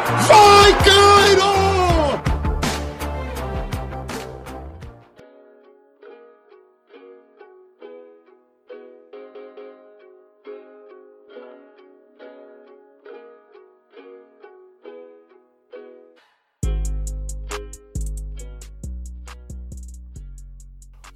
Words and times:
Fuck 0.00 0.39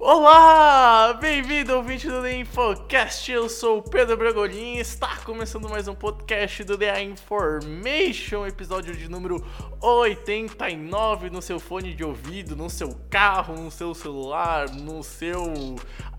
Olá, 0.07 1.13
bem-vindo 1.13 1.81
vídeo 1.81 2.11
do 2.11 2.21
The 2.21 2.37
Infocast, 2.37 3.31
eu 3.31 3.49
sou 3.49 3.79
o 3.79 3.81
Pedro 3.81 4.15
Bragolin 4.15 4.75
e 4.75 4.79
está 4.79 5.17
começando 5.25 5.67
mais 5.67 5.87
um 5.87 5.95
podcast 5.95 6.63
do 6.63 6.77
The 6.77 7.01
Information, 7.01 8.45
episódio 8.45 8.95
de 8.95 9.09
número 9.09 9.43
89 9.81 11.31
no 11.31 11.41
seu 11.41 11.59
fone 11.59 11.95
de 11.95 12.03
ouvido, 12.03 12.55
no 12.55 12.69
seu 12.69 12.95
carro, 13.09 13.55
no 13.55 13.71
seu 13.71 13.95
celular, 13.95 14.69
no 14.69 15.01
seu 15.01 15.75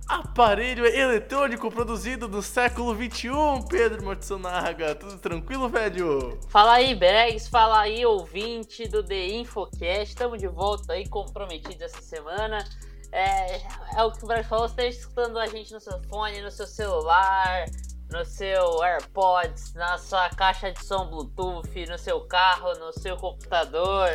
aparelho 0.09 0.85
eletrônico 0.85 1.71
produzido 1.71 2.27
no 2.27 2.43
século 2.43 2.93
21, 2.93 3.69
Pedro 3.69 4.05
Matsunaga, 4.05 4.97
tudo 4.97 5.17
tranquilo, 5.19 5.69
velho? 5.69 6.41
Fala 6.49 6.73
aí, 6.73 6.93
Bregs, 6.93 7.47
fala 7.47 7.83
aí, 7.83 8.05
ouvinte 8.05 8.89
do 8.89 9.05
The 9.05 9.29
Infocast. 9.29 10.09
Estamos 10.09 10.41
de 10.41 10.49
volta 10.49 10.95
aí, 10.95 11.09
comprometidos 11.09 11.83
essa 11.83 12.03
semana. 12.03 12.65
É, 13.13 13.57
é 13.97 14.05
o 14.05 14.11
que 14.13 14.25
o 14.25 14.27
Bregs 14.27 14.49
falou, 14.49 14.69
você 14.69 14.75
esteja 14.89 14.99
escutando 14.99 15.39
a 15.39 15.47
gente 15.47 15.73
no 15.73 15.81
seu 15.81 15.99
fone, 16.05 16.41
no 16.43 16.51
seu 16.51 16.67
celular, 16.67 17.65
no 18.11 18.25
seu 18.25 18.83
AirPods, 18.83 19.75
na 19.75 19.97
sua 19.99 20.29
caixa 20.31 20.71
de 20.73 20.85
som 20.85 21.07
Bluetooth, 21.09 21.87
no 21.87 21.99
seu 21.99 22.21
carro, 22.23 22.73
no 22.79 22.93
seu 22.93 23.17
computador. 23.17 24.09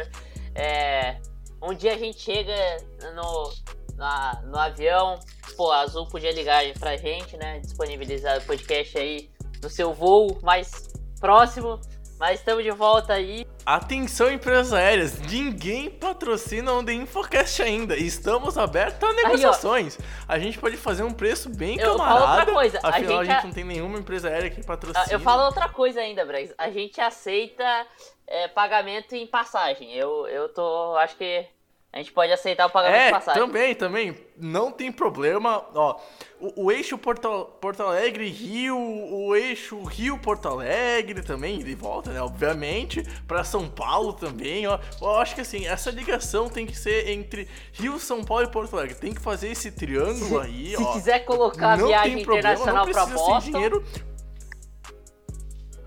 É, 0.56 1.20
um 1.62 1.74
dia 1.74 1.94
a 1.94 1.98
gente 1.98 2.20
chega 2.20 2.78
no, 3.16 3.54
na- 3.96 4.42
no 4.46 4.58
avião, 4.58 5.20
pô, 5.56 5.72
a 5.72 5.82
Azul 5.82 6.08
podia 6.08 6.32
ligar 6.32 6.64
pra 6.80 6.96
gente, 6.98 7.38
né? 7.38 7.60
Disponibilizar 7.60 8.38
o 8.38 8.42
podcast 8.46 8.98
aí 8.98 9.30
no 9.64 9.70
seu 9.70 9.94
voo 9.94 10.38
mais 10.44 10.90
próximo. 11.20 11.80
Mas 12.22 12.38
estamos 12.40 12.64
de 12.64 12.70
volta 12.70 13.14
aí. 13.14 13.48
Atenção, 13.66 14.32
empresas 14.32 14.72
aéreas, 14.74 15.20
ninguém 15.22 15.90
patrocina 15.90 16.72
o 16.72 16.86
The 16.86 16.94
Infocast 16.94 17.64
ainda. 17.64 17.96
Estamos 17.98 18.60
abertos 18.60 19.10
a 19.10 19.12
negociações. 19.12 19.98
a 20.28 20.38
gente 20.38 20.60
pode 20.60 20.78
fazer 20.78 21.02
um 21.02 21.12
preço 21.12 21.50
bem 21.50 21.80
Eu 21.80 21.98
falo 21.98 22.20
camarada. 22.20 22.38
outra 22.42 22.54
coisa, 22.54 22.80
a 22.84 22.90
Afinal, 22.90 23.20
a 23.22 23.24
gente 23.24 23.34
gente, 23.34 23.44
a- 23.44 23.48
não 23.48 23.52
tem 23.52 23.64
nenhuma 23.64 23.98
empresa 23.98 24.30
aérea 24.30 24.52
que 24.52 24.64
patrocina. 24.64 25.04
Ah, 25.04 25.12
Eu 25.12 25.20
falo 25.20 25.46
outra 25.46 25.68
coisa 25.70 26.00
ainda, 26.00 26.24
Bregs. 26.24 26.54
A 26.60 26.70
gente 26.70 27.02
aceita 27.02 27.88
é, 28.28 28.48
pagamento 28.48 29.16
em 29.16 29.26
passagem. 29.26 29.92
Eu, 29.92 30.28
eu 30.28 30.48
tô. 30.48 30.96
Acho 30.98 31.16
que 31.18 31.48
a 31.94 31.98
gente 31.98 32.12
pode 32.14 32.32
aceitar 32.32 32.68
o 32.68 32.70
pagamento 32.70 33.00
É, 33.02 33.08
em 33.10 33.12
passagem. 33.12 33.42
também, 33.42 33.76
também. 33.76 34.16
Não 34.38 34.72
tem 34.72 34.92
problema. 34.92 35.64
Ó, 35.76 36.00
o, 36.40 36.66
o 36.66 36.72
eixo 36.72 36.98
Porto, 36.98 37.46
Porto 37.60 37.84
Alegre, 37.84 38.30
Rio, 38.30 38.78
o 38.78 39.36
eixo 39.36 39.84
Rio 39.84 40.18
Porto 40.18 40.48
Alegre 40.48 41.22
também, 41.22 41.60
de 41.60 41.76
volta, 41.76 42.12
né? 42.12 42.22
Obviamente. 42.22 43.04
Pra 43.28 43.44
São 43.44 43.68
Paulo 43.68 44.14
também, 44.14 44.66
ó. 44.68 44.80
Eu 45.02 45.18
acho 45.18 45.36
que 45.36 45.42
assim, 45.42 45.68
essa 45.68 45.92
ligação 45.92 46.50
tem 46.50 46.66
que 46.66 46.78
ser 46.78 47.10
entre 47.10 47.48
Rio, 47.74 48.00
São 48.00 48.24
Paulo 48.24 48.46
e 48.46 48.48
Porto 48.50 48.76
Alegre. 48.78 48.96
Tem 48.96 49.14
que 49.14 49.22
fazer 49.22 49.50
esse 49.50 49.70
triângulo 49.72 50.40
aí, 50.40 50.76
Se 50.78 50.84
ó. 50.84 50.94
quiser 50.94 51.20
colocar 51.26 51.78
Não 51.78 51.88
viagem 51.88 52.16
tem 52.16 52.24
problema, 52.24 52.52
internacional 52.54 52.86
não 52.86 52.92
pra 52.94 53.04
precisa 53.06 53.24
ser 53.26 53.32
Boston. 53.32 53.52
dinheiro. 53.52 53.84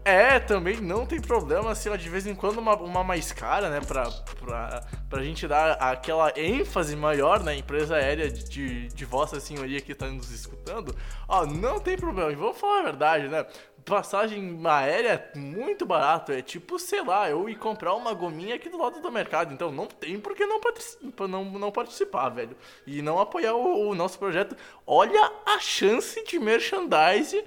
É, 0.04 0.38
também 0.38 0.82
não 0.82 1.06
tem 1.06 1.18
problema, 1.18 1.70
assim, 1.70 1.94
de 1.96 2.08
vez 2.10 2.26
em 2.26 2.34
quando 2.34 2.58
uma, 2.58 2.76
uma 2.76 3.02
mais 3.02 3.32
cara, 3.32 3.70
né, 3.70 3.80
pra, 3.80 4.10
pra, 4.38 4.82
pra 5.08 5.22
gente 5.22 5.48
dar 5.48 5.72
aquela 5.74 6.30
ênfase 6.38 6.94
maior 6.94 7.42
na 7.42 7.54
empresa 7.54 7.96
aérea 7.96 8.30
de, 8.30 8.88
de 8.88 9.04
vossa 9.06 9.40
senhoria 9.40 9.80
que 9.80 9.94
tá 9.94 10.06
nos 10.08 10.30
escutando, 10.30 10.94
ó, 11.26 11.46
não 11.46 11.80
tem 11.80 11.96
problema, 11.96 12.30
e 12.30 12.34
vamos 12.34 12.58
falar 12.58 12.80
a 12.80 12.82
verdade, 12.82 13.28
né, 13.28 13.46
passagem 13.82 14.60
aérea 14.66 15.30
é 15.34 15.38
muito 15.38 15.86
barato, 15.86 16.32
é 16.32 16.42
tipo, 16.42 16.78
sei 16.78 17.02
lá, 17.02 17.30
eu 17.30 17.48
ir 17.48 17.56
comprar 17.56 17.94
uma 17.94 18.12
gominha 18.12 18.56
aqui 18.56 18.68
do 18.68 18.76
lado 18.76 19.00
do 19.00 19.10
mercado, 19.10 19.54
então 19.54 19.70
não 19.70 19.86
tem 19.86 20.20
por 20.20 20.34
que 20.34 20.44
não, 20.44 20.60
partici- 20.60 20.98
não, 21.28 21.44
não 21.46 21.72
participar, 21.72 22.28
velho, 22.28 22.56
e 22.86 23.00
não 23.00 23.18
apoiar 23.18 23.54
o, 23.54 23.88
o 23.88 23.94
nosso 23.94 24.18
projeto. 24.18 24.54
Olha 24.86 25.32
a 25.46 25.58
chance 25.58 26.22
de 26.24 26.38
merchandise 26.38 27.42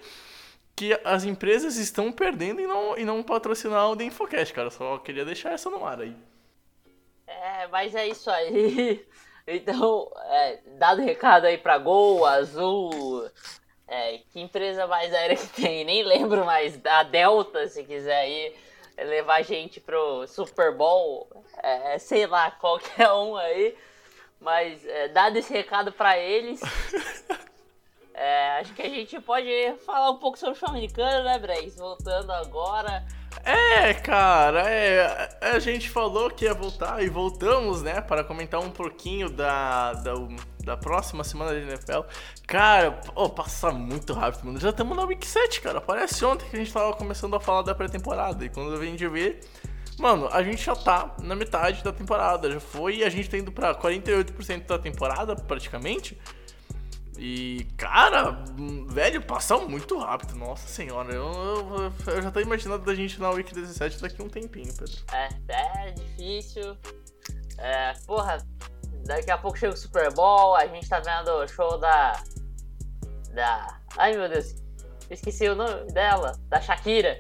que 0.77 0.97
as 1.03 1.23
empresas 1.23 1.75
estão 1.75 2.11
perdendo 2.11 2.61
e 2.61 2.67
não, 2.67 2.95
e 2.95 3.03
não 3.03 3.23
patrocinar 3.23 3.89
o 3.89 3.97
The 3.97 4.03
Infocast, 4.05 4.53
cara. 4.53 4.69
Só 4.69 4.99
queria 4.99 5.25
deixar 5.25 5.51
essa 5.51 5.71
no 5.71 5.83
ar 5.83 5.99
aí. 5.99 6.15
É, 7.25 7.67
mas 7.67 7.93
é 7.95 8.07
isso 8.07 8.29
aí. 8.29 9.05
Então, 9.49 10.11
é, 10.25 10.59
dado 10.77 11.01
recado 11.01 11.45
aí 11.45 11.57
pra 11.57 11.77
Gol, 11.77 12.25
Azul. 12.25 13.31
é, 13.88 14.17
que 14.29 14.41
empresa 14.41 14.85
mais 14.88 15.13
aérea 15.13 15.38
que 15.38 15.47
tem? 15.47 15.85
Nem 15.85 16.03
lembro 16.03 16.43
mais. 16.45 16.77
A 16.85 17.03
Delta, 17.03 17.65
se 17.69 17.85
quiser 17.85 18.17
aí 18.17 18.53
levar 18.97 19.35
a 19.35 19.41
gente 19.44 19.79
pro 19.79 20.27
Super 20.27 20.75
Bowl. 20.75 21.29
É, 21.63 21.97
sei 21.97 22.27
lá, 22.27 22.51
qualquer 22.51 23.09
um 23.13 23.38
aí. 23.38 23.73
Mas, 24.41 24.85
é, 24.85 25.07
dado 25.07 25.38
esse 25.38 25.53
recado 25.53 25.94
pra 25.94 26.19
eles. 26.19 26.59
é, 28.17 28.59
acho 28.59 28.73
que 28.73 28.81
a 28.81 28.89
gente 28.89 29.22
pode 29.22 29.50
falar 29.85 30.09
um 30.09 30.17
pouco 30.17 30.39
sobre 30.39 30.53
o 30.53 30.55
futebol 30.55 30.75
americano, 30.75 31.23
né, 31.23 31.38
Bregs? 31.38 31.75
Voltando 31.75 32.31
agora. 32.31 33.05
É, 33.45 33.94
cara, 33.94 34.67
é, 34.67 35.38
a 35.39 35.59
gente 35.59 35.88
falou 35.88 36.31
que 36.31 36.45
ia 36.45 36.53
voltar 36.56 37.03
e 37.03 37.09
voltamos, 37.09 37.83
né, 37.83 38.01
para 38.01 38.23
comentar 38.23 38.59
um 38.59 38.72
pouquinho 38.72 39.29
da, 39.29 39.94
da, 39.94 40.13
da 40.63 40.75
próxima 40.75 41.23
semana 41.23 41.51
da 41.51 41.59
NFL. 41.59 42.01
Cara, 42.47 43.00
oh, 43.13 43.29
passa 43.29 43.69
muito 43.72 44.13
rápido, 44.13 44.45
mano. 44.45 44.59
Já 44.59 44.72
estamos 44.72 44.97
na 44.97 45.03
Week 45.03 45.25
7, 45.25 45.61
cara. 45.61 45.79
Parece 45.79 46.25
ontem 46.25 46.50
que 46.50 46.56
a 46.56 46.59
gente 46.59 46.73
tava 46.73 46.94
começando 46.94 47.35
a 47.35 47.39
falar 47.39 47.61
da 47.61 47.75
pré-temporada. 47.75 48.44
E 48.44 48.50
quando 48.50 48.73
eu 48.73 48.79
vim 48.79 48.95
de 48.95 49.07
ver, 49.07 49.41
mano, 50.00 50.27
a 50.31 50.41
gente 50.41 50.63
já 50.63 50.75
tá 50.75 51.16
na 51.22 51.35
metade 51.35 51.83
da 51.83 51.94
temporada. 51.94 52.51
Já 52.51 52.59
foi, 52.59 53.03
a 53.03 53.09
gente 53.09 53.29
tá 53.29 53.38
indo 53.38 53.51
pra 53.51 53.75
48% 53.75 54.66
da 54.66 54.79
temporada, 54.79 55.35
praticamente. 55.35 56.17
E, 57.17 57.67
cara, 57.78 58.44
velho, 58.89 59.22
passa 59.22 59.57
muito 59.57 59.97
rápido, 59.97 60.35
nossa 60.35 60.67
senhora. 60.67 61.13
Eu, 61.13 61.31
eu, 62.05 62.13
eu 62.13 62.22
já 62.22 62.29
tô 62.29 62.39
imaginando 62.39 62.85
da 62.85 62.94
gente 62.94 63.19
na 63.19 63.31
Week 63.31 63.51
17 63.53 64.00
daqui 64.01 64.22
um 64.22 64.29
tempinho, 64.29 64.72
Pedro. 64.73 64.95
É, 65.11 65.29
é 65.50 65.91
difícil. 65.91 66.77
É, 67.57 67.94
porra, 68.06 68.38
daqui 69.06 69.31
a 69.31 69.38
pouco 69.38 69.57
chega 69.57 69.73
o 69.73 69.77
Super 69.77 70.13
Bowl, 70.13 70.56
a 70.56 70.67
gente 70.67 70.88
tá 70.88 71.00
vendo 71.00 71.31
o 71.31 71.47
show 71.47 71.79
da. 71.79 72.22
Da. 73.33 73.79
Ai 73.97 74.16
meu 74.16 74.29
Deus, 74.29 74.56
esqueci 75.09 75.47
o 75.50 75.56
nome 75.56 75.91
dela, 75.91 76.33
da 76.50 76.62
Shakira. 76.62 77.19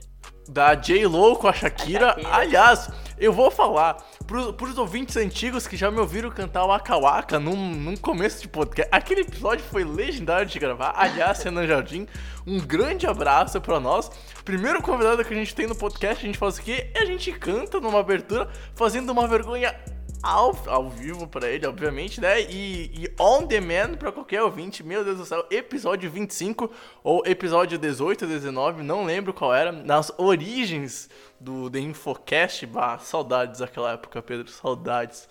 Da 0.49 0.75
J-Lo 0.75 1.35
com 1.37 1.47
a 1.47 1.53
Shakira. 1.53 2.11
A 2.11 2.13
Shakira. 2.13 2.35
Aliás, 2.35 2.89
eu 3.19 3.33
vou 3.33 3.49
falar 3.49 3.97
pros, 4.25 4.51
pros 4.55 4.77
ouvintes 4.77 5.17
antigos 5.17 5.67
que 5.67 5.75
já 5.75 5.89
me 5.89 5.99
ouviram 5.99 6.29
cantar 6.29 6.63
o 6.63 6.67
Waka 6.67 6.97
Waka 6.97 7.39
num, 7.39 7.55
num 7.55 7.95
começo 7.95 8.41
de 8.41 8.47
podcast. 8.47 8.89
Aquele 8.93 9.21
episódio 9.21 9.65
foi 9.65 9.83
legendário 9.83 10.47
de 10.47 10.59
gravar. 10.59 10.93
Aliás, 10.95 11.41
Renan 11.41 11.65
Jardim, 11.65 12.07
um 12.45 12.59
grande 12.59 13.07
abraço 13.07 13.59
pra 13.59 13.79
nós. 13.79 14.09
Primeiro 14.45 14.81
convidado 14.81 15.23
que 15.25 15.33
a 15.33 15.37
gente 15.37 15.55
tem 15.55 15.67
no 15.67 15.75
podcast, 15.75 16.23
a 16.23 16.27
gente 16.27 16.37
faz 16.37 16.57
o 16.57 16.61
quê? 16.61 16.91
A 16.95 17.05
gente 17.05 17.31
canta 17.33 17.79
numa 17.79 17.99
abertura, 17.99 18.49
fazendo 18.75 19.09
uma 19.09 19.27
vergonha 19.27 19.75
ao, 20.21 20.57
ao 20.67 20.89
vivo 20.89 21.27
pra 21.27 21.49
ele, 21.49 21.65
obviamente, 21.65 22.19
né? 22.19 22.41
E, 22.41 22.91
e 22.93 23.13
on 23.19 23.45
demand 23.45 23.95
pra 23.95 24.11
qualquer 24.11 24.41
ouvinte. 24.43 24.83
Meu 24.83 25.03
Deus 25.03 25.17
do 25.17 25.25
céu, 25.25 25.45
episódio 25.51 26.09
25 26.09 26.71
ou 27.03 27.23
episódio 27.25 27.77
18, 27.77 28.25
19, 28.25 28.83
não 28.83 29.05
lembro 29.05 29.33
qual 29.33 29.53
era. 29.53 29.71
Nas 29.71 30.11
origens 30.17 31.09
do 31.39 31.69
The 31.69 31.79
Infocast. 31.79 32.65
Bah, 32.65 32.97
saudades 32.99 33.59
daquela 33.59 33.93
época, 33.93 34.21
Pedro, 34.21 34.49
saudades. 34.49 35.27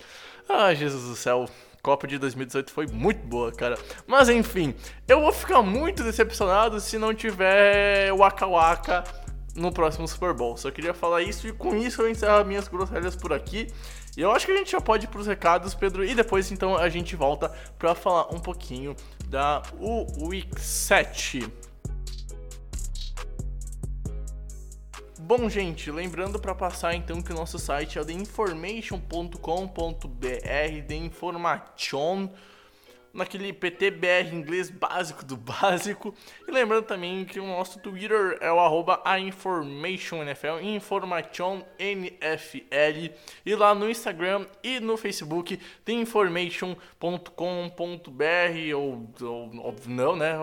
Ah, 0.47 0.73
Jesus 0.73 1.09
do 1.09 1.15
céu. 1.15 1.47
Copa 1.81 2.07
de 2.07 2.17
2018 2.17 2.71
foi 2.71 2.87
muito 2.87 3.25
boa, 3.25 3.51
cara. 3.51 3.77
Mas 4.05 4.27
enfim, 4.27 4.75
eu 5.07 5.21
vou 5.21 5.31
ficar 5.31 5.61
muito 5.61 6.03
decepcionado 6.03 6.79
se 6.81 6.97
não 6.97 7.13
tiver 7.13 8.11
Waka 8.13 8.45
Waka 8.45 9.03
no 9.57 9.71
próximo 9.71 10.07
Super 10.07 10.33
Bowl. 10.33 10.55
Só 10.55 10.69
queria 10.71 10.93
falar 10.93 11.21
isso 11.21 11.47
e 11.47 11.53
com 11.53 11.75
isso 11.75 12.01
eu 12.01 12.09
encerro 12.09 12.45
minhas 12.45 12.67
groselhas 12.67 13.15
por 13.15 13.33
aqui. 13.33 13.67
Eu 14.17 14.31
acho 14.31 14.47
que 14.47 14.51
a 14.51 14.57
gente 14.57 14.71
já 14.71 14.81
pode 14.81 15.05
ir 15.05 15.09
pros 15.09 15.27
recados, 15.27 15.75
Pedro, 15.75 16.03
e 16.03 16.15
depois 16.15 16.51
então 16.51 16.75
a 16.75 16.89
gente 16.89 17.15
volta 17.15 17.49
para 17.77 17.93
falar 17.93 18.33
um 18.33 18.39
pouquinho 18.39 18.95
da 19.27 19.61
Week 20.19 20.59
7. 20.59 21.47
Bom, 25.19 25.47
gente, 25.47 25.91
lembrando 25.91 26.39
para 26.39 26.55
passar 26.55 26.95
então 26.95 27.21
que 27.21 27.31
o 27.31 27.35
nosso 27.35 27.59
site 27.59 27.99
é 27.99 28.03
theinformation.com.br, 28.03 29.37
The 30.87 30.95
Information 30.95 32.29
naquele 33.17 33.51
PTBR 33.51 34.31
inglês 34.31 34.69
básico 34.69 35.25
do 35.25 35.35
básico. 35.35 36.13
E 36.47 36.51
lembrando 36.51 36.85
também 36.85 37.25
que 37.25 37.39
o 37.39 37.47
nosso 37.47 37.79
Twitter 37.79 38.37
é 38.39 38.51
o 38.51 38.59
arroba 38.59 39.01
informationNFL, 39.19 40.59
informationNFL. 40.61 41.65
E 43.43 43.55
lá 43.55 43.73
no 43.73 43.89
Instagram 43.89 44.45
e 44.63 44.79
no 44.79 44.95
Facebook 44.97 45.59
tem 45.83 45.99
information.com.br 46.01 48.75
ou, 48.75 49.09
ou, 49.21 49.65
ou, 49.65 49.75
não, 49.87 50.15
né? 50.15 50.35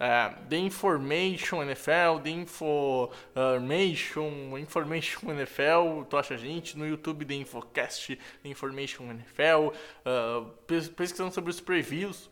É, 0.00 0.30
The 0.48 0.56
Information 0.56 1.62
NFL, 1.62 2.18
The 2.24 2.30
Information, 2.30 4.58
Information 4.58 5.30
NFL, 5.30 6.02
tu 6.08 6.16
acha 6.16 6.34
a 6.34 6.36
gente? 6.36 6.76
No 6.76 6.88
YouTube 6.88 7.24
The 7.24 7.34
Infocast, 7.34 8.18
The 8.42 8.48
Information 8.48 9.04
NFL, 9.10 9.68
uh, 9.68 10.50
pesquisando 10.96 11.32
sobre 11.32 11.50
os 11.50 11.60
previews 11.60 11.99
reviews 12.00 12.30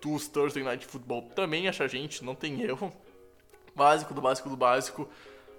dos 0.00 0.28
Thursday 0.28 0.62
Night 0.62 0.86
Football 0.86 1.22
também 1.34 1.68
acha 1.68 1.84
a 1.84 1.88
gente, 1.88 2.24
não 2.24 2.34
tem 2.34 2.62
erro. 2.62 2.92
Básico 3.74 4.14
do 4.14 4.20
básico 4.20 4.48
do 4.48 4.56
básico. 4.56 5.08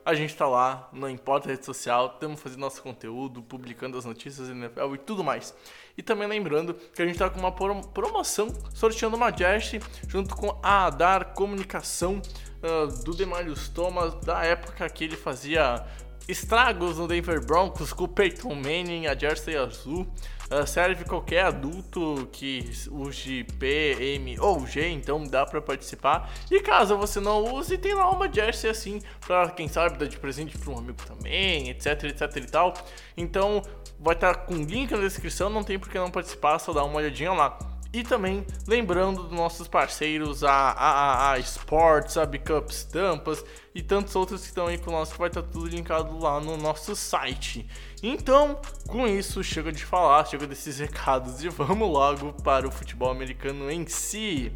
A 0.05 0.13
gente 0.13 0.35
tá 0.35 0.47
lá, 0.47 0.89
não 0.93 1.09
importa 1.09 1.49
a 1.49 1.51
rede 1.51 1.65
social, 1.65 2.13
estamos 2.13 2.41
fazendo 2.41 2.61
nosso 2.61 2.81
conteúdo, 2.81 3.43
publicando 3.43 3.97
as 3.97 4.05
notícias 4.05 4.47
do 4.47 4.53
NFL 4.53 4.95
e 4.95 4.97
tudo 4.97 5.23
mais. 5.23 5.53
E 5.97 6.01
também 6.01 6.27
lembrando 6.27 6.73
que 6.73 7.01
a 7.01 7.05
gente 7.05 7.19
tá 7.19 7.29
com 7.29 7.39
uma 7.39 7.51
promoção, 7.51 8.47
sorteando 8.73 9.17
uma 9.17 9.35
jersey 9.35 9.81
junto 10.07 10.35
com 10.35 10.57
a 10.63 10.85
Adar 10.85 11.33
Comunicação 11.33 12.21
uh, 12.63 13.03
do 13.03 13.13
Demarius 13.13 13.67
Thomas, 13.67 14.13
da 14.15 14.43
época 14.43 14.89
que 14.89 15.03
ele 15.03 15.17
fazia 15.17 15.85
estragos 16.27 16.97
no 16.97 17.07
Denver 17.07 17.45
Broncos 17.45 17.91
com 17.91 18.05
o 18.05 18.07
Peyton 18.07 18.55
Manning, 18.55 19.07
a 19.07 19.15
jersey 19.15 19.57
azul. 19.57 20.07
Uh, 20.51 20.65
serve 20.65 21.05
qualquer 21.05 21.45
adulto 21.45 22.27
que 22.31 22.71
use 22.89 23.43
P, 23.59 24.15
M 24.15 24.39
ou 24.39 24.65
G, 24.65 24.89
então 24.89 25.23
dá 25.23 25.45
para 25.45 25.61
participar. 25.61 26.31
E 26.49 26.59
caso 26.59 26.97
você 26.97 27.19
não 27.19 27.53
use, 27.53 27.77
tem 27.77 27.93
lá 27.93 28.09
uma 28.09 28.31
jersey 28.31 28.69
assim, 28.69 28.99
para 29.27 29.51
quem 29.51 29.67
sabe 29.67 29.99
dar 29.99 30.07
de 30.07 30.17
presente 30.17 30.57
para 30.57 30.73
um 30.73 30.77
amigo 30.79 30.97
também, 31.05 31.69
etc, 31.69 32.05
etc 32.05 32.35
e 32.37 32.47
tal. 32.47 32.73
Então 33.15 33.61
vai 33.99 34.15
estar 34.15 34.33
tá 34.33 34.39
com 34.41 34.55
link 34.55 34.89
na 34.89 34.97
descrição, 34.97 35.51
não 35.51 35.63
tem 35.63 35.77
por 35.77 35.89
que 35.89 35.99
não 35.99 36.09
participar, 36.09 36.57
só 36.57 36.73
dá 36.73 36.83
uma 36.83 36.95
olhadinha 36.95 37.31
lá. 37.31 37.68
E 37.91 38.03
também 38.03 38.45
lembrando 38.67 39.23
dos 39.23 39.31
nossos 39.31 39.67
parceiros, 39.67 40.43
a, 40.43 40.51
a, 40.51 41.31
a 41.31 41.39
Sports, 41.39 42.17
a 42.17 42.25
Bickup 42.25 42.71
Estampas 42.71 43.43
e 43.73 43.81
tantos 43.81 44.15
outros 44.15 44.41
que 44.41 44.47
estão 44.47 44.67
aí 44.67 44.77
com 44.77 44.91
nós, 44.91 45.11
que 45.11 45.17
vai 45.17 45.27
estar 45.27 45.41
tá 45.41 45.47
tudo 45.51 45.67
linkado 45.67 46.19
lá 46.19 46.39
no 46.39 46.55
nosso 46.55 46.95
site. 46.95 47.67
Então, 48.03 48.61
com 48.87 49.07
isso, 49.07 49.43
chega 49.43 49.71
de 49.71 49.83
falar, 49.83 50.23
chega 50.25 50.45
desses 50.45 50.77
recados 50.79 51.43
e 51.43 51.49
vamos 51.49 51.89
logo 51.89 52.31
para 52.43 52.67
o 52.67 52.71
futebol 52.71 53.09
americano 53.09 53.71
em 53.71 53.87
si. 53.87 54.51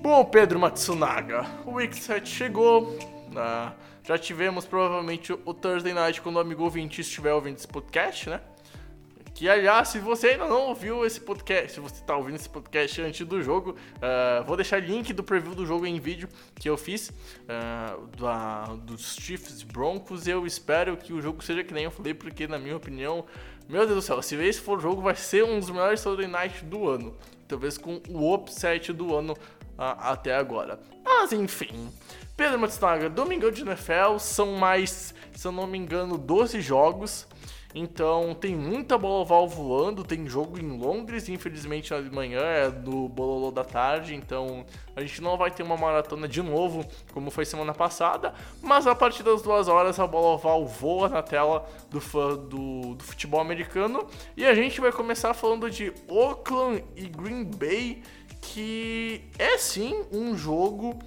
Bom, 0.00 0.24
Pedro 0.24 0.58
Matsunaga, 0.60 1.44
o 1.66 1.72
Week 1.72 1.96
7 1.96 2.28
chegou. 2.28 2.96
Uh, 3.30 3.89
já 4.10 4.18
tivemos 4.18 4.66
provavelmente 4.66 5.32
o 5.32 5.54
Thursday 5.54 5.94
Night 5.94 6.20
quando 6.20 6.34
o 6.34 6.40
amigo 6.40 6.64
ouvinte 6.64 7.00
estiver 7.00 7.32
ouvindo 7.32 7.58
esse 7.58 7.68
podcast, 7.68 8.28
né? 8.28 8.40
Que 9.32 9.48
aliás, 9.48 9.86
se 9.86 10.00
você 10.00 10.30
ainda 10.30 10.48
não 10.48 10.62
ouviu 10.62 11.06
esse 11.06 11.20
podcast, 11.20 11.74
se 11.74 11.80
você 11.80 11.94
está 11.94 12.16
ouvindo 12.16 12.34
esse 12.34 12.48
podcast 12.48 13.00
antes 13.02 13.24
do 13.24 13.40
jogo, 13.40 13.70
uh, 13.70 14.44
vou 14.44 14.56
deixar 14.56 14.82
link 14.82 15.12
do 15.12 15.22
preview 15.22 15.54
do 15.54 15.64
jogo 15.64 15.86
em 15.86 16.00
vídeo 16.00 16.28
que 16.56 16.68
eu 16.68 16.76
fiz 16.76 17.10
uh, 17.10 18.04
da, 18.20 18.64
dos 18.82 19.14
Chiefs 19.14 19.62
Broncos. 19.62 20.26
Eu 20.26 20.44
espero 20.44 20.96
que 20.96 21.12
o 21.12 21.22
jogo 21.22 21.40
seja 21.40 21.62
que 21.62 21.72
nem 21.72 21.84
eu 21.84 21.92
falei, 21.92 22.12
porque 22.12 22.48
na 22.48 22.58
minha 22.58 22.76
opinião, 22.76 23.24
meu 23.68 23.86
Deus 23.86 23.94
do 23.94 24.02
céu, 24.02 24.20
se 24.20 24.34
esse 24.34 24.60
for 24.60 24.78
o 24.78 24.80
jogo, 24.80 25.00
vai 25.00 25.14
ser 25.14 25.44
um 25.44 25.60
dos 25.60 25.70
melhores 25.70 26.02
Thursday 26.02 26.26
Night 26.26 26.64
do 26.64 26.88
ano. 26.88 27.16
Talvez 27.46 27.78
com 27.78 28.02
o 28.08 28.34
upset 28.34 28.92
do 28.92 29.14
ano 29.14 29.34
uh, 29.34 30.00
até 30.00 30.34
agora. 30.34 30.80
Mas 31.04 31.32
enfim. 31.32 31.88
Pedro 32.40 32.58
Matsunaga, 32.58 33.10
Domingão 33.10 33.50
de 33.50 33.60
NFL 33.60 34.16
são 34.18 34.52
mais, 34.52 35.14
se 35.36 35.46
eu 35.46 35.52
não 35.52 35.66
me 35.66 35.76
engano, 35.76 36.16
12 36.16 36.58
jogos. 36.62 37.26
Então 37.74 38.34
tem 38.34 38.56
muita 38.56 38.96
bola 38.96 39.20
oval 39.20 39.46
voando, 39.46 40.02
tem 40.02 40.26
jogo 40.26 40.58
em 40.58 40.66
Londres, 40.78 41.28
infelizmente 41.28 41.92
na 41.92 42.00
manhã 42.10 42.40
é 42.40 42.70
do 42.70 43.10
Bololô 43.10 43.50
da 43.50 43.62
tarde, 43.62 44.14
então 44.14 44.64
a 44.96 45.02
gente 45.02 45.20
não 45.20 45.36
vai 45.36 45.50
ter 45.50 45.62
uma 45.62 45.76
maratona 45.76 46.26
de 46.26 46.42
novo, 46.42 46.82
como 47.12 47.30
foi 47.30 47.44
semana 47.44 47.74
passada, 47.74 48.32
mas 48.62 48.86
a 48.86 48.94
partir 48.94 49.22
das 49.22 49.42
duas 49.42 49.68
horas 49.68 50.00
a 50.00 50.06
bola 50.06 50.28
oval 50.28 50.64
voa 50.64 51.10
na 51.10 51.22
tela 51.22 51.68
do, 51.90 52.00
do, 52.38 52.94
do 52.94 53.04
futebol 53.04 53.40
americano 53.42 54.06
e 54.34 54.46
a 54.46 54.54
gente 54.54 54.80
vai 54.80 54.90
começar 54.90 55.34
falando 55.34 55.70
de 55.70 55.92
Oakland 56.08 56.82
e 56.96 57.06
Green 57.06 57.44
Bay, 57.44 58.02
que 58.40 59.28
é 59.38 59.58
sim 59.58 60.06
um 60.10 60.34
jogo 60.34 60.98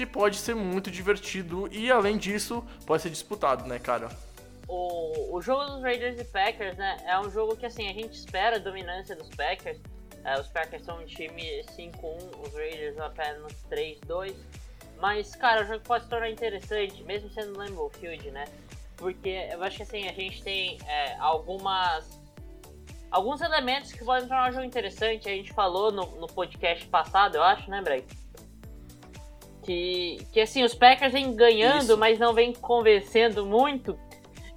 que 0.00 0.06
pode 0.06 0.36
ser 0.36 0.54
muito 0.54 0.90
divertido 0.90 1.68
e 1.70 1.90
além 1.90 2.16
disso 2.16 2.64
pode 2.86 3.02
ser 3.02 3.10
disputado, 3.10 3.66
né, 3.68 3.78
cara? 3.78 4.08
o, 4.70 5.36
o 5.36 5.42
jogo 5.42 5.64
dos 5.64 5.82
Raiders 5.82 6.18
e 6.18 6.24
Packers, 6.24 6.76
né, 6.76 6.96
é 7.04 7.18
um 7.18 7.28
jogo 7.30 7.56
que 7.56 7.66
assim, 7.66 7.88
a 7.88 7.92
gente 7.92 8.14
espera 8.14 8.56
a 8.56 8.58
dominância 8.58 9.16
dos 9.16 9.28
Packers. 9.30 9.78
É, 10.24 10.38
os 10.38 10.48
Packers 10.48 10.84
são 10.84 11.00
um 11.00 11.04
time 11.04 11.62
5-1, 11.76 12.46
os 12.46 12.54
Raiders 12.54 12.98
apenas 12.98 13.52
3-2. 13.70 14.34
Mas, 14.98 15.34
cara, 15.34 15.64
o 15.64 15.66
jogo 15.66 15.80
pode 15.80 16.04
se 16.04 16.10
tornar 16.10 16.30
interessante, 16.30 17.02
mesmo 17.02 17.28
sendo 17.30 17.58
Lambeau 17.58 17.90
Field, 17.90 18.30
né? 18.30 18.44
Porque 18.96 19.48
eu 19.50 19.62
acho 19.62 19.78
que 19.78 19.82
assim, 19.82 20.06
a 20.06 20.12
gente 20.12 20.42
tem 20.42 20.78
é, 20.86 21.16
algumas. 21.16 22.20
Alguns 23.10 23.40
elementos 23.40 23.92
que 23.92 24.04
podem 24.04 24.28
tornar 24.28 24.50
o 24.50 24.52
jogo 24.52 24.64
interessante. 24.64 25.28
A 25.28 25.32
gente 25.32 25.52
falou 25.52 25.90
no, 25.90 26.04
no 26.20 26.26
podcast 26.26 26.86
passado, 26.86 27.36
eu 27.36 27.42
acho, 27.42 27.68
né, 27.70 27.80
Bray? 27.80 28.04
Que, 29.62 30.18
que 30.32 30.40
assim, 30.40 30.62
os 30.64 30.74
Packers 30.74 31.12
vêm 31.12 31.34
ganhando, 31.34 31.82
Isso. 31.82 31.98
mas 31.98 32.18
não 32.18 32.32
vêm 32.32 32.52
convencendo 32.52 33.44
muito. 33.44 33.98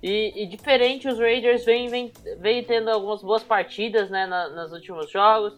E, 0.01 0.43
e, 0.43 0.45
diferente, 0.45 1.07
os 1.07 1.17
Raiders 1.17 1.63
vêm 1.63 1.87
vem, 1.87 2.11
vem 2.37 2.63
tendo 2.63 2.89
algumas 2.89 3.21
boas 3.21 3.43
partidas 3.43 4.09
né, 4.09 4.25
na, 4.25 4.49
nos 4.49 4.73
últimos 4.73 5.09
jogos. 5.09 5.57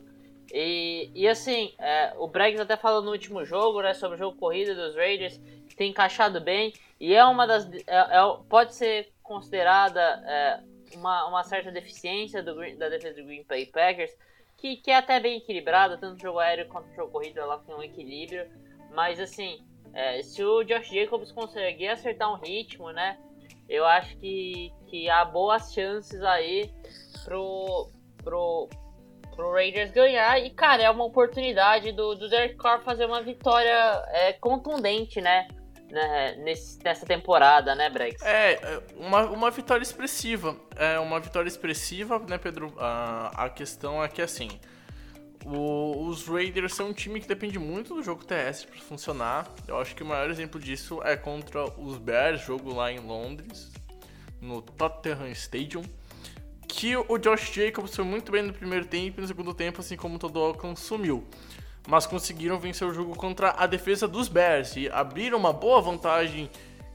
E, 0.53 1.09
e 1.15 1.27
assim, 1.27 1.73
é, 1.79 2.13
o 2.17 2.27
Braggs 2.27 2.61
até 2.61 2.77
falou 2.77 3.01
no 3.01 3.11
último 3.11 3.43
jogo 3.43 3.81
né, 3.81 3.93
sobre 3.93 4.15
o 4.15 4.19
jogo 4.19 4.37
corrida 4.37 4.75
dos 4.75 4.95
Raiders, 4.95 5.39
que 5.67 5.75
tem 5.75 5.89
encaixado 5.89 6.39
bem. 6.39 6.73
E 6.99 7.13
é 7.13 7.25
uma 7.25 7.47
das. 7.47 7.69
É, 7.87 7.97
é, 7.97 8.37
pode 8.47 8.75
ser 8.75 9.11
considerada 9.23 9.99
é, 9.99 10.59
uma, 10.95 11.27
uma 11.27 11.43
certa 11.43 11.71
deficiência 11.71 12.43
do, 12.43 12.55
da 12.77 12.89
defesa 12.89 13.21
do 13.21 13.25
Green 13.25 13.43
Bay 13.43 13.65
Packers, 13.65 14.15
que, 14.57 14.77
que 14.77 14.91
é 14.91 14.95
até 14.95 15.19
bem 15.19 15.37
equilibrada, 15.37 15.97
tanto 15.97 16.17
o 16.17 16.21
jogo 16.21 16.39
aéreo 16.39 16.67
quanto 16.67 16.89
o 16.91 16.95
jogo 16.95 17.11
corrido, 17.11 17.39
ela 17.39 17.57
tem 17.57 17.75
um 17.75 17.83
equilíbrio. 17.83 18.47
Mas 18.95 19.19
assim, 19.19 19.59
é, 19.93 20.21
se 20.21 20.43
o 20.43 20.63
Josh 20.63 20.89
Jacobs 20.89 21.31
conseguir 21.31 21.89
acertar 21.89 22.31
um 22.31 22.37
ritmo, 22.37 22.91
né? 22.91 23.17
eu 23.67 23.85
acho 23.85 24.15
que, 24.17 24.71
que 24.87 25.09
há 25.09 25.25
boas 25.25 25.73
chances 25.73 26.21
aí 26.21 26.71
pro, 27.23 27.89
pro, 28.23 28.69
pro 29.35 29.51
Raiders 29.51 29.91
ganhar. 29.91 30.39
E, 30.39 30.49
cara, 30.51 30.83
é 30.83 30.89
uma 30.89 31.03
oportunidade 31.03 31.91
do, 31.91 32.15
do 32.15 32.29
Derek 32.29 32.55
Carr 32.55 32.81
fazer 32.83 33.05
uma 33.05 33.21
vitória 33.21 34.03
é, 34.09 34.33
contundente, 34.33 35.19
né? 35.19 35.47
né 35.89 36.35
nessa 36.83 37.05
temporada, 37.05 37.73
né, 37.73 37.89
Brex? 37.89 38.21
É, 38.21 38.53
é, 38.53 38.81
uma, 38.97 39.23
uma 39.23 39.51
vitória 39.51 39.83
expressiva. 39.83 40.55
É 40.75 40.99
uma 40.99 41.19
vitória 41.19 41.47
expressiva, 41.47 42.19
né, 42.19 42.37
Pedro? 42.37 42.73
A, 42.77 43.45
a 43.45 43.49
questão 43.49 44.03
é 44.03 44.07
que, 44.07 44.21
assim, 44.21 44.59
o, 45.45 46.07
os 46.07 46.27
Raiders 46.27 46.73
são 46.73 46.89
um 46.89 46.93
time 46.93 47.21
que 47.21 47.27
depende 47.27 47.59
muito 47.59 47.93
do 47.93 48.01
jogo 48.01 48.25
terrestre 48.25 48.67
para 48.67 48.81
funcionar. 48.81 49.47
Eu 49.67 49.77
acho 49.77 49.95
que 49.95 50.01
o 50.01 50.05
maior 50.05 50.29
exemplo 50.29 50.59
disso 50.59 50.99
é 51.03 51.15
contra 51.15 51.63
os 51.79 51.97
Bears, 51.99 52.41
jogo 52.41 52.73
lá 52.73 52.91
em 52.91 52.99
Londres, 52.99 53.71
no 54.41 54.61
Tottenham 54.61 55.29
Stadium. 55.29 55.83
Que 56.67 56.97
o 56.97 57.17
Josh 57.19 57.53
Jacobs 57.53 57.95
foi 57.95 58.03
muito 58.03 58.31
bem 58.31 58.41
no 58.41 58.51
primeiro 58.51 58.85
tempo 58.85 59.19
e 59.19 59.21
no 59.21 59.27
segundo 59.27 59.53
tempo, 59.53 59.81
assim 59.81 59.95
como 59.95 60.17
todo 60.17 60.37
o 60.37 60.49
Oakland, 60.49 60.79
sumiu. 60.79 61.23
mas 61.87 62.07
conseguiram 62.07 62.59
vencer 62.59 62.87
o 62.87 62.93
jogo 62.93 63.15
contra 63.15 63.51
a 63.51 63.67
defesa 63.67 64.07
dos 64.07 64.27
Bears 64.27 64.75
e 64.75 64.89
abriram 64.89 65.37
uma 65.37 65.53
boa 65.53 65.79
vantagem 65.79 66.49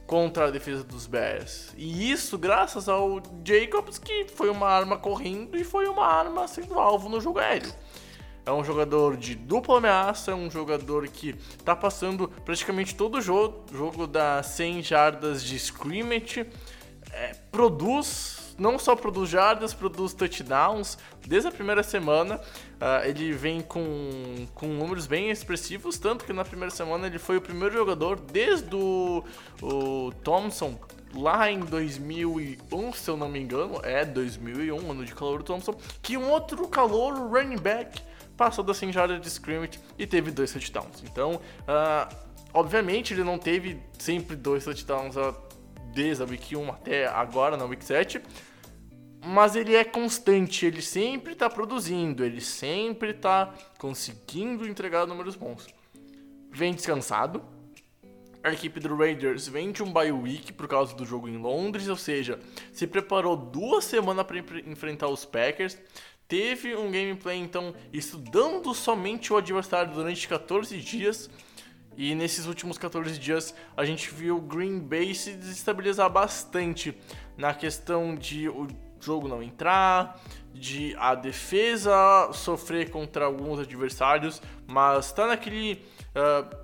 contra 0.09 0.47
a 0.47 0.51
defesa 0.51 0.83
dos 0.83 1.07
Bears. 1.07 1.73
E 1.77 2.11
isso 2.11 2.37
graças 2.37 2.89
ao 2.89 3.23
Jacobs, 3.45 3.97
que 3.97 4.27
foi 4.27 4.51
uma 4.51 4.67
arma 4.67 4.99
correndo 4.99 5.57
e 5.57 5.63
foi 5.63 5.87
uma 5.87 6.05
arma 6.05 6.49
sendo 6.49 6.81
alvo 6.81 7.09
no 7.09 7.21
jogo 7.21 7.39
aéreo. 7.39 7.73
É 8.51 8.53
um 8.53 8.65
jogador 8.65 9.17
de 9.17 9.37
dupla 9.37 9.79
ameaça, 9.79 10.33
é 10.33 10.35
um 10.35 10.51
jogador 10.51 11.07
que 11.07 11.35
tá 11.65 11.77
passando 11.77 12.27
praticamente 12.45 12.97
todo 12.97 13.19
o 13.19 13.21
jogo, 13.21 13.65
jogo 13.73 14.09
das 14.09 14.47
100 14.47 14.83
jardas 14.83 15.45
de 15.45 15.55
scrimmage, 15.55 16.45
é, 17.13 17.37
produz, 17.53 18.57
não 18.59 18.77
só 18.77 18.97
produz 18.97 19.31
jardas, 19.31 19.73
produz 19.73 20.13
touchdowns. 20.15 20.99
Desde 21.25 21.49
a 21.49 21.53
primeira 21.53 21.85
semana, 21.85 22.41
uh, 22.41 23.07
ele 23.07 23.31
vem 23.31 23.61
com, 23.61 24.49
com 24.53 24.67
números 24.67 25.07
bem 25.07 25.31
expressivos, 25.31 25.97
tanto 25.97 26.25
que 26.25 26.33
na 26.33 26.45
primeira 26.45 26.75
semana 26.75 27.07
ele 27.07 27.21
foi 27.21 27.37
o 27.37 27.41
primeiro 27.41 27.73
jogador 27.77 28.19
desde 28.19 28.75
o, 28.75 29.23
o 29.63 30.13
Thompson 30.25 30.77
lá 31.15 31.49
em 31.49 31.61
2001, 31.61 32.93
se 32.95 33.09
eu 33.09 33.17
não 33.17 33.29
me 33.29 33.39
engano, 33.39 33.81
é 33.85 34.05
2001, 34.05 34.91
ano 34.91 35.05
de 35.05 35.15
calor 35.15 35.45
Thompson, 35.45 35.77
que 36.03 36.17
um 36.17 36.29
outro 36.31 36.67
calor 36.67 37.15
running 37.15 37.59
back 37.59 38.10
passou 38.41 38.65
da 38.65 38.73
100 38.73 38.91
jardas 38.91 39.21
de 39.21 39.29
scrimmage 39.29 39.79
e 39.99 40.07
teve 40.07 40.31
dois 40.31 40.51
touchdowns. 40.51 41.03
Então, 41.05 41.35
uh, 41.35 42.17
obviamente, 42.55 43.13
ele 43.13 43.23
não 43.23 43.39
teve 43.39 43.79
sempre 43.99 44.35
dois 44.35 44.65
touchdowns 44.65 45.15
uh, 45.15 45.37
desde 45.93 46.23
a 46.23 46.27
Week 46.27 46.57
1 46.57 46.71
até 46.71 47.07
agora, 47.07 47.59
na 47.59 47.67
Week 47.67 47.85
7, 47.85 48.19
mas 49.23 49.55
ele 49.55 49.75
é 49.75 49.85
constante, 49.85 50.65
ele 50.65 50.81
sempre 50.81 51.35
está 51.35 51.51
produzindo, 51.51 52.25
ele 52.25 52.41
sempre 52.41 53.11
está 53.11 53.53
conseguindo 53.77 54.67
entregar 54.67 55.07
números 55.07 55.37
bons. 55.37 55.67
Vem 56.51 56.73
descansado. 56.73 57.43
A 58.43 58.55
equipe 58.55 58.81
do 58.81 58.97
Raiders 58.97 59.49
vem 59.49 59.71
de 59.71 59.83
um 59.83 59.93
bye 59.93 60.11
week 60.11 60.55
por 60.55 60.67
causa 60.67 60.95
do 60.97 61.05
jogo 61.05 61.29
em 61.29 61.37
Londres, 61.37 61.89
ou 61.89 61.97
seja, 61.97 62.41
se 62.73 62.87
preparou 62.87 63.37
duas 63.37 63.85
semanas 63.85 64.25
para 64.25 64.39
enfrentar 64.39 65.09
os 65.09 65.27
Packers 65.27 65.77
teve 66.31 66.77
um 66.77 66.93
gameplay 66.93 67.37
então 67.37 67.75
estudando 67.93 68.73
somente 68.73 69.33
o 69.33 69.37
adversário 69.37 69.93
durante 69.93 70.27
14 70.29 70.79
dias. 70.79 71.29
E 71.97 72.15
nesses 72.15 72.47
últimos 72.47 72.79
14 72.79 73.19
dias 73.19 73.53
a 73.77 73.85
gente 73.85 74.15
viu 74.15 74.41
Green 74.41 74.79
Bay 74.79 75.13
se 75.13 75.33
desestabilizar 75.33 76.09
bastante 76.09 76.97
na 77.37 77.53
questão 77.53 78.15
de 78.15 78.49
o 78.49 78.69
jogo 79.01 79.27
não 79.27 79.43
entrar, 79.43 80.21
de 80.55 80.95
a 80.99 81.15
defesa 81.17 82.31
sofrer 82.33 82.91
contra 82.91 83.25
alguns 83.25 83.59
adversários, 83.59 84.41
mas 84.69 85.11
tá 85.11 85.27
naquele 85.27 85.85
uh, 86.15 86.57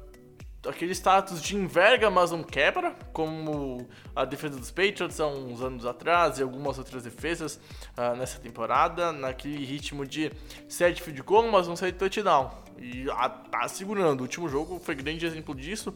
aquele 0.68 0.92
status 0.92 1.40
de 1.42 1.56
enverga, 1.56 2.10
mas 2.10 2.30
não 2.30 2.42
quebra, 2.42 2.94
como 3.12 3.88
a 4.14 4.24
defesa 4.24 4.58
dos 4.58 4.70
Patriots 4.70 5.20
há 5.20 5.26
uns 5.26 5.60
anos 5.60 5.84
atrás 5.84 6.38
e 6.38 6.42
algumas 6.42 6.78
outras 6.78 7.02
defesas 7.02 7.60
uh, 7.96 8.16
nessa 8.16 8.38
temporada, 8.38 9.12
naquele 9.12 9.64
ritmo 9.64 10.06
de 10.06 10.30
7 10.68 11.02
field 11.02 11.22
goal, 11.22 11.50
mas 11.50 11.68
não 11.68 11.76
7 11.76 11.96
touchdown. 11.96 12.50
E 12.78 13.08
uh, 13.08 13.14
tá 13.50 13.66
segurando. 13.68 14.20
O 14.20 14.22
último 14.24 14.48
jogo 14.48 14.78
foi 14.78 14.94
grande 14.94 15.24
exemplo 15.24 15.54
disso. 15.54 15.94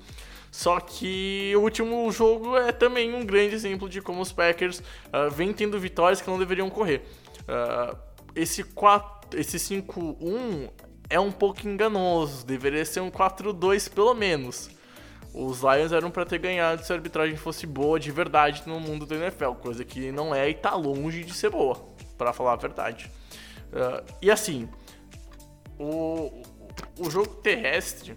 Só 0.50 0.81
que 0.81 1.53
o 1.57 1.61
último 1.61 2.11
jogo 2.11 2.57
é 2.57 2.73
também 2.73 3.15
um 3.15 3.25
grande 3.25 3.55
exemplo 3.55 3.89
de 3.89 4.00
como 4.00 4.21
os 4.21 4.33
Packers 4.33 4.81
uh, 4.81 5.31
vêm 5.31 5.53
tendo 5.53 5.79
vitórias 5.79 6.21
que 6.21 6.29
não 6.29 6.39
deveriam 6.39 6.69
correr. 6.69 7.03
Uh, 7.43 7.97
esse 8.35 8.65
4, 8.65 9.39
esse 9.39 9.59
5-1 9.59 10.71
é 11.11 11.19
um 11.19 11.33
pouco 11.33 11.69
enganoso. 11.69 12.47
Deveria 12.47 12.85
ser 12.85 13.00
um 13.00 13.11
4-2 13.11 13.93
pelo 13.93 14.14
menos. 14.14 14.71
Os 15.35 15.61
Lions 15.61 15.93
eram 15.93 16.11
para 16.11 16.25
ter 16.25 16.38
ganhado 16.38 16.85
se 16.85 16.93
a 16.93 16.97
arbitragem 16.97 17.37
fosse 17.37 17.67
boa 17.67 18.00
de 18.00 18.11
verdade 18.11 18.62
no 18.67 18.81
mundo 18.81 19.07
do 19.07 19.14
NFL, 19.14 19.52
coisa 19.52 19.85
que 19.85 20.11
não 20.11 20.35
é 20.35 20.49
e 20.49 20.55
tá 20.55 20.75
longe 20.75 21.23
de 21.23 21.33
ser 21.35 21.50
boa, 21.50 21.76
para 22.19 22.33
falar 22.33 22.55
a 22.55 22.57
verdade. 22.57 23.11
Uh, 23.69 24.05
e 24.21 24.29
assim, 24.29 24.69
o, 25.79 26.43
o 26.99 27.09
jogo 27.09 27.37
terrestre 27.37 28.17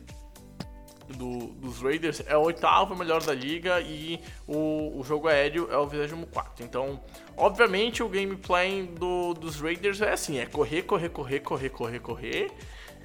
do, 1.08 1.48
dos 1.54 1.82
Raiders 1.84 2.24
é 2.26 2.36
o 2.36 2.42
oitavo 2.42 2.96
melhor 2.96 3.22
da 3.22 3.34
liga 3.34 3.80
e 3.80 4.20
o, 4.48 5.00
o 5.00 5.04
jogo 5.04 5.28
aéreo 5.28 5.68
é 5.72 5.78
o 5.78 5.86
24. 5.86 6.66
Então, 6.66 7.00
obviamente, 7.38 8.02
o 8.02 8.10
gameplay 8.10 8.88
do, 8.88 9.36
dos 9.36 9.62
Raiders 9.62 10.02
é 10.02 10.14
assim: 10.14 10.40
é 10.40 10.48
correr, 10.48 10.82
correr, 10.82 11.10
correr, 11.10 11.40
correr, 11.42 11.70
correr, 11.70 12.00
correr 12.00 12.52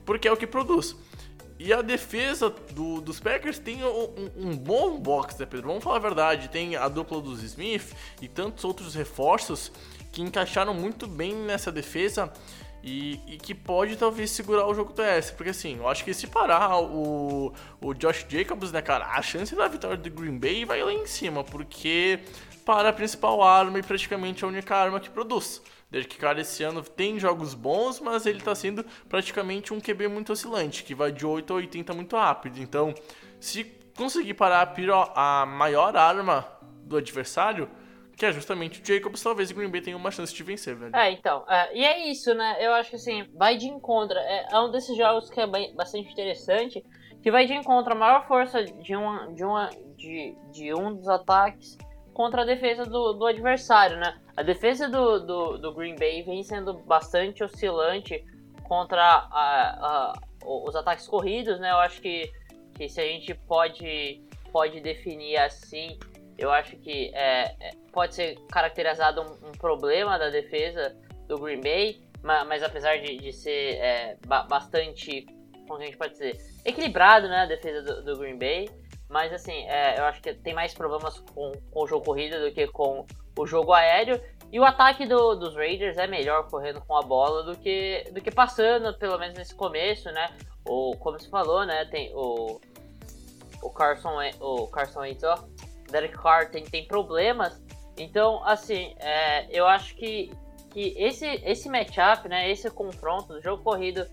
porque 0.08 0.26
é 0.26 0.32
o 0.32 0.38
que 0.38 0.46
produz. 0.46 0.96
E 1.58 1.70
a 1.70 1.82
defesa 1.82 2.48
do, 2.48 2.98
dos 3.02 3.20
Packers 3.20 3.58
tem 3.58 3.84
um, 3.84 4.30
um, 4.38 4.56
bom 4.56 4.98
box, 4.98 5.38
né, 5.38 5.44
Pedro? 5.44 5.68
Vamos 5.68 5.84
falar 5.84 5.96
a 5.96 6.00
verdade. 6.00 6.48
Tem 6.48 6.76
a 6.76 6.88
dupla 6.88 7.20
dos 7.20 7.42
Smith 7.42 7.94
e 8.22 8.26
tantos 8.26 8.64
outros 8.64 8.94
reforços 8.94 9.70
que 10.10 10.22
encaixaram 10.22 10.72
muito 10.72 11.06
bem 11.06 11.34
nessa 11.34 11.70
defesa 11.70 12.32
e, 12.82 13.20
e, 13.26 13.36
que 13.36 13.54
pode 13.54 13.98
talvez 13.98 14.30
segurar 14.30 14.66
o 14.66 14.72
jogo 14.72 14.94
TS. 14.94 15.30
Porque 15.32 15.50
assim, 15.50 15.76
eu 15.76 15.86
acho 15.86 16.02
que 16.06 16.14
se 16.14 16.26
parar 16.26 16.80
o, 16.80 17.52
o 17.82 17.92
Josh 17.92 18.24
Jacobs, 18.26 18.72
né, 18.72 18.80
cara, 18.80 19.08
a 19.08 19.20
chance 19.20 19.54
da 19.54 19.68
vitória 19.68 19.98
do 19.98 20.10
Green 20.10 20.38
Bay 20.38 20.64
vai 20.64 20.82
lá 20.82 20.90
em 20.90 21.06
cima, 21.06 21.44
porque 21.44 22.20
para 22.64 22.88
a 22.88 22.92
principal 22.94 23.42
arma 23.42 23.78
e 23.78 23.82
praticamente 23.82 24.42
a 24.42 24.48
única 24.48 24.74
arma 24.74 25.00
que 25.00 25.10
produz. 25.10 25.60
Desde 25.90 26.08
que, 26.08 26.18
cara, 26.18 26.40
esse 26.40 26.62
ano 26.62 26.82
tem 26.82 27.18
jogos 27.18 27.54
bons, 27.54 27.98
mas 27.98 28.26
ele 28.26 28.40
tá 28.40 28.54
sendo 28.54 28.84
praticamente 29.08 29.72
um 29.72 29.80
QB 29.80 30.08
muito 30.08 30.32
oscilante, 30.32 30.84
que 30.84 30.94
vai 30.94 31.10
de 31.10 31.24
8 31.24 31.50
a 31.52 31.56
80 31.56 31.94
muito 31.94 32.16
rápido. 32.16 32.58
Então, 32.60 32.94
se 33.40 33.64
conseguir 33.96 34.34
parar 34.34 34.74
a, 35.14 35.42
a 35.42 35.46
maior 35.46 35.96
arma 35.96 36.46
do 36.84 36.96
adversário, 36.96 37.70
que 38.18 38.26
é 38.26 38.32
justamente 38.32 38.82
o 38.82 38.84
Jacobs, 38.84 39.22
talvez 39.22 39.50
o 39.50 39.54
Green 39.54 39.70
Bay 39.70 39.80
tenha 39.80 39.96
uma 39.96 40.10
chance 40.10 40.34
de 40.34 40.42
vencer, 40.42 40.74
velho. 40.74 40.94
É, 40.94 41.12
então. 41.12 41.44
É, 41.48 41.76
e 41.76 41.84
é 41.84 42.10
isso, 42.10 42.34
né? 42.34 42.56
Eu 42.60 42.74
acho 42.74 42.90
que 42.90 42.96
assim, 42.96 43.24
vai 43.34 43.56
de 43.56 43.68
encontro. 43.68 44.18
É, 44.18 44.48
é 44.52 44.60
um 44.60 44.70
desses 44.70 44.96
jogos 44.96 45.30
que 45.30 45.40
é 45.40 45.46
bem, 45.46 45.74
bastante 45.74 46.10
interessante, 46.10 46.84
que 47.22 47.30
vai 47.30 47.46
de 47.46 47.54
encontro 47.54 47.92
a 47.92 47.96
maior 47.96 48.26
força 48.26 48.64
de, 48.64 48.96
uma, 48.96 49.32
de, 49.32 49.44
uma, 49.44 49.70
de, 49.96 50.36
de 50.52 50.74
um 50.74 50.96
dos 50.96 51.08
ataques 51.08 51.78
contra 52.12 52.42
a 52.42 52.44
defesa 52.44 52.84
do, 52.84 53.12
do 53.12 53.24
adversário, 53.24 53.96
né? 53.98 54.18
A 54.38 54.42
defesa 54.44 54.88
do, 54.88 55.18
do, 55.18 55.58
do, 55.58 55.74
Green 55.74 55.96
Bay 55.96 56.22
vem 56.22 56.44
sendo 56.44 56.72
bastante 56.72 57.42
oscilante 57.42 58.24
contra 58.62 59.02
a, 59.02 59.26
a, 59.32 60.12
os 60.46 60.76
ataques 60.76 61.08
corridos, 61.08 61.58
né? 61.58 61.72
Eu 61.72 61.78
acho 61.78 62.00
que, 62.00 62.30
que 62.72 62.88
se 62.88 63.00
a 63.00 63.04
gente 63.04 63.34
pode, 63.34 64.22
pode 64.52 64.80
definir 64.80 65.38
assim, 65.38 65.98
eu 66.38 66.52
acho 66.52 66.76
que 66.76 67.10
é, 67.16 67.46
é 67.58 67.70
pode 67.92 68.14
ser 68.14 68.38
caracterizado 68.48 69.22
um, 69.22 69.48
um, 69.48 69.52
problema 69.58 70.16
da 70.16 70.30
defesa 70.30 70.96
do 71.26 71.36
Green 71.36 71.60
Bay, 71.60 72.00
mas, 72.22 72.46
mas 72.46 72.62
apesar 72.62 72.96
de, 72.98 73.18
de 73.18 73.32
ser 73.32 73.74
é, 73.78 74.16
bastante, 74.24 75.26
como 75.66 75.82
a 75.82 75.84
gente 75.84 75.96
pode 75.96 76.12
dizer, 76.12 76.38
equilibrado, 76.64 77.26
né? 77.26 77.38
A 77.38 77.46
defesa 77.46 77.82
do, 77.82 78.04
do 78.04 78.16
Green 78.16 78.38
Bay. 78.38 78.70
Mas 79.08 79.32
assim, 79.32 79.66
é, 79.66 79.98
eu 79.98 80.04
acho 80.04 80.22
que 80.22 80.32
tem 80.32 80.54
mais 80.54 80.74
problemas 80.74 81.18
com, 81.34 81.50
com 81.72 81.82
o 81.82 81.86
jogo 81.88 82.04
corrido 82.04 82.38
do 82.40 82.52
que 82.52 82.68
com 82.68 83.04
o 83.38 83.46
jogo 83.46 83.72
aéreo. 83.72 84.20
E 84.50 84.58
o 84.58 84.64
ataque 84.64 85.06
do, 85.06 85.34
dos 85.34 85.54
Raiders 85.54 85.98
é 85.98 86.06
melhor 86.06 86.48
correndo 86.48 86.80
com 86.80 86.96
a 86.96 87.02
bola 87.02 87.42
do 87.42 87.56
que, 87.56 88.04
do 88.12 88.20
que 88.20 88.30
passando, 88.30 88.96
pelo 88.98 89.18
menos 89.18 89.36
nesse 89.36 89.54
começo, 89.54 90.10
né? 90.10 90.34
Ou 90.64 90.96
como 90.96 91.18
você 91.18 91.28
falou, 91.28 91.66
né? 91.66 91.84
Tem 91.86 92.10
o, 92.14 92.58
o 93.62 93.70
Carson, 93.70 94.16
o 94.40 94.66
Carson 94.68 95.00
Wentz, 95.00 95.22
ó, 95.24 95.44
Derek 95.90 96.16
Carr 96.16 96.50
tem, 96.50 96.64
tem 96.64 96.86
problemas. 96.86 97.62
Então, 97.96 98.42
assim, 98.44 98.94
é, 99.00 99.46
eu 99.50 99.66
acho 99.66 99.94
que, 99.96 100.32
que 100.70 100.94
esse, 100.96 101.26
esse 101.44 101.68
matchup, 101.68 102.26
né? 102.28 102.50
Esse 102.50 102.70
confronto 102.70 103.34
do 103.34 103.42
jogo 103.42 103.62
corrido 103.62 104.06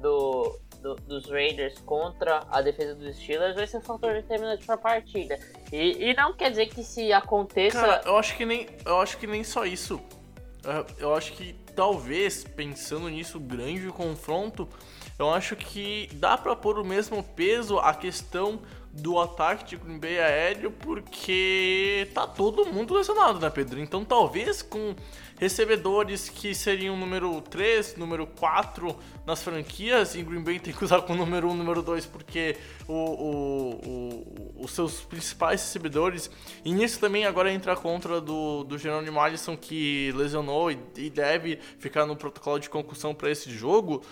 do, 0.00 0.58
do, 0.82 0.96
dos 0.96 1.30
Raiders 1.30 1.78
contra 1.80 2.44
a 2.50 2.60
defesa 2.60 2.94
dos 2.94 3.16
Steelers 3.16 3.54
vai 3.54 3.66
ser 3.66 3.78
um 3.78 3.82
fator 3.82 4.12
determinante 4.12 4.66
para 4.66 4.74
a 4.74 4.78
partida. 4.78 5.38
E, 5.72 6.10
e, 6.10 6.14
não 6.14 6.34
quer 6.34 6.50
dizer 6.50 6.66
que 6.66 6.82
se 6.82 7.12
aconteça. 7.12 7.80
Cara, 7.80 8.02
eu 8.04 8.18
acho 8.18 8.36
que 8.36 8.44
nem, 8.44 8.66
eu 8.84 9.00
acho 9.00 9.16
que 9.16 9.26
nem 9.26 9.42
só 9.44 9.64
isso. 9.64 10.00
Eu 10.98 11.14
acho 11.14 11.32
que 11.32 11.54
talvez, 11.74 12.44
pensando 12.44 13.08
nisso, 13.08 13.40
grande 13.40 13.88
confronto, 13.88 14.68
eu 15.18 15.30
acho 15.30 15.56
que 15.56 16.08
dá 16.14 16.36
para 16.36 16.54
pôr 16.54 16.78
o 16.78 16.84
mesmo 16.84 17.22
peso 17.22 17.78
a 17.78 17.94
questão 17.94 18.60
do 18.92 19.18
ataque 19.18 19.64
de 19.64 19.76
Green 19.76 19.98
Bay 19.98 20.18
aéreo, 20.20 20.70
porque 20.70 22.08
tá 22.14 22.26
todo 22.26 22.66
mundo 22.66 22.94
lesionado, 22.94 23.40
né, 23.40 23.48
Pedro? 23.48 23.80
Então 23.80 24.04
talvez 24.04 24.62
com 24.62 24.94
recebedores 25.42 26.28
que 26.28 26.54
seriam 26.54 26.96
número 26.96 27.40
3, 27.40 27.96
número 27.96 28.26
4 28.26 28.96
nas 29.26 29.42
franquias, 29.42 30.14
e 30.14 30.22
Green 30.22 30.42
Bay 30.42 30.60
tem 30.60 30.72
que 30.72 30.84
usar 30.84 31.02
com 31.02 31.14
o 31.14 31.16
número 31.16 31.48
1, 31.50 31.54
número 31.54 31.82
2, 31.82 32.06
porque 32.06 32.56
o, 32.86 32.92
o, 32.92 33.70
o, 33.84 34.64
os 34.64 34.70
seus 34.70 35.00
principais 35.00 35.60
recebedores, 35.60 36.30
e 36.64 36.72
nisso 36.72 37.00
também 37.00 37.26
agora 37.26 37.52
entra 37.52 37.74
contra 37.74 38.20
do, 38.20 38.62
do 38.62 38.78
Jerônimo 38.78 39.18
Alisson, 39.18 39.56
que 39.56 40.12
lesionou 40.14 40.70
e, 40.70 40.78
e 40.96 41.10
deve 41.10 41.58
ficar 41.78 42.06
no 42.06 42.14
protocolo 42.14 42.60
de 42.60 42.70
concussão 42.70 43.12
para 43.12 43.30
esse 43.30 43.50
jogo 43.50 44.02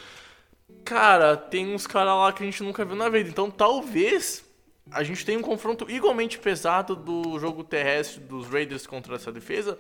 Cara, 0.85 1.37
tem 1.37 1.75
uns 1.75 1.87
caras 1.87 2.15
lá 2.15 2.33
que 2.33 2.43
a 2.43 2.47
gente 2.47 2.63
nunca 2.63 2.85
viu 2.85 2.97
na 2.97 3.09
vida. 3.09 3.29
Então 3.29 3.51
talvez 3.51 4.45
a 4.91 5.03
gente 5.03 5.25
tenha 5.25 5.39
um 5.39 5.43
confronto 5.43 5.89
igualmente 5.91 6.39
pesado 6.39 6.97
do 6.97 7.39
jogo 7.39 7.63
terrestre 7.63 8.21
dos 8.21 8.49
Raiders 8.49 8.87
contra 8.87 9.15
essa 9.17 9.31
defesa. 9.31 9.79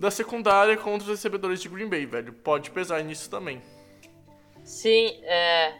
Da 0.00 0.10
secundária 0.10 0.78
contra 0.78 1.04
os 1.04 1.08
recebedores 1.08 1.60
de 1.60 1.68
Green 1.68 1.86
Bay, 1.86 2.06
velho. 2.06 2.32
Pode 2.32 2.70
pesar 2.70 3.04
nisso 3.04 3.28
também. 3.28 3.60
Sim, 4.64 5.20
é. 5.24 5.74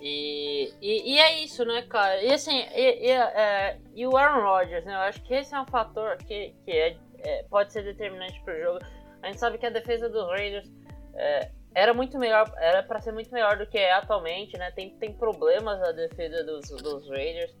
E, 0.00 0.72
e, 0.80 1.14
e, 1.14 1.18
é 1.18 1.42
isso, 1.42 1.64
né, 1.64 1.82
cara? 1.82 2.22
E 2.22 2.32
assim, 2.32 2.56
e, 2.56 3.08
e, 3.08 3.10
é, 3.10 3.78
e, 3.96 4.06
o 4.06 4.16
Aaron 4.16 4.44
Rodgers, 4.44 4.84
né? 4.84 4.94
Eu 4.94 5.00
acho 5.00 5.20
que 5.24 5.34
esse 5.34 5.52
é 5.52 5.60
um 5.60 5.66
fator 5.66 6.18
que, 6.18 6.54
que 6.64 6.70
é, 6.70 6.96
é 7.18 7.42
pode 7.50 7.72
ser 7.72 7.82
determinante 7.82 8.40
pro 8.44 8.56
jogo. 8.56 8.78
A 9.24 9.26
gente 9.26 9.40
sabe 9.40 9.58
que 9.58 9.66
a 9.66 9.70
defesa 9.70 10.08
dos 10.08 10.28
Raiders 10.28 10.70
é, 11.16 11.50
era 11.74 11.92
muito 11.92 12.16
melhor, 12.16 12.48
era 12.58 12.84
para 12.84 13.00
ser 13.00 13.10
muito 13.10 13.32
melhor 13.32 13.58
do 13.58 13.66
que 13.66 13.76
é 13.76 13.92
atualmente, 13.94 14.56
né? 14.56 14.70
Tem, 14.70 14.90
tem 14.90 15.12
problemas 15.14 15.82
a 15.82 15.90
defesa 15.90 16.44
dos, 16.44 16.68
dos 16.80 17.08
Raiders 17.08 17.52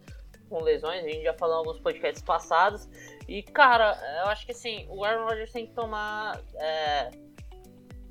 com 0.48 0.62
lesões, 0.62 1.04
a 1.04 1.08
gente 1.08 1.24
já 1.24 1.34
falou 1.34 1.56
em 1.56 1.58
alguns 1.58 1.80
podcasts 1.80 2.22
passados. 2.22 2.88
E, 3.28 3.42
cara, 3.42 3.94
eu 4.22 4.30
acho 4.30 4.46
que 4.46 4.52
assim, 4.52 4.86
o 4.88 5.04
Aaron 5.04 5.26
Rodgers 5.26 5.52
tem 5.52 5.66
que 5.66 5.74
tomar. 5.74 6.40
É, 6.54 7.10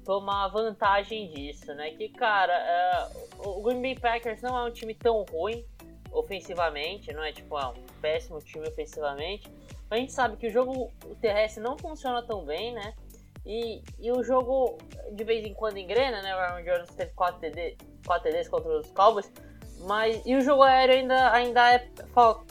tomar 0.05 0.47
vantagem 0.47 1.29
disso, 1.31 1.73
né? 1.73 1.91
Que, 1.91 2.07
cara, 2.07 2.53
é, 2.53 3.09
o 3.39 3.61
Green 3.61 3.81
Bay 3.81 3.99
Packers 3.99 4.41
não 4.41 4.57
é 4.57 4.63
um 4.63 4.71
time 4.71 4.93
tão 4.93 5.25
ruim 5.29 5.65
ofensivamente, 6.11 7.11
não 7.11 7.23
é 7.23 7.33
tipo 7.33 7.59
é 7.59 7.67
um 7.67 7.73
péssimo 8.01 8.39
time 8.39 8.65
ofensivamente. 8.69 9.51
A 9.89 9.97
gente 9.97 10.13
sabe 10.13 10.37
que 10.37 10.47
o 10.47 10.49
jogo 10.49 10.91
terrestre 11.19 11.61
não 11.61 11.77
funciona 11.77 12.23
tão 12.23 12.45
bem, 12.45 12.73
né? 12.73 12.93
E, 13.45 13.81
e 13.99 14.11
o 14.11 14.23
jogo 14.23 14.77
de 15.11 15.23
vez 15.23 15.45
em 15.45 15.53
quando 15.53 15.77
engrena, 15.77 16.21
né? 16.21 16.35
O 16.35 16.39
Aaron 16.39 16.63
Jones 16.63 16.89
teve 16.95 17.11
4, 17.13 17.39
TD, 17.39 17.77
4 18.05 18.29
TDs 18.29 18.49
contra 18.49 18.77
os 18.77 18.91
Cowboys. 18.91 19.31
Mas, 19.81 20.21
e 20.25 20.35
o 20.35 20.41
jogo 20.41 20.63
aéreo 20.63 20.95
ainda, 20.95 21.31
ainda 21.31 21.73
é 21.73 21.87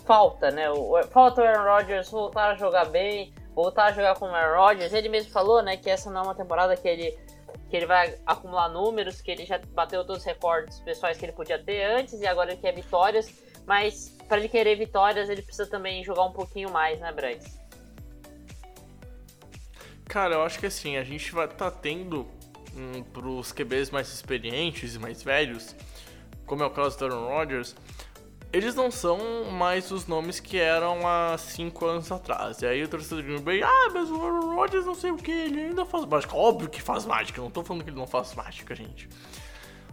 falta, 0.05 0.51
né? 0.51 0.71
O, 0.71 1.03
falta 1.11 1.43
o 1.43 1.45
Aaron 1.45 1.65
Rodgers 1.65 2.11
voltar 2.11 2.53
a 2.53 2.55
jogar 2.55 2.87
bem, 2.87 3.35
voltar 3.55 3.87
a 3.87 3.93
jogar 3.93 4.15
com 4.17 4.27
o 4.27 4.35
Aaron 4.35 4.61
Rodgers. 4.61 4.93
Ele 4.93 5.09
mesmo 5.09 5.31
falou, 5.31 5.63
né, 5.63 5.77
que 5.77 5.91
essa 5.91 6.11
não 6.11 6.21
é 6.21 6.25
uma 6.25 6.35
temporada 6.35 6.77
que 6.77 6.87
ele 6.87 7.19
que 7.69 7.77
ele 7.77 7.87
vai 7.87 8.17
acumular 8.25 8.69
números, 8.69 9.21
que 9.21 9.31
ele 9.31 9.45
já 9.45 9.59
bateu 9.73 10.05
todos 10.05 10.23
os 10.23 10.25
recordes 10.25 10.79
pessoais 10.81 11.19
que 11.19 11.25
ele 11.25 11.33
podia 11.33 11.59
ter 11.59 11.83
antes 11.85 12.21
e 12.21 12.27
agora 12.27 12.53
ele 12.53 12.61
quer 12.61 12.73
vitórias, 12.73 13.29
mas 13.67 14.17
para 14.29 14.39
ele 14.39 14.49
querer 14.49 14.77
vitórias 14.77 15.29
ele 15.29 15.43
precisa 15.43 15.69
também 15.69 16.05
jogar 16.05 16.25
um 16.25 16.33
pouquinho 16.33 16.71
mais, 16.71 17.01
né, 17.01 17.13
Bryce? 17.13 17.59
Cara, 20.05 20.35
eu 20.35 20.43
acho 20.43 20.61
que 20.61 20.67
assim, 20.67 20.97
a 20.97 21.03
gente 21.03 21.33
vai 21.33 21.49
tá 21.49 21.71
tendo 21.71 22.29
um, 22.77 23.03
pros 23.03 23.51
QBs 23.53 23.91
mais 23.91 24.13
experientes 24.13 24.95
e 24.95 24.99
mais 24.99 25.23
velhos, 25.23 25.75
como 26.47 26.63
é 26.63 26.67
o 26.67 26.71
caso 26.71 26.99
do 26.99 27.05
Aaron 27.05 27.29
Rodgers, 27.29 27.75
eles 28.53 28.75
não 28.75 28.91
são 28.91 29.45
mais 29.51 29.91
os 29.91 30.07
nomes 30.07 30.41
que 30.41 30.59
eram 30.59 31.07
há 31.07 31.37
5 31.37 31.85
anos 31.85 32.11
atrás. 32.11 32.63
E 32.63 32.67
aí 32.67 32.83
o 32.83 32.89
torcedor 32.89 33.23
de 33.23 33.29
Green 33.29 33.43
Bay, 33.43 33.63
ah, 33.63 33.91
mas 33.93 34.11
o 34.11 34.15
Aaron 34.15 34.55
Rodgers 34.55 34.87
não 34.87 34.95
sei 34.95 35.11
o 35.11 35.17
que, 35.17 35.31
ele 35.31 35.61
ainda 35.61 35.85
faz 35.85 36.05
mágica. 36.07 36.37
Óbvio 36.37 36.69
que 36.69 36.81
faz 36.81 37.05
mágica, 37.05 37.41
não 37.41 37.51
tô 37.51 37.63
falando 37.63 37.85
que 37.85 37.91
ele 37.91 37.99
não 37.99 38.07
faz 38.07 38.35
mágica, 38.35 38.75
gente. 38.75 39.09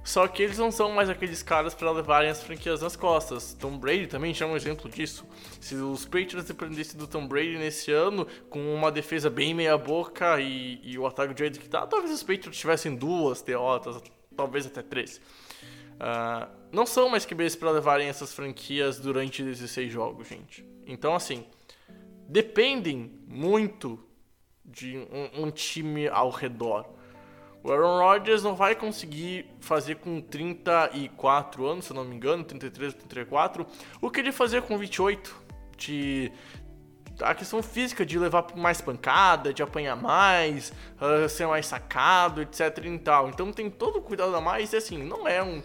Só 0.04 0.28
que 0.28 0.44
eles 0.44 0.58
não 0.58 0.70
são 0.70 0.92
mais 0.92 1.10
aqueles 1.10 1.42
caras 1.42 1.74
para 1.74 1.90
levarem 1.90 2.30
as 2.30 2.44
franquias 2.44 2.82
nas 2.82 2.96
costas. 2.96 3.54
Tom 3.54 3.78
Brady 3.78 4.08
também 4.08 4.34
já 4.34 4.46
é 4.46 4.50
um 4.50 4.56
exemplo 4.56 4.90
disso. 4.90 5.26
Se 5.62 5.76
os 5.76 6.04
Patriots 6.04 6.44
dependessem 6.44 7.00
do 7.00 7.08
Tom 7.08 7.26
Brady 7.26 7.58
nesse 7.58 7.90
ano, 7.90 8.28
com 8.50 8.76
uma 8.76 8.92
defesa 8.92 9.30
bem 9.30 9.54
meia-boca 9.54 10.42
e, 10.42 10.82
e, 10.84 11.00
o 11.00 11.08
ataque 11.08 11.34
de 11.34 11.58
que 11.58 11.70
tá, 11.70 11.88
talvez 11.88 12.12
os 12.12 12.22
Patriots 12.22 12.58
tivessem 12.58 12.94
duas 12.96 13.42
derrotas, 13.42 14.02
talvez 14.36 14.66
até 14.66 14.82
três. 14.82 15.22
Uh, 15.96 16.50
não 16.72 16.86
são 16.86 17.10
mais 17.10 17.26
QBs 17.26 17.56
para 17.56 17.72
levarem 17.72 18.08
essas 18.08 18.34
franquias 18.34 19.00
durante 19.00 19.44
16 19.44 19.92
jogos, 19.92 20.28
gente. 20.28 20.66
Então, 20.86 21.16
assim, 21.16 21.46
dependem 22.28 23.12
muito 23.28 24.00
de 24.66 24.98
um, 24.98 25.46
um 25.46 25.52
time 25.52 26.08
ao 26.08 26.30
redor. 26.30 26.86
O 27.64 27.72
Aaron 27.72 28.00
Rodgers 28.00 28.44
não 28.44 28.56
vai 28.56 28.76
conseguir 28.76 29.46
fazer 29.62 29.96
com 29.96 30.20
34 30.20 31.66
anos, 31.66 31.86
se 31.86 31.92
eu 31.92 31.96
não 31.96 32.04
me 32.04 32.16
engano, 32.16 32.44
33 32.44 32.94
34, 32.94 33.66
o 34.02 34.10
que 34.10 34.20
ele 34.20 34.34
fazia 34.34 34.62
com 34.62 34.78
28, 34.78 35.44
de 35.78 36.32
a 37.24 37.34
questão 37.34 37.64
física 37.64 38.06
de 38.06 38.18
levar 38.20 38.46
mais 38.56 38.82
pancada, 38.82 39.54
de 39.54 39.64
apanhar 39.64 39.96
mais, 39.96 40.72
uh, 41.02 41.28
ser 41.28 41.48
mais 41.48 41.66
sacado, 41.66 42.42
etc 42.42 42.78
e 42.86 43.00
tal. 43.00 43.30
Então 43.30 43.52
tem 43.52 43.70
todo 43.70 43.98
o 43.98 44.02
cuidado 44.02 44.36
a 44.36 44.42
mais 44.42 44.74
e 44.74 44.78
assim, 44.78 45.04
não 45.04 45.28
é 45.28 45.42
um, 45.42 45.62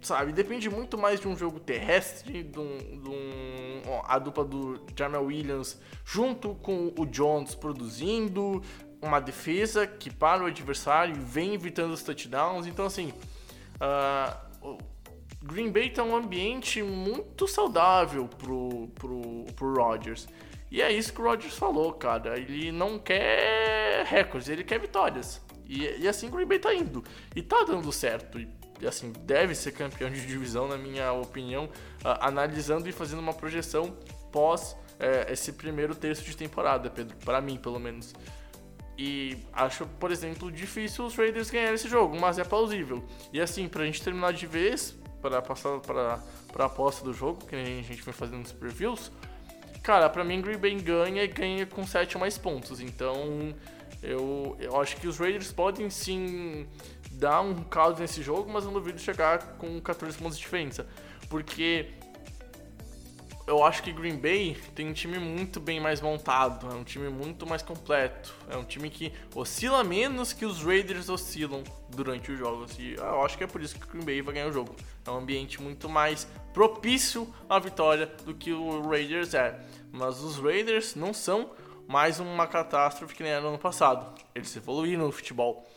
sabe, 0.00 0.32
depende 0.32 0.68
muito 0.68 0.98
mais 0.98 1.18
de 1.18 1.26
um 1.26 1.36
jogo 1.36 1.58
terrestre, 1.58 2.42
de 2.42 2.58
um, 2.58 2.78
de 3.02 3.10
um 3.10 4.00
a 4.06 4.18
dupla 4.18 4.44
do 4.44 4.80
Jamal 4.96 5.24
Williams 5.24 5.80
junto 6.04 6.54
com 6.56 6.92
o 6.98 7.06
Jones 7.06 7.54
produzindo, 7.54 8.62
uma 9.00 9.20
defesa 9.20 9.86
que 9.86 10.10
para 10.10 10.42
o 10.42 10.46
adversário 10.46 11.14
vem 11.14 11.54
evitando 11.54 11.92
os 11.92 12.02
touchdowns. 12.02 12.66
Então, 12.66 12.86
assim, 12.86 13.12
uh, 13.76 14.78
Green 15.44 15.70
Bay 15.70 15.90
tá 15.90 16.02
um 16.02 16.16
ambiente 16.16 16.82
muito 16.82 17.46
saudável 17.46 18.26
pro, 18.26 18.88
pro, 18.94 19.44
pro 19.54 19.74
Rodgers. 19.74 20.26
E 20.70 20.80
é 20.80 20.90
isso 20.90 21.12
que 21.12 21.20
o 21.20 21.24
Rodgers 21.24 21.56
falou, 21.56 21.92
cara. 21.92 22.38
Ele 22.38 22.72
não 22.72 22.98
quer 22.98 24.04
recordes, 24.06 24.48
ele 24.48 24.64
quer 24.64 24.80
vitórias. 24.80 25.42
E, 25.66 25.84
e 26.00 26.08
assim 26.08 26.28
o 26.28 26.30
Green 26.30 26.46
Bay 26.46 26.58
tá 26.58 26.74
indo. 26.74 27.04
E 27.36 27.42
tá 27.42 27.62
dando 27.62 27.92
certo. 27.92 28.40
E, 28.40 28.48
assim, 28.86 29.12
deve 29.20 29.54
ser 29.54 29.72
campeão 29.72 30.10
de 30.10 30.26
divisão, 30.26 30.66
na 30.66 30.78
minha 30.78 31.12
opinião, 31.12 31.66
uh, 31.66 32.18
analisando 32.20 32.88
e 32.88 32.92
fazendo 32.92 33.20
uma 33.20 33.34
projeção 33.34 33.96
pós 34.32 34.72
uh, 34.72 35.30
esse 35.30 35.52
primeiro 35.52 35.94
terço 35.94 36.24
de 36.24 36.36
temporada, 36.36 36.90
Pedro. 36.90 37.16
para 37.18 37.40
mim, 37.40 37.56
pelo 37.56 37.78
menos. 37.78 38.14
E 38.96 39.36
acho, 39.52 39.86
por 40.00 40.10
exemplo, 40.10 40.50
difícil 40.50 41.04
os 41.04 41.14
Raiders 41.14 41.50
ganharem 41.50 41.74
esse 41.74 41.88
jogo, 41.88 42.18
mas 42.18 42.38
é 42.38 42.44
plausível. 42.44 43.04
E 43.32 43.40
assim, 43.40 43.68
pra 43.68 43.84
gente 43.84 44.02
terminar 44.02 44.32
de 44.32 44.46
vez, 44.46 44.96
para 45.24 45.40
passar 45.40 45.80
para 45.80 46.20
a 46.58 46.64
aposta 46.66 47.02
do 47.02 47.14
jogo, 47.14 47.46
que 47.46 47.56
a 47.56 47.64
gente 47.64 48.02
vem 48.02 48.12
fazendo 48.12 48.40
nos 48.40 48.52
previews, 48.52 49.10
cara, 49.82 50.10
pra 50.10 50.22
mim 50.22 50.42
Green 50.42 50.58
Bay 50.58 50.74
ganha 50.74 51.24
e 51.24 51.28
ganha 51.28 51.64
com 51.64 51.86
7 51.86 52.16
ou 52.16 52.20
mais 52.20 52.36
pontos. 52.36 52.78
Então, 52.78 53.54
eu, 54.02 54.54
eu 54.60 54.78
acho 54.78 54.98
que 54.98 55.08
os 55.08 55.16
Raiders 55.18 55.50
podem 55.50 55.88
sim 55.88 56.66
dar 57.12 57.40
um 57.40 57.54
caos 57.64 57.98
nesse 57.98 58.22
jogo, 58.22 58.52
mas 58.52 58.66
não 58.66 58.72
duvido 58.74 58.98
chegar 58.98 59.56
com 59.56 59.80
14 59.80 60.18
pontos 60.18 60.36
de 60.36 60.44
diferença. 60.44 60.86
Porque 61.30 61.86
eu 63.46 63.62
acho 63.62 63.82
que 63.82 63.92
Green 63.92 64.16
Bay 64.16 64.56
tem 64.74 64.88
um 64.88 64.92
time 64.92 65.18
muito 65.18 65.60
bem 65.60 65.78
mais 65.78 66.00
montado, 66.00 66.66
é 66.70 66.74
um 66.74 66.84
time 66.84 67.10
muito 67.10 67.46
mais 67.46 67.62
completo, 67.62 68.34
é 68.48 68.56
um 68.56 68.64
time 68.64 68.88
que 68.88 69.12
oscila 69.34 69.84
menos 69.84 70.32
que 70.32 70.46
os 70.46 70.62
Raiders 70.62 71.08
oscilam 71.08 71.62
durante 71.90 72.32
os 72.32 72.38
jogos. 72.38 72.78
E 72.78 72.94
eu 72.94 73.22
acho 73.22 73.36
que 73.36 73.44
é 73.44 73.46
por 73.46 73.60
isso 73.60 73.78
que 73.78 73.84
o 73.84 73.88
Green 73.88 74.04
Bay 74.04 74.22
vai 74.22 74.34
ganhar 74.34 74.48
o 74.48 74.52
jogo. 74.52 74.74
É 75.06 75.10
um 75.10 75.18
ambiente 75.18 75.60
muito 75.60 75.88
mais 75.88 76.26
propício 76.54 77.32
à 77.48 77.58
vitória 77.58 78.06
do 78.24 78.34
que 78.34 78.52
o 78.52 78.88
Raiders 78.88 79.34
é. 79.34 79.60
Mas 79.92 80.20
os 80.20 80.38
Raiders 80.38 80.94
não 80.94 81.12
são 81.12 81.50
mais 81.86 82.20
uma 82.20 82.46
catástrofe 82.46 83.14
que 83.14 83.22
nem 83.22 83.32
era 83.32 83.42
no 83.42 83.48
ano 83.48 83.58
passado. 83.58 84.18
Eles 84.34 84.56
evoluíram 84.56 85.04
no 85.04 85.12
futebol. 85.12 85.68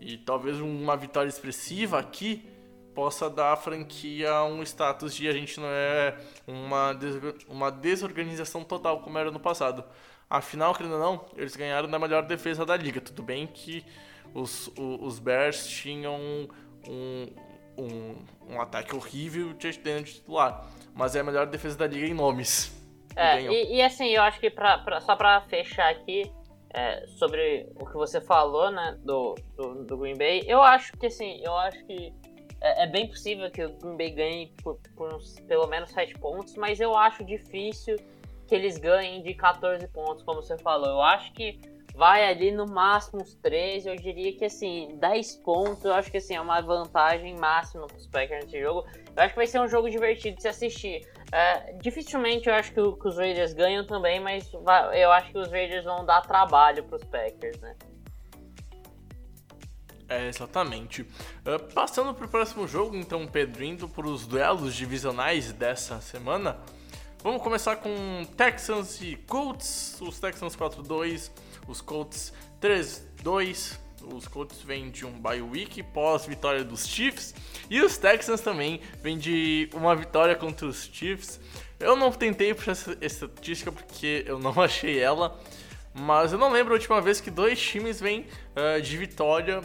E 0.00 0.16
talvez 0.16 0.60
uma 0.60 0.96
vitória 0.96 1.28
expressiva 1.28 1.98
aqui 1.98 2.48
possa 2.96 3.28
dar 3.28 3.52
à 3.52 3.56
franquia 3.56 4.42
um 4.44 4.62
status 4.62 5.14
de 5.14 5.28
a 5.28 5.32
gente 5.32 5.60
não 5.60 5.68
é 5.68 6.16
uma, 6.46 6.98
uma 7.46 7.70
desorganização 7.70 8.64
total 8.64 9.00
como 9.00 9.18
era 9.18 9.30
no 9.30 9.38
passado. 9.38 9.84
Afinal, 10.30 10.74
querendo 10.74 10.94
ou 10.94 10.98
não, 10.98 11.26
eles 11.36 11.54
ganharam 11.54 11.88
da 11.90 11.98
melhor 11.98 12.22
defesa 12.22 12.64
da 12.64 12.74
liga. 12.74 12.98
Tudo 12.98 13.22
bem 13.22 13.46
que 13.46 13.84
os, 14.32 14.68
os, 14.68 15.02
os 15.02 15.18
Bears 15.18 15.66
tinham 15.66 16.16
um, 16.88 17.28
um, 17.78 18.16
um 18.48 18.60
ataque 18.60 18.96
horrível 18.96 19.52
de 19.52 19.72
titular, 19.74 20.66
mas 20.94 21.14
é 21.14 21.20
a 21.20 21.24
melhor 21.24 21.46
defesa 21.46 21.76
da 21.76 21.86
liga 21.86 22.06
em 22.06 22.14
nomes. 22.14 22.74
É, 23.14 23.42
e, 23.42 23.76
e, 23.76 23.82
assim, 23.82 24.08
eu 24.08 24.22
acho 24.22 24.40
que 24.40 24.50
pra, 24.50 24.78
pra, 24.78 25.00
só 25.02 25.14
pra 25.14 25.42
fechar 25.42 25.90
aqui 25.90 26.30
é, 26.70 27.06
sobre 27.18 27.68
o 27.76 27.86
que 27.86 27.94
você 27.94 28.20
falou, 28.20 28.70
né, 28.70 28.98
do, 29.04 29.34
do, 29.54 29.84
do 29.84 29.96
Green 29.98 30.16
Bay, 30.16 30.42
eu 30.46 30.62
acho 30.62 30.92
que 30.96 31.06
assim, 31.06 31.40
eu 31.42 31.54
acho 31.56 31.82
que 31.86 32.12
é, 32.60 32.84
é, 32.84 32.86
bem 32.86 33.08
possível 33.08 33.50
que 33.50 33.64
o 33.64 33.72
Green 33.72 33.96
Bay 33.96 34.10
ganhe 34.10 34.54
por, 34.62 34.78
por 34.96 35.14
uns, 35.14 35.38
pelo 35.40 35.66
menos 35.66 35.90
7 35.90 36.18
pontos, 36.18 36.56
mas 36.56 36.80
eu 36.80 36.96
acho 36.96 37.24
difícil 37.24 37.96
que 38.46 38.54
eles 38.54 38.78
ganhem 38.78 39.22
de 39.22 39.34
14 39.34 39.86
pontos, 39.88 40.22
como 40.22 40.40
você 40.40 40.56
falou. 40.58 40.88
Eu 40.88 41.02
acho 41.02 41.32
que 41.32 41.58
vai 41.94 42.28
ali 42.28 42.50
no 42.52 42.66
máximo 42.66 43.22
uns 43.22 43.34
13, 43.36 43.88
eu 43.88 43.96
diria 43.96 44.32
que 44.36 44.44
assim, 44.44 44.96
10 45.00 45.36
pontos, 45.36 45.84
eu 45.84 45.94
acho 45.94 46.10
que 46.10 46.18
assim, 46.18 46.34
é 46.34 46.40
uma 46.40 46.60
vantagem 46.60 47.36
máxima 47.36 47.86
para 47.86 47.96
os 47.96 48.06
Packers 48.06 48.44
nesse 48.44 48.60
jogo. 48.60 48.86
Eu 49.16 49.22
acho 49.22 49.30
que 49.30 49.36
vai 49.36 49.46
ser 49.46 49.60
um 49.60 49.68
jogo 49.68 49.90
divertido 49.90 50.36
de 50.36 50.42
se 50.42 50.48
assistir. 50.48 51.06
É, 51.32 51.72
dificilmente 51.82 52.48
eu 52.48 52.54
acho 52.54 52.72
que, 52.72 52.80
que, 52.80 53.08
os 53.08 53.16
Raiders 53.16 53.52
ganham 53.52 53.84
também, 53.84 54.20
mas 54.20 54.52
eu 54.94 55.10
acho 55.10 55.32
que 55.32 55.38
os 55.38 55.50
Raiders 55.50 55.84
vão 55.84 56.04
dar 56.04 56.20
trabalho 56.22 56.84
para 56.84 56.96
os 56.96 57.04
Packers, 57.04 57.58
né? 57.60 57.74
É, 60.08 60.28
exatamente. 60.28 61.02
Uh, 61.02 61.72
passando 61.74 62.14
para 62.14 62.26
o 62.26 62.28
próximo 62.28 62.66
jogo, 62.68 62.96
então, 62.96 63.26
Pedro, 63.26 63.64
indo 63.64 63.88
para 63.88 64.06
os 64.06 64.26
duelos 64.26 64.74
divisionais 64.74 65.52
dessa 65.52 66.00
semana. 66.00 66.58
Vamos 67.22 67.42
começar 67.42 67.76
com 67.76 68.24
Texans 68.36 69.00
e 69.00 69.16
Colts. 69.16 69.98
Os 70.00 70.20
Texans 70.20 70.54
4-2, 70.54 71.30
os 71.66 71.80
Colts 71.80 72.32
3-2. 72.60 73.78
Os 74.14 74.28
Colts 74.28 74.60
vêm 74.62 74.90
de 74.90 75.04
um 75.04 75.18
bye 75.18 75.42
week 75.42 75.82
pós 75.82 76.24
vitória 76.24 76.62
dos 76.62 76.86
Chiefs. 76.86 77.34
E 77.68 77.80
os 77.80 77.96
Texans 77.96 78.40
também 78.40 78.80
vêm 79.02 79.18
de 79.18 79.68
uma 79.74 79.96
vitória 79.96 80.36
contra 80.36 80.68
os 80.68 80.88
Chiefs. 80.92 81.40
Eu 81.80 81.96
não 81.96 82.12
tentei 82.12 82.54
puxar 82.54 82.72
essa 82.72 82.96
estatística 83.00 83.72
porque 83.72 84.24
eu 84.24 84.38
não 84.38 84.52
achei 84.62 85.00
ela. 85.00 85.36
Mas 85.92 86.30
eu 86.32 86.38
não 86.38 86.52
lembro 86.52 86.74
a 86.74 86.76
última 86.76 87.00
vez 87.00 87.20
que 87.20 87.30
dois 87.30 87.60
times 87.60 87.98
vêm 87.98 88.26
uh, 88.54 88.80
de 88.80 88.96
vitória 88.96 89.62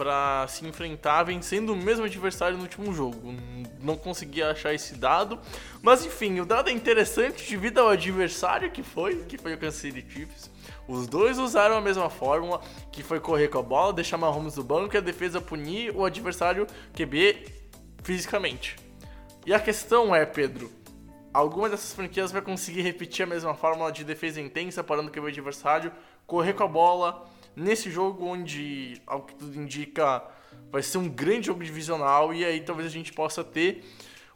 para 0.00 0.48
se 0.48 0.66
enfrentar 0.66 1.24
vencendo 1.24 1.74
o 1.74 1.76
mesmo 1.76 2.06
adversário 2.06 2.56
no 2.56 2.62
último 2.62 2.90
jogo. 2.94 3.34
Não 3.82 3.98
consegui 3.98 4.42
achar 4.42 4.72
esse 4.72 4.94
dado, 4.94 5.38
mas 5.82 6.06
enfim, 6.06 6.40
o 6.40 6.46
dado 6.46 6.70
é 6.70 6.72
interessante 6.72 7.50
devido 7.50 7.80
ao 7.80 7.88
adversário 7.88 8.70
que 8.70 8.82
foi, 8.82 9.16
que 9.24 9.36
foi 9.36 9.52
o 9.52 9.58
Kansas 9.58 9.78
City 9.78 10.02
Chiefs. 10.08 10.50
Os 10.88 11.06
dois 11.06 11.38
usaram 11.38 11.76
a 11.76 11.82
mesma 11.82 12.08
fórmula, 12.08 12.62
que 12.90 13.02
foi 13.02 13.20
correr 13.20 13.48
com 13.48 13.58
a 13.58 13.62
bola, 13.62 13.92
deixar 13.92 14.16
Mahomes 14.16 14.56
no 14.56 14.64
banco 14.64 14.94
e 14.94 14.96
a 14.96 15.02
defesa 15.02 15.38
punir 15.38 15.94
o 15.94 16.02
adversário 16.02 16.66
QB 16.94 17.44
fisicamente. 18.02 18.76
E 19.44 19.52
a 19.52 19.60
questão 19.60 20.14
é, 20.14 20.24
Pedro, 20.24 20.72
alguma 21.30 21.68
dessas 21.68 21.92
franquias 21.92 22.32
vai 22.32 22.40
conseguir 22.40 22.80
repetir 22.80 23.24
a 23.24 23.28
mesma 23.28 23.52
fórmula 23.52 23.92
de 23.92 24.02
defesa 24.02 24.40
intensa, 24.40 24.82
parando 24.82 25.10
o 25.10 25.12
QB 25.12 25.28
adversário, 25.28 25.92
correr 26.26 26.54
com 26.54 26.64
a 26.64 26.68
bola, 26.68 27.28
nesse 27.60 27.90
jogo 27.90 28.24
onde, 28.24 29.00
ao 29.06 29.22
que 29.22 29.34
tudo 29.34 29.60
indica, 29.60 30.22
vai 30.70 30.82
ser 30.82 30.98
um 30.98 31.08
grande 31.08 31.46
jogo 31.46 31.62
divisional 31.62 32.32
e 32.32 32.44
aí 32.44 32.60
talvez 32.60 32.88
a 32.88 32.90
gente 32.90 33.12
possa 33.12 33.44
ter 33.44 33.84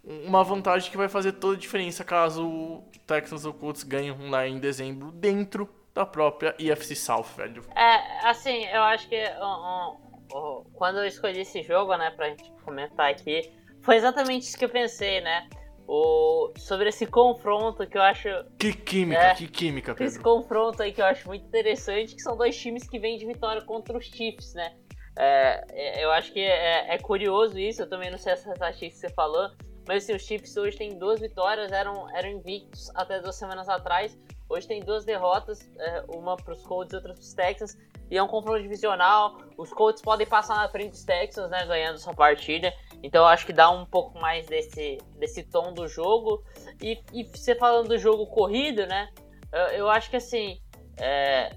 uma 0.03 0.45
vantagem 0.45 0.91
que 0.91 0.97
vai 0.97 1.09
fazer 1.09 1.33
toda 1.33 1.57
a 1.57 1.59
diferença 1.59 2.05
caso 2.05 2.47
o 2.47 2.85
Texans 3.07 3.45
ou 3.45 3.55
Colts 3.55 3.83
ganhem 3.83 4.15
lá 4.31 4.47
em 4.47 4.59
dezembro 4.59 5.11
dentro 5.11 5.69
da 5.95 6.05
própria 6.05 6.55
EFC 6.59 6.95
South, 6.95 7.27
velho. 7.37 7.63
É, 7.75 8.29
assim, 8.29 8.65
eu 8.67 8.83
acho 8.83 9.09
que 9.09 9.23
um, 9.41 9.97
um, 10.37 10.65
quando 10.75 10.99
eu 10.99 11.07
escolhi 11.07 11.41
esse 11.41 11.63
jogo, 11.63 11.97
né, 11.97 12.11
pra 12.11 12.29
gente 12.29 12.51
comentar 12.65 13.11
aqui, 13.11 13.53
foi 13.81 13.97
exatamente 13.97 14.43
isso 14.43 14.59
que 14.59 14.65
eu 14.65 14.69
pensei, 14.69 15.21
né? 15.21 15.49
O, 15.87 16.53
sobre 16.57 16.89
esse 16.89 17.07
confronto 17.07 17.87
que 17.87 17.97
eu 17.97 18.03
acho. 18.03 18.29
Que 18.59 18.73
química, 18.73 19.21
é, 19.21 19.35
que 19.35 19.47
química, 19.47 19.93
Pedro. 19.93 20.05
Esse 20.05 20.19
confronto 20.19 20.83
aí 20.83 20.93
que 20.93 21.01
eu 21.01 21.07
acho 21.07 21.27
muito 21.29 21.45
interessante, 21.47 22.15
que 22.15 22.23
são 22.23 22.37
dois 22.37 22.57
times 22.57 22.89
que 22.89 22.99
vêm 22.99 23.19
de 23.19 23.27
vitória 23.27 23.63
contra 23.63 23.97
os 23.97 24.05
Chiefs, 24.05 24.55
né? 24.55 24.75
É, 25.17 25.65
é 25.71 26.05
eu 26.05 26.11
acho 26.11 26.33
que 26.33 26.41
é, 26.41 26.95
é, 26.95 26.99
curioso 26.99 27.59
isso, 27.59 27.83
eu 27.83 27.89
também 27.89 28.11
não 28.11 28.19
sei 28.19 28.33
essa 28.33 28.53
estatística 28.53 28.91
que 28.91 28.97
você 28.97 29.09
falou, 29.11 29.51
mas 29.87 30.05
assim, 30.05 30.15
os 30.15 30.23
Chiefs 30.23 30.57
hoje 30.57 30.77
têm 30.77 30.99
duas 30.99 31.21
vitórias, 31.21 31.71
eram, 31.71 32.09
eram 32.17 32.31
invictos 32.31 32.91
até 32.95 33.21
duas 33.21 33.37
semanas 33.37 33.69
atrás. 33.69 34.19
Hoje 34.49 34.67
tem 34.69 34.81
duas 34.81 35.05
derrotas, 35.05 35.71
é, 35.79 36.05
uma 36.15 36.37
para 36.37 36.53
os 36.53 36.63
Colts 36.63 36.93
e 36.93 36.97
outra 36.97 37.13
para 37.13 37.21
os 37.21 37.35
Texans. 37.35 37.77
E 38.11 38.17
é 38.17 38.23
um 38.23 38.29
confronto 38.29 38.63
divisional. 38.63 39.39
Os 39.57 39.73
Colts 39.73 40.03
podem 40.03 40.27
passar 40.27 40.57
na 40.57 40.69
frente 40.69 40.91
dos 40.91 41.05
Texans, 41.05 41.51
né, 41.51 41.65
ganhando 41.67 41.97
essa 41.97 42.13
partida. 42.13 42.73
Então 43.03 43.27
acho 43.27 43.47
que 43.47 43.53
dá 43.53 43.71
um 43.71 43.85
pouco 43.85 44.19
mais 44.19 44.47
desse, 44.47 44.99
desse 45.19 45.43
tom 45.43 45.73
do 45.73 45.89
jogo. 45.89 46.43
E, 46.81 47.03
e 47.13 47.25
você 47.25 47.55
falando 47.55 47.89
do 47.89 47.99
jogo 47.99 48.27
corrido, 48.27 48.87
né? 48.87 49.09
Eu, 49.53 49.67
eu 49.79 49.91
acho 49.91 50.11
que 50.11 50.17
assim. 50.17 50.61
É, 50.97 51.57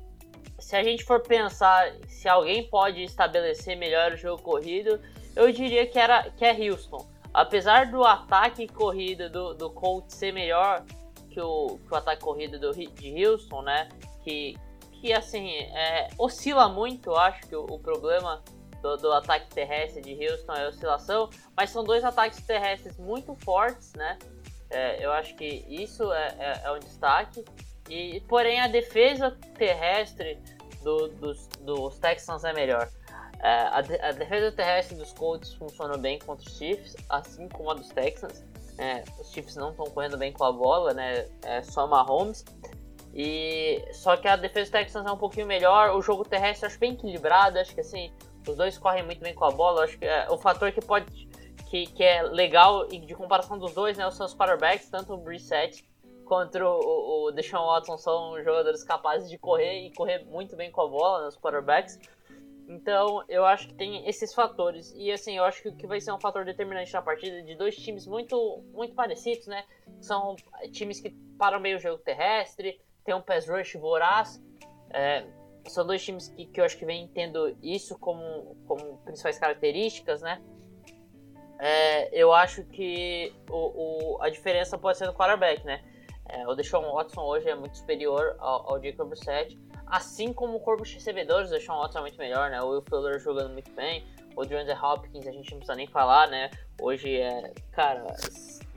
se 0.59 0.75
a 0.75 0.83
gente 0.83 1.03
for 1.03 1.21
pensar 1.21 1.93
se 2.07 2.27
alguém 2.27 2.67
pode 2.67 3.03
estabelecer 3.03 3.77
melhor 3.77 4.13
o 4.13 4.17
jogo 4.17 4.41
corrido, 4.41 4.99
eu 5.35 5.51
diria 5.51 5.85
que, 5.85 5.99
era, 5.99 6.29
que 6.31 6.43
é 6.43 6.51
Houston. 6.51 7.07
Apesar 7.33 7.91
do 7.91 8.03
ataque 8.03 8.67
corrido 8.67 9.29
do, 9.29 9.53
do 9.53 9.69
Colts 9.69 10.15
ser 10.15 10.33
melhor 10.33 10.83
que 11.29 11.39
o, 11.39 11.77
que 11.77 11.93
o 11.93 11.95
ataque 11.95 12.21
corrido 12.21 12.59
do, 12.59 12.71
de 12.71 13.25
Houston, 13.25 13.61
né? 13.61 13.87
Que, 14.23 14.57
que 14.99 15.13
assim, 15.13 15.49
é, 15.49 16.09
oscila 16.17 16.67
muito, 16.69 17.09
eu 17.09 17.17
acho 17.17 17.41
que 17.47 17.55
o, 17.55 17.63
o 17.65 17.79
problema 17.79 18.43
do, 18.81 18.97
do, 18.97 19.11
ataque 19.13 19.47
terrestre 19.53 20.01
de 20.01 20.13
Houston 20.13 20.53
é 20.53 20.67
oscilação, 20.67 21.29
mas 21.55 21.69
são 21.69 21.83
dois 21.83 22.03
ataques 22.03 22.41
terrestres 22.41 22.97
muito 22.97 23.35
fortes, 23.35 23.93
né? 23.93 24.17
É, 24.69 25.03
eu 25.03 25.11
acho 25.11 25.35
que 25.35 25.65
isso 25.67 26.11
é, 26.11 26.35
é, 26.39 26.61
é, 26.65 26.71
um 26.71 26.79
destaque. 26.79 27.43
E, 27.89 28.19
porém, 28.27 28.59
a 28.59 28.67
defesa 28.67 29.31
terrestre 29.57 30.37
do, 30.83 31.07
dos, 31.07 31.47
dos 31.61 31.97
Texans 31.99 32.43
é 32.43 32.53
melhor. 32.53 32.89
É, 33.39 33.49
a, 33.49 33.77
a, 33.77 34.11
defesa 34.11 34.51
terrestre 34.51 34.97
dos 34.97 35.13
Colts 35.13 35.53
funciona 35.53 35.97
bem 35.97 36.19
contra 36.19 36.45
os 36.45 36.57
Chiefs, 36.57 36.95
assim 37.09 37.47
como 37.47 37.71
a 37.71 37.75
dos 37.75 37.87
Texans. 37.89 38.43
É, 38.77 39.03
os 39.19 39.31
Chiefs 39.31 39.55
não 39.55 39.71
estão 39.71 39.85
correndo 39.85 40.17
bem 40.17 40.31
com 40.33 40.43
a 40.43 40.51
bola, 40.51 40.93
né? 40.93 41.27
É 41.43 41.61
só 41.63 41.87
Mahomes. 41.87 42.43
E 43.19 43.83
só 43.93 44.15
que 44.15 44.27
a 44.27 44.35
defesa 44.35 44.65
dos 44.65 44.69
Texans 44.69 45.07
é 45.07 45.11
um 45.11 45.17
pouquinho 45.17 45.47
melhor. 45.47 45.95
O 45.97 46.01
jogo 46.03 46.23
terrestre 46.23 46.67
acho 46.67 46.77
bem 46.77 46.93
equilibrado. 46.93 47.57
Acho 47.57 47.73
que 47.73 47.81
assim, 47.81 48.13
os 48.47 48.55
dois 48.55 48.77
correm 48.77 49.03
muito 49.03 49.19
bem 49.19 49.33
com 49.33 49.43
a 49.43 49.49
bola. 49.49 49.83
Acho 49.83 49.97
que 49.97 50.05
é, 50.05 50.27
o 50.29 50.37
fator 50.37 50.71
que 50.71 50.81
pode. 50.81 51.27
Que, 51.67 51.87
que 51.87 52.03
é 52.03 52.21
legal 52.21 52.87
e 52.89 52.99
de 52.99 53.13
comparação 53.13 53.57
dos 53.57 53.73
dois, 53.73 53.97
né? 53.97 54.07
Os 54.07 54.17
quarterbacks, 54.35 54.87
tanto 54.89 55.13
o 55.13 55.17
Brissett 55.17 55.83
quanto 56.27 56.57
o, 56.59 57.25
o 57.25 57.31
Deshaun 57.31 57.65
Watson 57.65 57.97
são 57.97 58.41
jogadores 58.43 58.83
capazes 58.83 59.29
de 59.29 59.37
correr 59.37 59.85
e 59.85 59.93
correr 59.93 60.23
muito 60.25 60.55
bem 60.55 60.69
com 60.69 60.81
a 60.81 60.87
bola, 60.87 61.25
né, 61.25 61.35
quarterbacks. 61.41 61.99
Então, 62.69 63.23
eu 63.29 63.45
acho 63.45 63.69
que 63.69 63.73
tem 63.73 64.07
esses 64.07 64.33
fatores. 64.33 64.93
E 64.95 65.11
assim, 65.11 65.37
eu 65.37 65.43
acho 65.45 65.61
que 65.61 65.69
o 65.69 65.75
que 65.75 65.87
vai 65.87 66.01
ser 66.01 66.11
um 66.11 66.19
fator 66.19 66.43
determinante 66.43 66.93
na 66.93 67.01
partida 67.01 67.41
de 67.41 67.55
dois 67.55 67.75
times 67.77 68.05
muito, 68.05 68.63
muito 68.73 68.93
parecidos, 68.93 69.47
né? 69.47 69.63
São 70.01 70.35
times 70.71 70.99
que 70.99 71.09
param 71.37 71.59
meio 71.59 71.77
o 71.77 71.79
jogo 71.79 71.97
terrestre, 72.03 72.79
tem 73.07 73.15
um 73.15 73.21
pass 73.21 73.47
rush 73.47 73.73
voraz. 73.75 74.43
É, 74.89 75.25
são 75.65 75.87
dois 75.87 76.03
times 76.03 76.27
que, 76.27 76.45
que 76.45 76.59
eu 76.59 76.65
acho 76.65 76.77
que 76.77 76.85
vem 76.85 77.07
tendo 77.07 77.57
isso 77.63 77.97
como, 77.97 78.57
como 78.67 78.97
principais 78.97 79.39
características, 79.39 80.21
né? 80.21 80.41
É, 81.57 82.09
eu 82.13 82.33
acho 82.33 82.65
que 82.65 83.33
o, 83.49 84.15
o, 84.17 84.21
a 84.21 84.29
diferença 84.29 84.77
pode 84.77 84.97
ser 84.97 85.07
no 85.07 85.13
quarterback, 85.13 85.65
né? 85.65 85.81
É, 86.29 86.45
o 86.47 86.53
Deshaun 86.53 86.91
Watson 86.91 87.21
hoje 87.21 87.49
é 87.49 87.55
muito 87.55 87.77
superior 87.77 88.35
ao, 88.39 88.73
ao 88.73 88.83
Jacob 88.83 89.07
Brissett, 89.07 89.57
assim 89.85 90.33
como 90.33 90.57
o 90.57 90.59
corpo 90.59 90.83
de 90.83 90.93
recebedores, 90.93 91.49
o 91.49 91.53
Deshaun 91.53 91.79
Watson 91.79 91.99
é 91.99 92.01
muito 92.01 92.17
melhor, 92.17 92.49
né? 92.49 92.61
O 92.61 92.67
Will 92.67 92.83
Fuller 92.89 93.17
jogando 93.19 93.53
muito 93.53 93.71
bem, 93.71 94.05
o 94.35 94.43
DeAndre 94.43 94.75
Hopkins 94.75 95.25
a 95.25 95.31
gente 95.31 95.49
não 95.51 95.59
precisa 95.59 95.75
nem 95.75 95.87
falar, 95.87 96.27
né? 96.27 96.51
Hoje 96.81 97.15
é, 97.15 97.53
cara, 97.71 98.05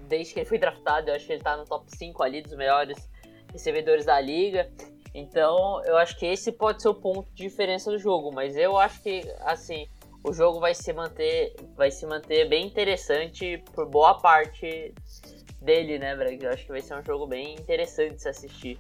desde 0.09 0.33
que 0.33 0.41
ele 0.41 0.49
foi 0.49 0.59
draftado, 0.59 1.11
eu 1.11 1.17
acho 1.17 1.27
que 1.27 1.33
ele 1.33 1.43
tá 1.43 1.57
no 1.57 1.65
top 1.65 1.85
5 1.97 2.23
ali 2.23 2.41
dos 2.41 2.55
melhores 2.55 3.11
recebedores 3.53 4.05
da 4.05 4.21
liga. 4.21 4.71
Então, 5.15 5.83
eu 5.85 5.97
acho 5.97 6.19
que 6.19 6.27
esse 6.27 6.53
pode 6.53 6.83
ser 6.83 6.89
o 6.89 6.95
ponto 6.95 7.29
de 7.35 7.43
diferença 7.43 7.91
do 7.91 7.99
jogo, 7.99 8.33
mas 8.33 8.57
eu 8.57 8.77
acho 8.77 9.03
que 9.03 9.23
assim, 9.41 9.89
o 10.23 10.33
jogo 10.33 10.61
vai 10.61 10.75
se 10.75 10.93
manter, 10.93 11.55
vai 11.77 11.91
se 11.91 12.07
manter 12.07 12.49
bem 12.49 12.67
interessante 12.67 13.63
por 13.75 13.89
boa 13.89 14.15
parte 14.21 14.95
dele, 15.61 15.99
né, 15.99 16.15
Breg? 16.17 16.45
Eu 16.45 16.51
acho 16.51 16.65
que 16.65 16.73
vai 16.73 16.81
ser 16.81 16.95
um 16.95 17.05
jogo 17.05 17.27
bem 17.27 17.55
interessante 17.55 18.15
de 18.17 18.23
se 18.23 18.29
assistir. 18.29 18.79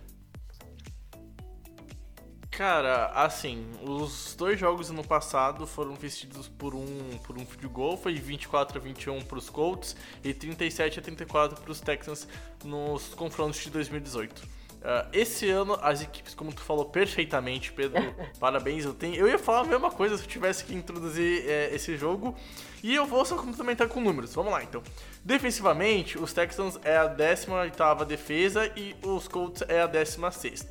Cara, 2.50 3.06
assim, 3.14 3.64
os 3.82 4.34
dois 4.34 4.60
jogos 4.60 4.90
no 4.90 5.02
passado 5.02 5.66
foram 5.66 5.94
vestidos 5.94 6.46
por 6.46 6.74
um 6.74 7.18
por 7.24 7.38
um 7.38 7.46
field 7.46 7.68
goal, 7.68 7.96
foi 7.96 8.14
24 8.14 8.78
a 8.78 8.82
21 8.82 9.22
para 9.22 9.38
os 9.38 9.48
Colts 9.48 9.96
e 10.22 10.34
37 10.34 10.98
a 10.98 11.02
34 11.02 11.58
para 11.58 11.72
os 11.72 11.80
Texans 11.80 12.28
nos 12.62 13.14
confrontos 13.14 13.60
de 13.60 13.70
2018. 13.70 14.59
Uh, 14.80 15.06
esse 15.12 15.48
ano, 15.50 15.78
as 15.82 16.00
equipes, 16.00 16.34
como 16.34 16.54
tu 16.54 16.62
falou 16.62 16.86
perfeitamente, 16.86 17.70
Pedro, 17.70 18.14
parabéns. 18.40 18.86
Eu, 18.86 18.94
tenho, 18.94 19.14
eu 19.14 19.28
ia 19.28 19.38
falar 19.38 19.60
a 19.60 19.64
mesma 19.64 19.90
coisa 19.90 20.16
se 20.16 20.24
eu 20.24 20.28
tivesse 20.28 20.64
que 20.64 20.74
introduzir 20.74 21.44
é, 21.46 21.74
esse 21.74 21.96
jogo. 21.98 22.34
E 22.82 22.94
eu 22.94 23.04
vou 23.04 23.22
só 23.26 23.36
complementar 23.36 23.88
com 23.88 24.00
números. 24.00 24.34
Vamos 24.34 24.52
lá, 24.52 24.62
então. 24.62 24.82
Defensivamente, 25.22 26.18
os 26.18 26.32
Texans 26.32 26.80
é 26.82 26.96
a 26.96 27.06
18 27.06 28.04
defesa 28.06 28.72
e 28.74 28.96
os 29.02 29.28
Colts 29.28 29.62
é 29.68 29.82
a 29.82 29.86
16. 29.86 30.68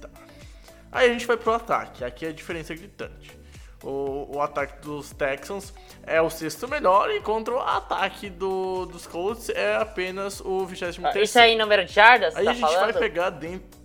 Aí 0.91 1.07
a 1.07 1.13
gente 1.13 1.27
vai 1.27 1.37
pro 1.37 1.53
ataque. 1.53 2.03
Aqui 2.03 2.25
é 2.25 2.29
a 2.29 2.33
diferença 2.33 2.73
gritante. 2.73 3.37
O, 3.83 4.37
o, 4.37 4.41
ataque 4.41 4.81
dos 4.81 5.11
Texans 5.11 5.73
é 6.05 6.21
o 6.21 6.29
sexto 6.29 6.67
melhor, 6.67 7.09
enquanto 7.11 7.51
o 7.51 7.59
ataque 7.59 8.29
do, 8.29 8.85
dos 8.87 9.07
Colts 9.07 9.47
é 9.49 9.75
apenas 9.75 10.41
o 10.41 10.65
23. 10.65 11.05
Ah, 11.05 11.19
isso 11.21 11.39
é 11.39 11.49
em 11.49 11.57
número 11.57 11.85
de 11.85 11.93
jardas? 11.93 12.35
Aí 12.35 12.43
tá 12.43 12.51
a 12.51 12.53
gente 12.53 12.61
falando? 12.61 12.91
vai 12.91 12.93
pegar 12.93 13.29
dentro. 13.29 13.78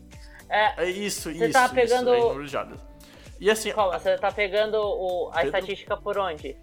É, 0.48 0.84
é 0.84 0.90
isso, 0.90 1.32
você 1.32 1.44
isso. 1.44 1.52
tá 1.52 1.68
pegando. 1.68 2.42
Isso, 2.42 2.56
é. 2.56 2.66
E 3.40 3.50
assim. 3.50 3.72
Calma, 3.72 3.98
você 3.98 4.16
tá 4.16 4.30
pegando 4.30 4.76
o, 4.76 5.28
a 5.28 5.42
Pedro... 5.42 5.46
estatística 5.46 5.96
por 5.96 6.18
onde? 6.18 6.56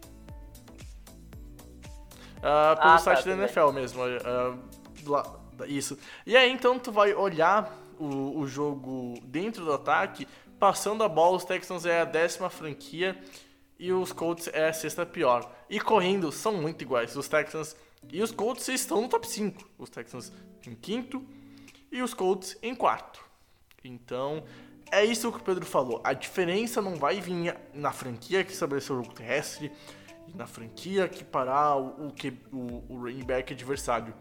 Uh, 2.37 2.75
pelo 2.75 2.93
ah, 2.93 2.97
site 2.97 3.23
tá, 3.23 3.29
da 3.29 3.43
NFL 3.43 3.65
bem. 3.65 3.73
mesmo. 3.73 4.01
Uh, 4.03 5.09
lá, 5.09 5.39
isso. 5.67 5.97
E 6.25 6.35
aí 6.35 6.51
então 6.51 6.79
tu 6.79 6.91
vai 6.91 7.13
olhar 7.13 7.71
o, 7.99 8.39
o 8.39 8.47
jogo 8.47 9.13
dentro 9.23 9.63
do 9.63 9.73
ataque, 9.73 10.27
passando 10.59 11.03
a 11.03 11.09
bola, 11.09 11.37
os 11.37 11.45
Texans 11.45 11.85
é 11.85 12.01
a 12.01 12.05
décima 12.05 12.49
franquia 12.49 13.17
e 13.77 13.91
os 13.91 14.11
Colts 14.11 14.49
é 14.53 14.69
a 14.69 14.73
sexta 14.73 15.05
pior. 15.05 15.51
E 15.69 15.79
correndo 15.79 16.31
são 16.31 16.53
muito 16.53 16.81
iguais. 16.81 17.15
Os 17.15 17.27
Texans 17.27 17.75
e 18.11 18.21
os 18.21 18.31
Colts 18.31 18.67
estão 18.67 19.01
no 19.01 19.07
top 19.07 19.27
5. 19.27 19.69
Os 19.77 19.89
Texans 19.89 20.31
em 20.65 20.75
quinto 20.75 21.23
e 21.91 22.01
os 22.01 22.13
Colts 22.13 22.57
em 22.61 22.73
quarto. 22.73 23.20
Então, 23.83 24.43
é 24.91 25.03
isso 25.03 25.31
que 25.31 25.37
o 25.37 25.43
Pedro 25.43 25.65
falou. 25.65 26.01
A 26.03 26.13
diferença 26.13 26.81
não 26.81 26.95
vai 26.95 27.19
vir 27.19 27.55
na 27.73 27.91
franquia 27.91 28.43
que 28.43 28.51
estabeleceu 28.51 28.95
o 28.95 29.03
jogo 29.03 29.15
terrestre 29.15 29.71
e 30.27 30.37
na 30.37 30.45
franquia 30.45 31.07
que 31.07 31.23
parar 31.23 31.77
o, 31.77 32.07
o, 32.07 32.13
o, 32.51 32.83
o 32.89 32.97
running 32.97 33.23
back 33.23 33.53
adversário. 33.53 34.13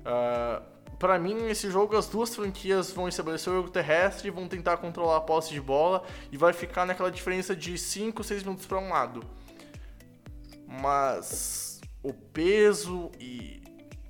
Uh, 0.00 0.76
para 0.98 1.18
mim, 1.18 1.34
nesse 1.34 1.70
jogo, 1.70 1.96
as 1.96 2.06
duas 2.06 2.34
franquias 2.34 2.90
vão 2.90 3.08
estabelecer 3.08 3.52
o 3.52 3.56
jogo 3.56 3.70
terrestre, 3.70 4.30
vão 4.30 4.48
tentar 4.48 4.78
controlar 4.78 5.18
a 5.18 5.20
posse 5.20 5.52
de 5.52 5.60
bola 5.60 6.02
e 6.32 6.38
vai 6.38 6.52
ficar 6.52 6.86
naquela 6.86 7.10
diferença 7.10 7.54
de 7.54 7.76
5, 7.76 8.24
6 8.24 8.42
minutos 8.42 8.66
para 8.66 8.78
um 8.78 8.88
lado. 8.88 9.22
Mas 10.66 11.80
o 12.02 12.12
peso 12.12 13.10
e 13.20 13.62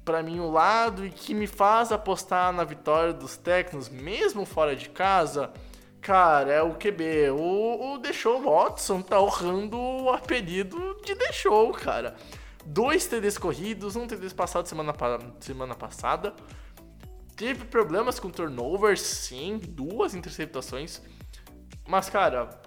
para 0.07 0.23
mim 0.23 0.39
o 0.39 0.49
lado 0.49 1.05
e 1.05 1.11
que 1.11 1.35
me 1.35 1.49
faz 1.49 1.91
apostar 1.91 2.53
na 2.53 2.63
vitória 2.63 3.13
dos 3.13 3.37
Tecnos, 3.37 3.89
mesmo 3.89 4.47
fora 4.47 4.77
de 4.77 4.89
casa, 4.89 5.53
cara, 6.01 6.53
é 6.53 6.63
o 6.63 6.75
QB. 6.75 7.31
O, 7.31 7.97
o 7.97 8.13
Show 8.13 8.41
Watson 8.41 9.03
tá 9.03 9.21
honrando 9.21 9.77
o 9.77 10.11
apelido 10.11 10.79
de 11.05 11.33
Show, 11.33 11.73
cara. 11.73 12.15
Dois 12.65 13.07
TDs 13.07 13.37
corridos, 13.37 13.97
um 13.97 14.07
TD 14.07 14.31
passado 14.31 14.67
semana, 14.67 14.95
semana 15.41 15.75
passada. 15.75 16.33
Teve 17.35 17.65
problemas 17.65 18.21
com 18.21 18.31
turnovers, 18.31 19.01
sim, 19.01 19.59
duas 19.59 20.15
interceptações. 20.15 21.03
Mas, 21.87 22.09
cara, 22.09 22.61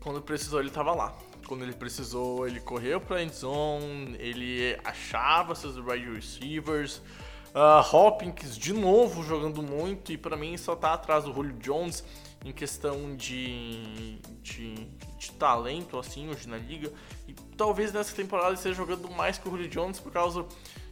quando 0.00 0.20
precisou, 0.20 0.60
ele 0.60 0.70
tava 0.70 0.92
lá. 0.94 1.14
Quando 1.46 1.62
ele 1.62 1.72
precisou, 1.72 2.46
ele 2.46 2.60
correu 2.60 3.00
pra 3.00 3.22
endzone, 3.22 4.16
ele 4.18 4.78
achava 4.84 5.54
seus 5.54 5.76
wide 5.76 6.10
receivers. 6.12 7.00
Uh, 7.54 7.96
Hopkins 7.96 8.56
de 8.56 8.72
novo 8.74 9.22
jogando 9.22 9.62
muito 9.62 10.12
e 10.12 10.18
para 10.18 10.36
mim 10.36 10.56
só 10.58 10.76
tá 10.76 10.92
atrás 10.92 11.24
do 11.24 11.32
Julio 11.32 11.54
Jones 11.54 12.04
em 12.44 12.52
questão 12.52 13.16
de, 13.16 14.18
de, 14.42 14.74
de, 15.16 15.32
talento 15.32 15.98
assim 15.98 16.28
hoje 16.28 16.46
na 16.46 16.58
liga 16.58 16.92
e 17.26 17.32
talvez 17.56 17.94
nessa 17.94 18.14
temporada 18.14 18.48
ele 18.48 18.56
esteja 18.56 18.74
jogando 18.74 19.10
mais 19.10 19.38
que 19.38 19.48
o 19.48 19.50
Julio 19.50 19.68
Jones 19.68 19.98
por 19.98 20.12
causa 20.12 20.44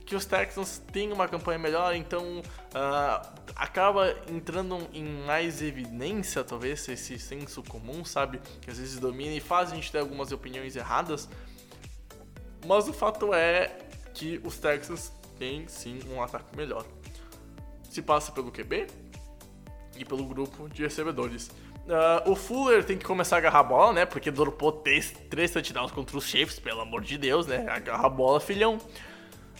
que 0.07 0.15
os 0.15 0.25
Texans 0.25 0.83
têm 0.93 1.13
uma 1.13 1.27
campanha 1.27 1.59
melhor, 1.59 1.95
então 1.95 2.41
uh, 2.41 3.44
acaba 3.57 4.15
entrando 4.29 4.89
em 4.93 5.05
mais 5.25 5.63
evidência, 5.63 6.43
talvez, 6.43 6.89
esse 6.89 7.19
senso 7.19 7.63
comum, 7.63 8.05
sabe? 8.05 8.41
Que 8.61 8.71
às 8.71 8.79
vezes 8.79 8.99
domina 8.99 9.35
e 9.35 9.41
faz 9.41 9.73
a 9.73 9.75
gente 9.75 9.91
ter 9.91 9.99
algumas 9.99 10.33
opiniões 10.33 10.75
erradas. 10.77 11.29
Mas 12.67 12.89
o 12.89 12.93
fato 12.93 13.33
é 13.33 13.77
que 14.13 14.41
os 14.45 14.59
Texans 14.59 15.13
têm 15.39 15.69
sim 15.69 16.01
um 16.11 16.23
ataque 16.23 16.57
melhor. 16.57 16.85
Se 17.91 18.03
passa 18.03 18.33
pelo 18.33 18.51
QB 18.51 18.87
e 19.97 20.05
pelo 20.05 20.25
grupo 20.25 20.69
de 20.69 20.83
recebedores. 20.83 21.51
Uh, 21.85 22.31
o 22.31 22.35
Fuller 22.35 22.83
tem 22.83 22.97
que 22.97 23.05
começar 23.05 23.37
a 23.37 23.39
agarrar 23.39 23.61
a 23.61 23.63
bola, 23.63 23.93
né? 23.93 24.07
Porque 24.07 24.31
dropou 24.31 24.73
três, 24.73 25.13
três 25.29 25.51
touchdowns 25.51 25.93
contra 25.93 26.17
os 26.17 26.25
Chiefs, 26.25 26.59
pelo 26.59 26.81
amor 26.81 27.03
de 27.03 27.19
Deus, 27.19 27.47
né? 27.47 27.67
Agarra 27.69 28.07
a 28.07 28.09
bola, 28.09 28.41
filhão. 28.41 28.79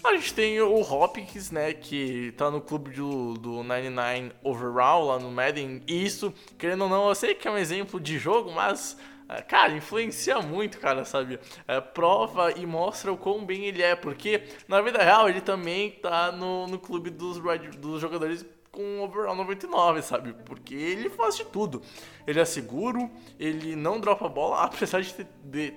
A 0.05 0.13
gente 0.17 0.35
tem 0.35 0.61
o 0.61 0.81
Hopkins, 0.81 1.51
né, 1.51 1.73
que 1.73 2.33
tá 2.37 2.51
no 2.51 2.61
clube 2.61 2.91
do, 2.91 3.35
do 3.35 3.63
99 3.63 4.33
Overall 4.43 5.07
lá 5.07 5.19
no 5.19 5.31
Madden. 5.31 5.83
E 5.89 6.05
isso, 6.05 6.33
querendo 6.59 6.85
ou 6.85 6.91
não, 6.91 7.09
eu 7.09 7.15
sei 7.15 7.35
que 7.35 7.49
é 7.49 7.51
um 7.51 7.57
exemplo 7.57 7.99
de 7.99 8.19
jogo, 8.19 8.53
mas 8.53 8.99
é, 9.29 9.41
Cara, 9.41 9.73
influencia 9.73 10.41
muito, 10.41 10.79
cara, 10.79 11.05
sabe? 11.05 11.41
É, 11.67 11.81
prova 11.81 12.53
e 12.53 12.67
mostra 12.67 13.11
o 13.11 13.17
quão 13.17 13.45
bem 13.45 13.65
ele 13.65 13.83
é, 13.83 13.97
porque 13.97 14.43
na 14.69 14.83
vida 14.83 15.03
real 15.03 15.29
ele 15.29 15.41
também 15.41 15.93
tá 15.93 16.31
no, 16.31 16.67
no 16.67 16.79
clube 16.79 17.09
dos, 17.09 17.41
dos 17.79 18.01
jogadores 18.01 18.45
com 18.71 19.01
overall 19.01 19.35
99, 19.35 20.03
sabe? 20.03 20.35
Porque 20.45 20.75
ele 20.75 21.09
faz 21.09 21.37
de 21.37 21.45
tudo. 21.45 21.81
Ele 22.27 22.41
é 22.41 22.45
seguro, 22.45 23.11
ele 23.39 23.75
não 23.75 23.99
dropa 23.99 24.27
a 24.27 24.29
bola, 24.29 24.61
apesar 24.65 25.01
de 25.01 25.15
ter, 25.15 25.27
de 25.45 25.73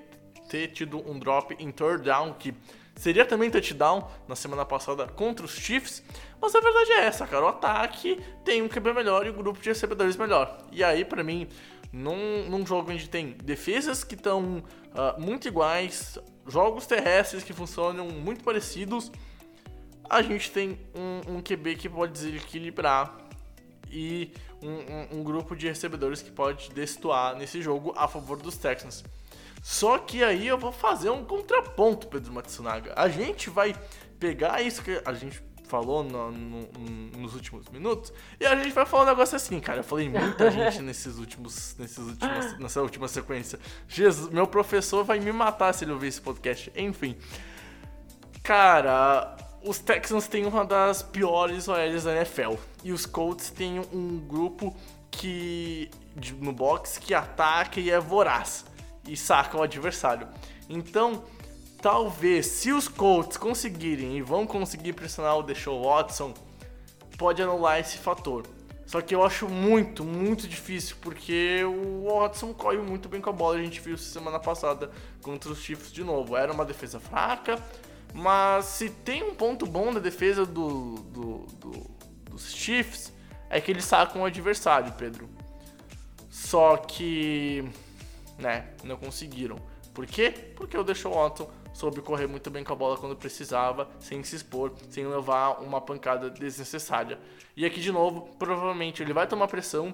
ter 0.50 0.68
tido 0.70 1.00
um 1.10 1.18
drop 1.18 1.56
em 1.58 1.72
third 1.72 2.04
down 2.04 2.34
que 2.34 2.54
Seria 2.98 3.24
também 3.26 3.52
touchdown 3.52 4.10
na 4.28 4.36
semana 4.36 4.66
passada 4.66 5.08
contra 5.08 5.46
os 5.46 5.52
Chiefs, 5.52 6.04
mas 6.42 6.54
a 6.56 6.60
verdade 6.60 6.92
é 6.94 7.06
essa, 7.06 7.28
cara. 7.28 7.46
O 7.46 7.48
ataque 7.48 8.20
tem 8.44 8.62
um 8.64 8.68
QB 8.68 8.92
melhor 8.92 9.26
e 9.26 9.30
o 9.30 9.34
um 9.34 9.36
grupo 9.38 9.62
de 9.62 9.70
recebedores 9.70 10.18
melhor. 10.18 10.58
E 10.72 10.84
aí, 10.84 11.06
para 11.06 11.24
mim, 11.24 11.48
num, 11.94 12.50
num, 12.50 12.66
jogo 12.66 12.92
onde 12.92 13.08
tem 13.08 13.34
defesas 13.44 14.04
que 14.04 14.16
estão 14.16 14.64
uh, 14.94 15.22
muito 15.22 15.48
iguais, 15.48 16.18
jogos 16.48 16.88
terrestres 16.88 17.44
que 17.44 17.54
funcionam 17.54 18.08
muito 18.08 18.44
parecidos, 18.44 19.12
a 20.10 20.22
gente 20.24 20.50
tem 20.50 20.80
um, 20.96 21.38
um 21.38 21.42
QB 21.42 21.76
que 21.76 21.88
pode 21.88 22.14
desequilibrar 22.14 23.16
e 23.92 24.32
um, 24.62 25.18
um, 25.18 25.20
um 25.20 25.24
grupo 25.24 25.56
de 25.56 25.68
recebedores 25.68 26.22
que 26.24 26.32
pode 26.32 26.72
destoar 26.72 27.36
nesse 27.36 27.62
jogo 27.62 27.94
a 27.96 28.08
favor 28.08 28.38
dos 28.38 28.58
Texans. 28.58 29.04
Só 29.70 29.98
que 29.98 30.24
aí 30.24 30.48
eu 30.48 30.58
vou 30.58 30.72
fazer 30.72 31.10
um 31.10 31.26
contraponto, 31.26 32.08
Pedro 32.08 32.32
Matsunaga. 32.32 32.94
A 32.96 33.10
gente 33.10 33.50
vai 33.50 33.76
pegar 34.18 34.62
isso 34.62 34.82
que 34.82 35.02
a 35.04 35.14
gente 35.14 35.44
falou 35.66 36.06
no, 36.06 36.32
no, 36.32 36.70
nos 37.18 37.36
últimos 37.36 37.68
minutos 37.68 38.14
e 38.40 38.46
a 38.46 38.56
gente 38.56 38.72
vai 38.72 38.86
falar 38.86 39.04
um 39.04 39.08
negócio 39.08 39.36
assim, 39.36 39.60
cara. 39.60 39.80
Eu 39.80 39.84
falei 39.84 40.08
muita 40.08 40.50
gente 40.50 40.82
nesses 40.82 41.18
últimos, 41.18 41.76
nesses 41.78 41.98
últimos, 41.98 42.58
nessa 42.58 42.82
última 42.82 43.10
sequência. 43.10 43.60
Jesus, 43.90 44.32
meu 44.32 44.48
professor 44.48 45.04
vai 45.04 45.20
me 45.20 45.34
matar 45.34 45.74
se 45.74 45.84
ele 45.84 45.92
ouvir 45.92 46.08
esse 46.08 46.22
podcast. 46.22 46.72
Enfim, 46.74 47.18
cara, 48.42 49.36
os 49.62 49.80
Texans 49.80 50.30
têm 50.30 50.46
uma 50.46 50.64
das 50.64 51.04
piores 51.04 51.68
OLs 51.68 52.06
da 52.06 52.16
NFL 52.16 52.54
e 52.86 52.94
os 52.94 53.06
Colts 53.06 53.50
têm 53.50 53.82
um 53.92 54.18
grupo 54.18 54.74
que 55.12 55.92
no 56.40 56.54
box 56.54 56.98
que 56.98 57.14
ataca 57.14 57.82
e 57.82 57.92
é 57.92 58.00
voraz 58.00 58.64
e 59.08 59.16
saca 59.16 59.58
o 59.58 59.64
adversário. 59.64 60.28
Então, 60.70 61.24
talvez, 61.82 62.46
se 62.48 62.72
os 62.72 62.88
Colts 62.88 63.38
conseguirem 63.38 64.18
e 64.18 64.22
vão 64.22 64.46
conseguir 64.46 64.94
pressionar 64.94 65.38
o 65.38 65.44
Deshaun 65.44 65.82
Watson, 65.82 66.34
pode 67.18 67.42
anular 67.42 67.80
esse 67.80 67.98
fator. 67.98 68.46
Só 68.86 69.02
que 69.02 69.14
eu 69.14 69.22
acho 69.24 69.50
muito, 69.50 70.04
muito 70.06 70.48
difícil, 70.48 70.96
porque 71.02 71.62
o 71.66 72.06
Watson 72.08 72.54
corre 72.54 72.78
muito 72.78 73.10
bem 73.10 73.20
com 73.20 73.30
a 73.30 73.34
bola. 73.34 73.58
A 73.58 73.62
gente 73.62 73.82
viu 73.82 73.98
semana 73.98 74.40
passada 74.40 74.90
contra 75.22 75.52
os 75.52 75.60
Chiefs 75.60 75.92
de 75.92 76.06
novo. 76.06 76.38
Era 76.38 76.54
uma 76.54 76.64
defesa 76.64 76.98
fraca, 76.98 77.62
mas 78.14 78.64
se 78.64 78.90
tem 78.90 79.24
um 79.24 79.36
ponto 79.36 79.66
bom 79.66 79.94
da 79.94 80.00
defesa 80.00 80.46
do, 80.46 80.96
do, 80.96 81.38
do, 81.60 81.72
dos 82.30 82.54
Chiefs, 82.54 83.12
é 83.50 83.60
que 83.60 83.70
eles 83.72 83.84
sacam 83.84 84.22
o 84.22 84.26
adversário, 84.26 84.94
Pedro. 84.94 85.30
Só 86.30 86.78
que 86.78 87.70
né, 88.38 88.74
não 88.84 88.98
conseguiram. 88.98 89.58
Por 89.94 90.06
quê? 90.06 90.32
Porque 90.56 90.78
o 90.78 90.84
Deshaun 90.84 91.14
Watson 91.14 91.52
soube 91.74 92.02
correr 92.02 92.28
muito 92.28 92.50
bem 92.50 92.64
com 92.64 92.74
a 92.74 92.76
bola 92.76 92.98
quando 92.98 93.16
precisava, 93.16 93.90
sem 94.00 94.24
se 94.24 94.36
expor, 94.36 94.74
sem 94.90 95.08
levar 95.08 95.62
uma 95.62 95.82
pancada 95.82 96.30
desnecessária. 96.30 97.20
E 97.56 97.66
aqui 97.66 97.80
de 97.80 97.92
novo, 97.92 98.30
provavelmente 98.38 99.02
ele 99.02 99.14
vai 99.14 99.28
tomar 99.28 99.48
pressão 99.48 99.94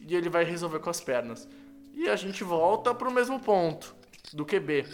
e 0.00 0.14
ele 0.14 0.28
vai 0.28 0.44
resolver 0.44 0.80
com 0.80 0.90
as 0.90 1.00
pernas. 1.00 1.48
E 1.94 2.08
a 2.08 2.16
gente 2.16 2.44
volta 2.44 2.94
para 2.94 3.08
o 3.08 3.12
mesmo 3.12 3.40
ponto 3.40 3.94
do 4.32 4.44
QB, 4.44 4.84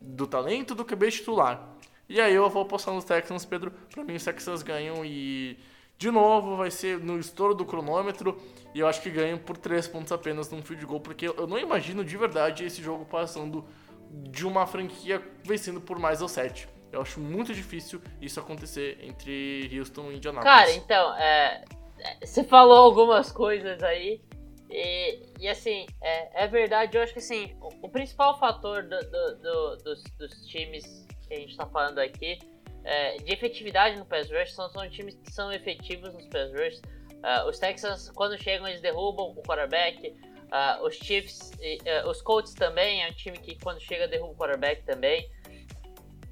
do 0.00 0.26
talento 0.26 0.74
do 0.74 0.84
QB 0.84 1.10
titular. 1.10 1.76
E 2.08 2.20
aí 2.20 2.34
eu 2.34 2.48
vou 2.48 2.62
apostar 2.62 2.94
nos 2.94 3.04
Texans, 3.04 3.44
Pedro. 3.44 3.72
Para 3.92 4.04
mim 4.04 4.14
os 4.14 4.24
Texans 4.24 4.62
ganham 4.62 5.04
e 5.04 5.58
de 5.98 6.10
novo, 6.10 6.56
vai 6.56 6.70
ser 6.70 6.98
no 6.98 7.18
estouro 7.18 7.54
do 7.54 7.64
cronômetro 7.64 8.38
e 8.74 8.80
eu 8.80 8.86
acho 8.86 9.00
que 9.00 9.10
ganham 9.10 9.38
por 9.38 9.56
3 9.56 9.88
pontos 9.88 10.12
apenas 10.12 10.50
num 10.50 10.62
field 10.62 10.84
goal, 10.84 11.00
porque 11.00 11.28
eu 11.28 11.46
não 11.46 11.58
imagino 11.58 12.04
de 12.04 12.16
verdade 12.16 12.64
esse 12.64 12.82
jogo 12.82 13.06
passando 13.06 13.64
de 14.10 14.46
uma 14.46 14.66
franquia 14.66 15.22
vencendo 15.42 15.80
por 15.80 15.98
mais 15.98 16.20
ou 16.20 16.28
7. 16.28 16.68
Eu 16.92 17.00
acho 17.00 17.18
muito 17.18 17.54
difícil 17.54 18.00
isso 18.20 18.38
acontecer 18.38 18.98
entre 19.02 19.70
Houston 19.76 20.12
e 20.12 20.16
Indianapolis. 20.16 20.44
Cara, 20.44 20.72
então, 20.72 21.16
é, 21.16 21.64
é, 21.98 22.26
você 22.26 22.44
falou 22.44 22.76
algumas 22.76 23.32
coisas 23.32 23.82
aí. 23.82 24.20
E, 24.68 25.22
e 25.40 25.48
assim, 25.48 25.86
é, 26.02 26.44
é, 26.44 26.46
verdade, 26.46 26.96
eu 26.96 27.02
acho 27.02 27.12
que 27.12 27.18
assim, 27.20 27.56
o, 27.60 27.86
o 27.86 27.88
principal 27.88 28.38
fator 28.38 28.82
do, 28.82 28.98
do, 28.98 29.36
do, 29.36 29.76
dos, 29.76 30.02
dos 30.18 30.46
times 30.46 31.06
que 31.26 31.34
a 31.34 31.38
gente 31.38 31.56
tá 31.56 31.66
falando 31.66 31.98
aqui 31.98 32.38
é, 32.86 33.16
de 33.16 33.32
efetividade 33.32 33.98
no 33.98 34.06
pass 34.06 34.30
rush, 34.30 34.52
são, 34.52 34.70
são 34.70 34.88
times 34.88 35.16
que 35.16 35.32
são 35.32 35.52
efetivos 35.52 36.14
nos 36.14 36.26
pass 36.28 36.52
rush. 36.52 36.80
Uh, 37.16 37.48
os 37.48 37.58
Texans, 37.58 38.08
quando 38.10 38.40
chegam, 38.40 38.68
eles 38.68 38.80
derrubam 38.80 39.30
o 39.30 39.42
quarterback. 39.42 40.14
Uh, 40.46 40.86
os 40.86 40.94
Chiefs, 40.94 41.50
uh, 41.50 42.08
os 42.08 42.22
Colts 42.22 42.54
também, 42.54 43.02
é 43.02 43.08
um 43.08 43.12
time 43.12 43.36
que 43.38 43.58
quando 43.58 43.80
chega 43.80 44.06
derruba 44.06 44.32
o 44.32 44.36
quarterback 44.36 44.84
também. 44.84 45.28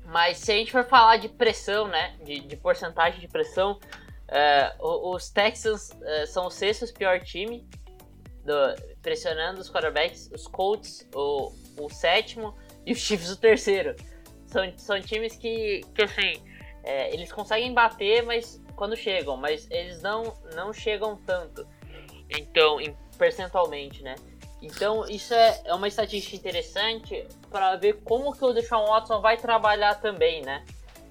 Mas 0.07 0.39
se 0.39 0.53
a 0.53 0.55
gente 0.55 0.71
for 0.71 0.85
falar 0.85 1.17
de 1.17 1.29
pressão, 1.29 1.89
né, 1.89 2.17
de, 2.23 2.39
de 2.39 2.57
porcentagem 2.57 3.19
de 3.21 3.27
pressão, 3.27 3.81
os 4.81 5.31
Texans 5.31 5.93
são 6.27 6.47
o 6.47 6.51
sexto 6.51 6.93
pior 6.93 7.21
time 7.21 7.67
do, 8.45 8.53
pressionando 9.01 9.61
os 9.61 9.71
quarterbacks. 9.71 10.31
Os 10.33 10.47
Colts, 10.47 11.09
o, 11.15 11.51
o 11.79 11.89
sétimo 11.89 12.55
e 12.85 12.93
os 12.93 12.99
Chiefs 12.99 13.31
o 13.31 13.37
terceiro. 13.37 13.97
São, 14.55 14.73
são 14.77 15.01
times 15.01 15.35
que, 15.35 15.81
que 15.93 16.03
assim, 16.05 16.41
é, 16.85 17.13
eles 17.13 17.33
conseguem 17.33 17.75
bater, 17.75 18.23
mas 18.23 18.63
quando 18.77 18.97
chegam, 18.97 19.37
mas 19.37 19.69
eles 19.69 20.01
não, 20.01 20.33
não 20.55 20.73
chegam 20.73 21.17
tanto. 21.27 21.67
Então, 22.31 22.81
em, 22.81 22.97
percentualmente, 23.19 24.01
né? 24.05 24.15
Então, 24.63 25.05
isso 25.09 25.35
é, 25.35 25.61
é 25.65 25.75
uma 25.75 25.89
estatística 25.89 26.37
interessante 26.37 27.27
para 27.51 27.75
ver 27.75 27.95
como 28.05 28.33
que 28.33 28.45
o 28.45 28.53
Deshaun 28.53 28.87
Watson 28.87 29.21
vai 29.21 29.37
trabalhar 29.37 29.97
também, 29.97 30.41
né? 30.43 30.65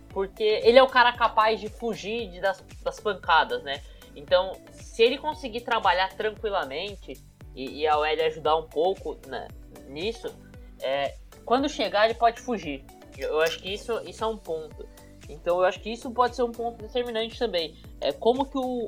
Porque 0.08 0.62
ele 0.64 0.80
é 0.80 0.84
o 0.84 0.88
cara 0.88 1.12
capaz 1.12 1.60
de 1.60 1.68
fugir 1.68 2.30
de, 2.30 2.40
das, 2.40 2.64
das 2.82 2.98
pancadas, 3.02 3.62
né? 3.62 3.82
Então, 4.16 4.54
se 4.72 5.04
ele 5.04 5.18
conseguir 5.18 5.62
trabalhar 5.62 6.14
tranquilamente 6.14 7.22
e, 7.54 7.82
e 7.82 7.88
a 7.88 7.98
OL 7.98 8.06
ajudar 8.06 8.56
um 8.56 8.70
pouco 8.70 9.20
né, 9.28 9.50
nisso, 9.90 10.34
é, 10.82 11.16
quando 11.46 11.68
chegar 11.68 12.06
ele 12.06 12.14
pode 12.14 12.42
fugir. 12.42 12.86
Eu 13.18 13.42
acho 13.42 13.60
que 13.60 13.74
isso, 13.74 14.00
isso 14.08 14.24
é 14.24 14.28
um 14.28 14.38
ponto. 14.38 14.88
Então 15.30 15.60
eu 15.60 15.66
acho 15.66 15.80
que 15.80 15.92
isso 15.92 16.12
pode 16.12 16.36
ser 16.36 16.44
um 16.44 16.52
ponto 16.52 16.82
determinante 16.82 17.38
também. 17.38 17.76
É 18.02 18.12
como 18.12 18.46
que 18.46 18.58
o 18.58 18.88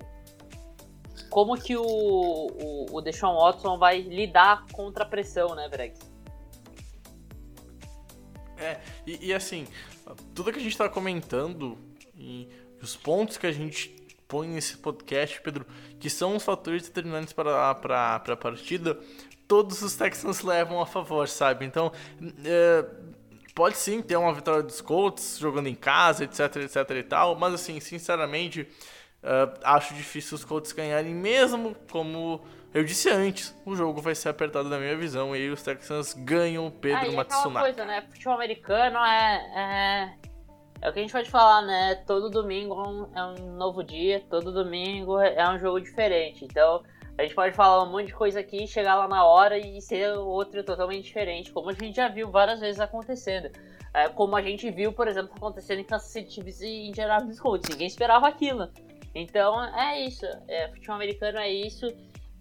como 1.29 1.57
que 1.57 1.75
o, 1.75 1.83
o, 1.83 2.85
o 2.97 3.01
Deshaun 3.01 3.35
Watson 3.35 3.77
vai 3.77 4.01
lidar 4.01 4.65
contra 4.71 5.03
a 5.03 5.07
pressão, 5.07 5.55
né, 5.55 5.67
Brex? 5.67 5.99
É, 8.57 8.79
e, 9.05 9.27
e, 9.27 9.33
assim, 9.33 9.67
tudo 10.33 10.51
que 10.51 10.59
a 10.59 10.61
gente 10.61 10.77
tá 10.77 10.88
comentando 10.88 11.77
e 12.15 12.47
os 12.81 12.95
pontos 12.95 13.38
que 13.38 13.45
a 13.45 13.51
gente 13.51 13.89
põe 14.27 14.47
nesse 14.47 14.77
podcast, 14.77 15.41
Pedro, 15.41 15.65
que 15.99 16.09
são 16.09 16.35
os 16.35 16.43
fatores 16.43 16.83
determinantes 16.83 17.33
para 17.33 17.71
a 17.71 18.38
partida, 18.38 18.97
todos 19.47 19.81
os 19.81 19.95
Texans 19.95 20.41
levam 20.41 20.81
a 20.81 20.85
favor, 20.85 21.27
sabe? 21.27 21.65
Então, 21.65 21.91
é, 22.43 22.85
pode 23.56 23.78
sim 23.78 24.02
ter 24.02 24.18
uma 24.18 24.34
vitória 24.34 24.62
dos 24.62 24.82
Colts 24.82 25.38
jogando 25.39 25.68
em 25.68 25.76
casa, 25.76 26.26
etc, 26.26 26.58
etc 26.58 26.91
e 26.91 27.04
tal, 27.04 27.36
mas 27.36 27.54
assim, 27.54 27.80
sinceramente, 27.80 28.63
uh, 29.24 29.58
acho 29.63 29.94
difícil 29.94 30.36
os 30.36 30.44
Colts 30.44 30.74
ganharem, 30.74 31.15
mesmo 31.15 31.74
como 31.89 32.41
eu 32.74 32.84
disse 32.84 33.10
antes, 33.10 33.56
o 33.65 33.74
jogo 33.74 34.02
vai 34.02 34.13
ser 34.13 34.28
apertado 34.28 34.68
na 34.68 34.78
minha 34.78 34.98
visão 34.98 35.34
e 35.34 35.50
os 35.50 35.63
Texans 35.63 36.13
ganham 36.13 36.68
o 36.68 36.72
Pedro 36.72 37.10
ah, 37.12 37.13
Matsunaga. 37.13 37.68
coisa, 37.68 37.86
né? 37.86 38.02
Futebol 38.10 38.34
americano 38.34 38.98
é, 38.98 39.38
é, 39.56 40.13
é 40.82 40.89
o 40.89 40.91
que 40.91 41.00
a 41.00 41.02
gente 41.02 41.13
pode 41.13 41.30
falar, 41.30 41.62
né? 41.62 41.96
Todo 42.06 42.30
domingo 42.30 42.74
é 42.74 42.88
um, 42.89 43.18
é 43.18 43.26
um 43.28 43.56
novo 43.56 43.82
dia, 43.82 44.22
todo 44.30 44.52
domingo 44.52 45.18
é 45.22 45.50
um 45.50 45.58
jogo 45.58 45.80
diferente. 45.80 46.44
Então, 46.44 46.84
a 47.17 47.23
gente 47.23 47.34
pode 47.34 47.56
falar 47.56 47.84
um 47.84 47.91
monte 47.91 48.08
de 48.08 48.13
coisa 48.13 48.39
aqui, 48.39 48.67
chegar 48.67 48.95
lá 48.95 49.08
na 49.08 49.25
hora 49.25 49.58
e 49.58 49.82
ser 49.82 50.17
outro 50.17 50.63
totalmente 50.63 51.06
diferente, 51.06 51.51
como 51.51 51.69
a 51.69 51.73
gente 51.73 51.95
já 51.95 52.08
viu 52.08 52.30
várias 52.30 52.60
vezes 52.60 52.80
acontecendo. 52.80 53.49
É, 53.93 54.10
como 54.10 54.36
a 54.36 54.41
gente 54.41 54.69
viu, 54.69 54.91
por 54.91 55.08
exemplo, 55.08 55.34
acontecendo 55.38 55.80
em 55.80 55.86
Kansas 55.86 56.10
City 56.10 56.34
Chiefs 56.34 56.60
e 56.60 56.89
Indianapolis 56.89 57.39
Colts. 57.39 57.69
Ninguém 57.69 57.88
esperava 57.88 58.28
aquilo. 58.28 58.69
Então, 59.13 59.63
é 59.73 60.01
isso. 60.01 60.25
É, 60.49 60.67
futebol 60.67 60.97
americano 60.97 61.38
é 61.38 61.49
isso. 61.49 61.88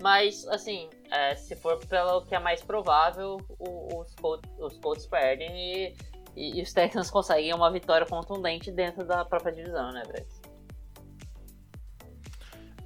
Mas, 0.03 0.47
assim, 0.49 0.91
é, 1.13 1.37
se 1.37 1.55
for 1.55 1.79
pelo 1.87 2.23
que 2.23 2.35
é 2.35 2.41
mais 2.41 2.61
provável, 2.61 3.41
o, 3.61 4.01
os, 4.01 4.13
Colts, 4.17 4.51
os 4.59 4.77
Colts 4.79 5.07
perdem 5.07 5.49
e, 5.57 5.95
e, 6.35 6.59
e, 6.59 6.63
os 6.63 6.73
Texans 6.73 7.09
conseguem 7.09 7.55
uma 7.55 7.71
vitória 7.71 8.05
contundente 8.05 8.73
dentro 8.73 9.07
da 9.07 9.25
própria 9.25 9.53
divisão, 9.53 9.93
né, 9.93 10.03
Brett? 10.09 10.27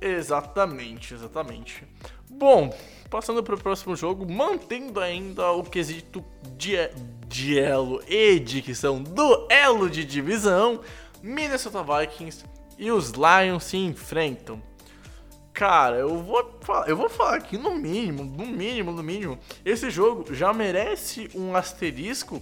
Exatamente, 0.00 1.14
exatamente. 1.14 1.84
Bom, 2.30 2.72
passando 3.10 3.42
para 3.42 3.54
o 3.54 3.60
próximo 3.60 3.96
jogo, 3.96 4.30
mantendo 4.30 5.00
ainda 5.00 5.50
o 5.52 5.64
quesito 5.64 6.24
de, 6.56 6.76
elo 7.58 8.02
e 8.06 8.38
dicção 8.38 9.02
do 9.02 9.46
elo 9.50 9.90
de 9.90 10.04
divisão, 10.04 10.80
Minnesota 11.22 11.82
Vikings 11.82 12.44
e 12.78 12.92
os 12.92 13.10
Lions 13.12 13.64
se 13.64 13.76
enfrentam. 13.76 14.62
Cara, 15.52 15.96
eu 15.96 16.22
vou 16.22 16.58
eu 16.86 16.96
vou 16.96 17.08
falar 17.08 17.34
aqui 17.34 17.58
no 17.58 17.74
mínimo, 17.74 18.22
no 18.22 18.46
mínimo, 18.46 18.92
no 18.92 19.02
mínimo, 19.02 19.38
esse 19.64 19.90
jogo 19.90 20.32
já 20.32 20.52
merece 20.52 21.28
um 21.34 21.56
asterisco 21.56 22.40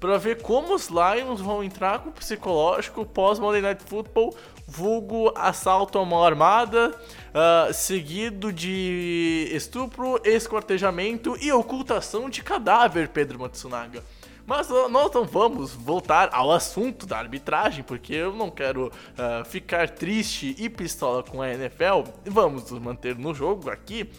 para 0.00 0.16
ver 0.16 0.42
como 0.42 0.74
os 0.74 0.88
Lions 0.88 1.40
vão 1.40 1.62
entrar 1.62 2.00
com 2.00 2.10
o 2.10 2.12
psicológico 2.12 3.04
pós 3.04 3.38
Monday 3.38 3.60
Night 3.60 3.82
Football, 3.84 4.36
vulgo 4.66 5.32
assalto 5.34 5.98
a 5.98 6.04
mão 6.04 6.22
armada, 6.22 6.90
uh, 6.90 7.72
seguido 7.72 8.52
de 8.52 9.50
estupro, 9.52 10.20
esquartejamento 10.24 11.36
e 11.40 11.50
ocultação 11.50 12.30
de 12.30 12.42
cadáver, 12.42 13.08
Pedro 13.08 13.40
Matsunaga. 13.40 14.04
Mas 14.46 14.68
nós 14.68 15.12
não 15.12 15.24
vamos 15.24 15.74
voltar 15.74 16.30
ao 16.32 16.50
assunto 16.50 17.04
da 17.04 17.18
arbitragem, 17.18 17.84
porque 17.84 18.14
eu 18.14 18.32
não 18.32 18.50
quero 18.50 18.86
uh, 18.86 19.44
ficar 19.44 19.90
triste 19.90 20.56
e 20.58 20.70
pistola 20.70 21.22
com 21.22 21.42
a 21.42 21.52
NFL. 21.52 22.04
Vamos 22.24 22.70
nos 22.70 22.80
manter 22.80 23.14
no 23.14 23.34
jogo 23.34 23.68
aqui. 23.68 24.10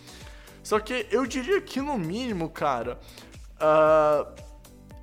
Só 0.62 0.80
que 0.80 1.08
eu 1.10 1.26
diria 1.26 1.60
que 1.62 1.82
no 1.82 1.98
mínimo, 1.98 2.48
cara. 2.48 3.00
Uh, 3.56 4.49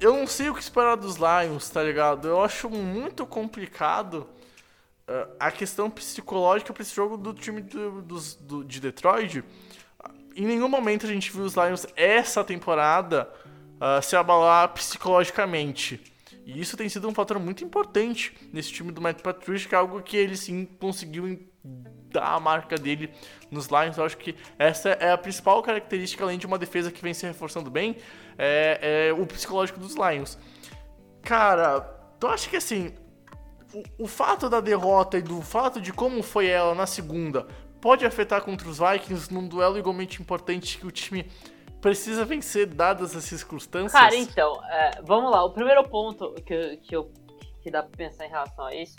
eu 0.00 0.14
não 0.14 0.26
sei 0.26 0.50
o 0.50 0.54
que 0.54 0.60
esperar 0.60 0.96
dos 0.96 1.16
Lions, 1.16 1.68
tá 1.70 1.82
ligado? 1.82 2.28
Eu 2.28 2.42
acho 2.42 2.68
muito 2.68 3.26
complicado 3.26 4.28
uh, 5.08 5.34
a 5.40 5.50
questão 5.50 5.90
psicológica 5.90 6.72
para 6.72 6.82
esse 6.82 6.94
jogo 6.94 7.16
do 7.16 7.32
time 7.32 7.62
do, 7.62 8.02
do, 8.02 8.64
de 8.64 8.80
Detroit. 8.80 9.42
Em 10.34 10.44
nenhum 10.44 10.68
momento 10.68 11.06
a 11.06 11.08
gente 11.08 11.32
viu 11.32 11.44
os 11.44 11.54
Lions 11.54 11.86
essa 11.96 12.44
temporada 12.44 13.28
uh, 13.76 14.02
se 14.02 14.14
abalar 14.16 14.68
psicologicamente. 14.74 16.00
E 16.44 16.60
isso 16.60 16.76
tem 16.76 16.88
sido 16.88 17.08
um 17.08 17.14
fator 17.14 17.38
muito 17.38 17.64
importante 17.64 18.36
nesse 18.52 18.72
time 18.72 18.92
do 18.92 19.00
Matt 19.00 19.20
Patricia, 19.20 19.68
que 19.68 19.74
é 19.74 19.78
algo 19.78 20.00
que 20.02 20.16
ele 20.16 20.36
sim 20.36 20.64
conseguiu 20.78 21.40
dar 22.10 22.34
a 22.34 22.40
marca 22.40 22.76
dele 22.76 23.10
nos 23.50 23.66
Lions. 23.66 23.98
Eu 23.98 24.04
acho 24.04 24.16
que 24.16 24.34
essa 24.58 24.90
é 24.90 25.10
a 25.10 25.18
principal 25.18 25.62
característica, 25.62 26.22
além 26.22 26.38
de 26.38 26.46
uma 26.46 26.58
defesa 26.58 26.92
que 26.92 27.02
vem 27.02 27.12
se 27.12 27.26
reforçando 27.26 27.70
bem, 27.70 27.96
é, 28.38 29.08
é 29.08 29.12
o 29.12 29.26
psicológico 29.26 29.78
dos 29.78 29.94
Lions. 29.94 30.38
Cara, 31.22 31.80
tu 32.20 32.26
acha 32.26 32.48
que 32.48 32.56
assim, 32.56 32.94
o, 33.72 34.04
o 34.04 34.06
fato 34.06 34.48
da 34.48 34.60
derrota 34.60 35.18
e 35.18 35.22
do 35.22 35.40
fato 35.42 35.80
de 35.80 35.92
como 35.92 36.22
foi 36.22 36.46
ela 36.46 36.74
na 36.74 36.86
segunda 36.86 37.46
pode 37.80 38.04
afetar 38.04 38.42
contra 38.42 38.68
os 38.68 38.78
Vikings 38.78 39.32
num 39.32 39.46
duelo 39.46 39.78
igualmente 39.78 40.20
importante 40.20 40.78
que 40.78 40.86
o 40.86 40.90
time 40.90 41.30
precisa 41.80 42.24
vencer 42.24 42.66
dadas 42.66 43.14
as 43.14 43.24
circunstâncias? 43.24 43.92
Cara, 43.92 44.16
então, 44.16 44.60
é, 44.64 45.02
vamos 45.02 45.30
lá. 45.30 45.44
O 45.44 45.52
primeiro 45.52 45.84
ponto 45.88 46.34
que, 46.44 46.78
que, 46.78 46.96
eu, 46.96 47.12
que 47.62 47.70
dá 47.70 47.82
pra 47.82 47.96
pensar 47.96 48.26
em 48.26 48.28
relação 48.28 48.64
a 48.64 48.74
isso, 48.74 48.96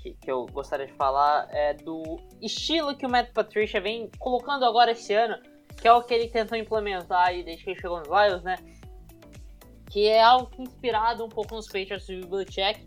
que, 0.00 0.14
que 0.14 0.30
eu 0.30 0.46
gostaria 0.46 0.86
de 0.86 0.94
falar, 0.94 1.46
é 1.50 1.74
do 1.74 2.18
estilo 2.40 2.96
que 2.96 3.04
o 3.04 3.10
Matt 3.10 3.32
Patricia 3.32 3.80
vem 3.80 4.10
colocando 4.18 4.64
agora 4.64 4.92
esse 4.92 5.12
ano, 5.12 5.36
que 5.82 5.88
é 5.88 5.92
o 5.92 6.00
que 6.00 6.14
ele 6.14 6.28
tentou 6.28 6.56
implementar 6.56 7.26
aí 7.26 7.42
desde 7.42 7.64
que 7.64 7.70
ele 7.70 7.80
chegou 7.80 7.98
nos 7.98 8.06
Lions, 8.06 8.44
né? 8.44 8.56
Que 9.90 10.06
é 10.06 10.22
algo 10.22 10.48
inspirado 10.56 11.24
um 11.24 11.28
pouco 11.28 11.56
nos 11.56 11.66
Patriots 11.66 12.06
do 12.06 12.28
Belichick, 12.28 12.86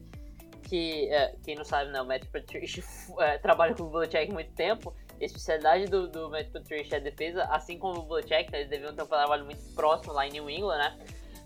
que, 0.63 1.09
é, 1.09 1.35
quem 1.43 1.55
não 1.55 1.65
sabe, 1.65 1.91
né, 1.91 2.01
o 2.01 2.05
Matt 2.05 2.23
Patricia 2.31 2.81
é, 3.19 3.37
trabalha 3.37 3.75
com 3.75 3.83
o 3.83 3.89
Belichick 3.89 4.31
há 4.31 4.33
muito 4.33 4.53
tempo, 4.53 4.95
a 5.19 5.23
especialidade 5.25 5.87
do, 5.87 6.07
do 6.07 6.29
Matt 6.29 6.47
Patricia 6.51 6.95
é 6.95 6.99
a 7.01 7.03
defesa, 7.03 7.43
assim 7.51 7.77
como 7.77 7.99
o 7.99 8.03
Belichick, 8.03 8.49
né, 8.49 8.59
eles 8.59 8.69
deviam 8.69 8.95
ter 8.95 9.03
um 9.03 9.07
trabalho 9.07 9.43
muito 9.43 9.61
próximo 9.75 10.13
lá 10.13 10.25
em 10.25 10.31
New 10.31 10.49
England, 10.49 10.77
né? 10.77 10.97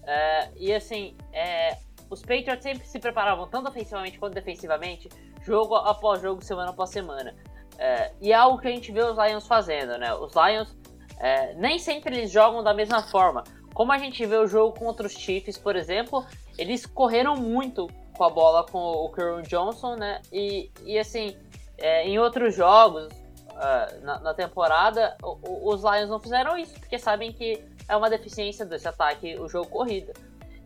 Uh, 0.03 0.53
e 0.55 0.71
assim, 0.71 1.17
é, 1.33 1.79
os 2.11 2.21
Patriots 2.21 2.61
sempre 2.61 2.87
se 2.87 2.99
preparavam 2.99 3.47
tanto 3.47 3.69
ofensivamente 3.69 4.19
quanto 4.19 4.35
defensivamente, 4.35 5.09
jogo 5.41 5.75
após 5.75 6.21
jogo, 6.21 6.43
semana 6.43 6.69
após 6.69 6.91
semana. 6.91 7.35
Uh, 7.73 8.15
e 8.21 8.31
é 8.31 8.35
algo 8.35 8.59
que 8.59 8.67
a 8.67 8.71
gente 8.71 8.91
vê 8.91 9.03
os 9.03 9.17
Lions 9.17 9.47
fazendo, 9.47 9.97
né? 9.97 10.13
Os 10.13 10.33
Lions 10.35 10.78
uh, 11.19 11.59
nem 11.59 11.77
sempre 11.79 12.15
eles 12.15 12.31
jogam 12.31 12.63
da 12.63 12.73
mesma 12.73 13.03
forma. 13.03 13.43
Como 13.73 13.91
a 13.91 13.97
gente 13.97 14.25
vê 14.25 14.35
o 14.35 14.47
jogo 14.47 14.77
contra 14.77 15.05
os 15.05 15.13
Chiefs, 15.13 15.57
por 15.57 15.75
exemplo, 15.75 16.25
eles 16.57 16.85
correram 16.85 17.35
muito 17.35 17.87
com 18.17 18.23
a 18.25 18.29
bola 18.29 18.65
com 18.65 18.77
o 18.77 19.09
Kerwin 19.09 19.43
Johnson, 19.43 19.95
né? 19.95 20.21
E, 20.33 20.69
e 20.83 20.99
assim, 20.99 21.37
é, 21.77 22.05
em 22.05 22.19
outros 22.19 22.53
jogos, 22.53 23.07
uh, 23.51 24.03
na, 24.03 24.19
na, 24.19 24.33
temporada, 24.33 25.15
o, 25.23 25.73
os 25.73 25.81
Lions 25.81 26.09
não 26.09 26.19
fizeram 26.19 26.57
isso, 26.57 26.73
porque 26.79 26.99
sabem 26.99 27.31
que 27.31 27.63
é 27.87 27.95
uma 27.95 28.09
deficiência 28.09 28.65
desse 28.65 28.87
ataque, 28.87 29.37
o 29.39 29.47
jogo 29.47 29.69
corrida. 29.69 30.13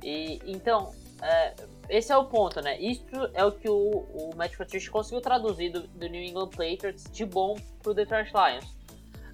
E 0.02 0.42
então, 0.46 0.90
uh, 0.90 1.68
esse 1.90 2.12
é 2.12 2.18
o 2.18 2.26
ponto, 2.26 2.62
né? 2.62 2.80
Isso 2.80 3.06
é 3.34 3.46
o 3.46 3.52
que 3.52 3.70
o, 3.70 3.76
o 3.76 4.32
Matt 4.36 4.58
Patricia 4.58 4.92
conseguiu 4.92 5.22
traduzir 5.22 5.70
do, 5.70 5.82
do 5.88 6.08
New 6.08 6.22
England 6.22 6.50
Patriots 6.50 7.04
de 7.12 7.26
bom 7.26 7.56
pro 7.82 7.94
Detroit 7.94 8.32
Lions. 8.34 8.66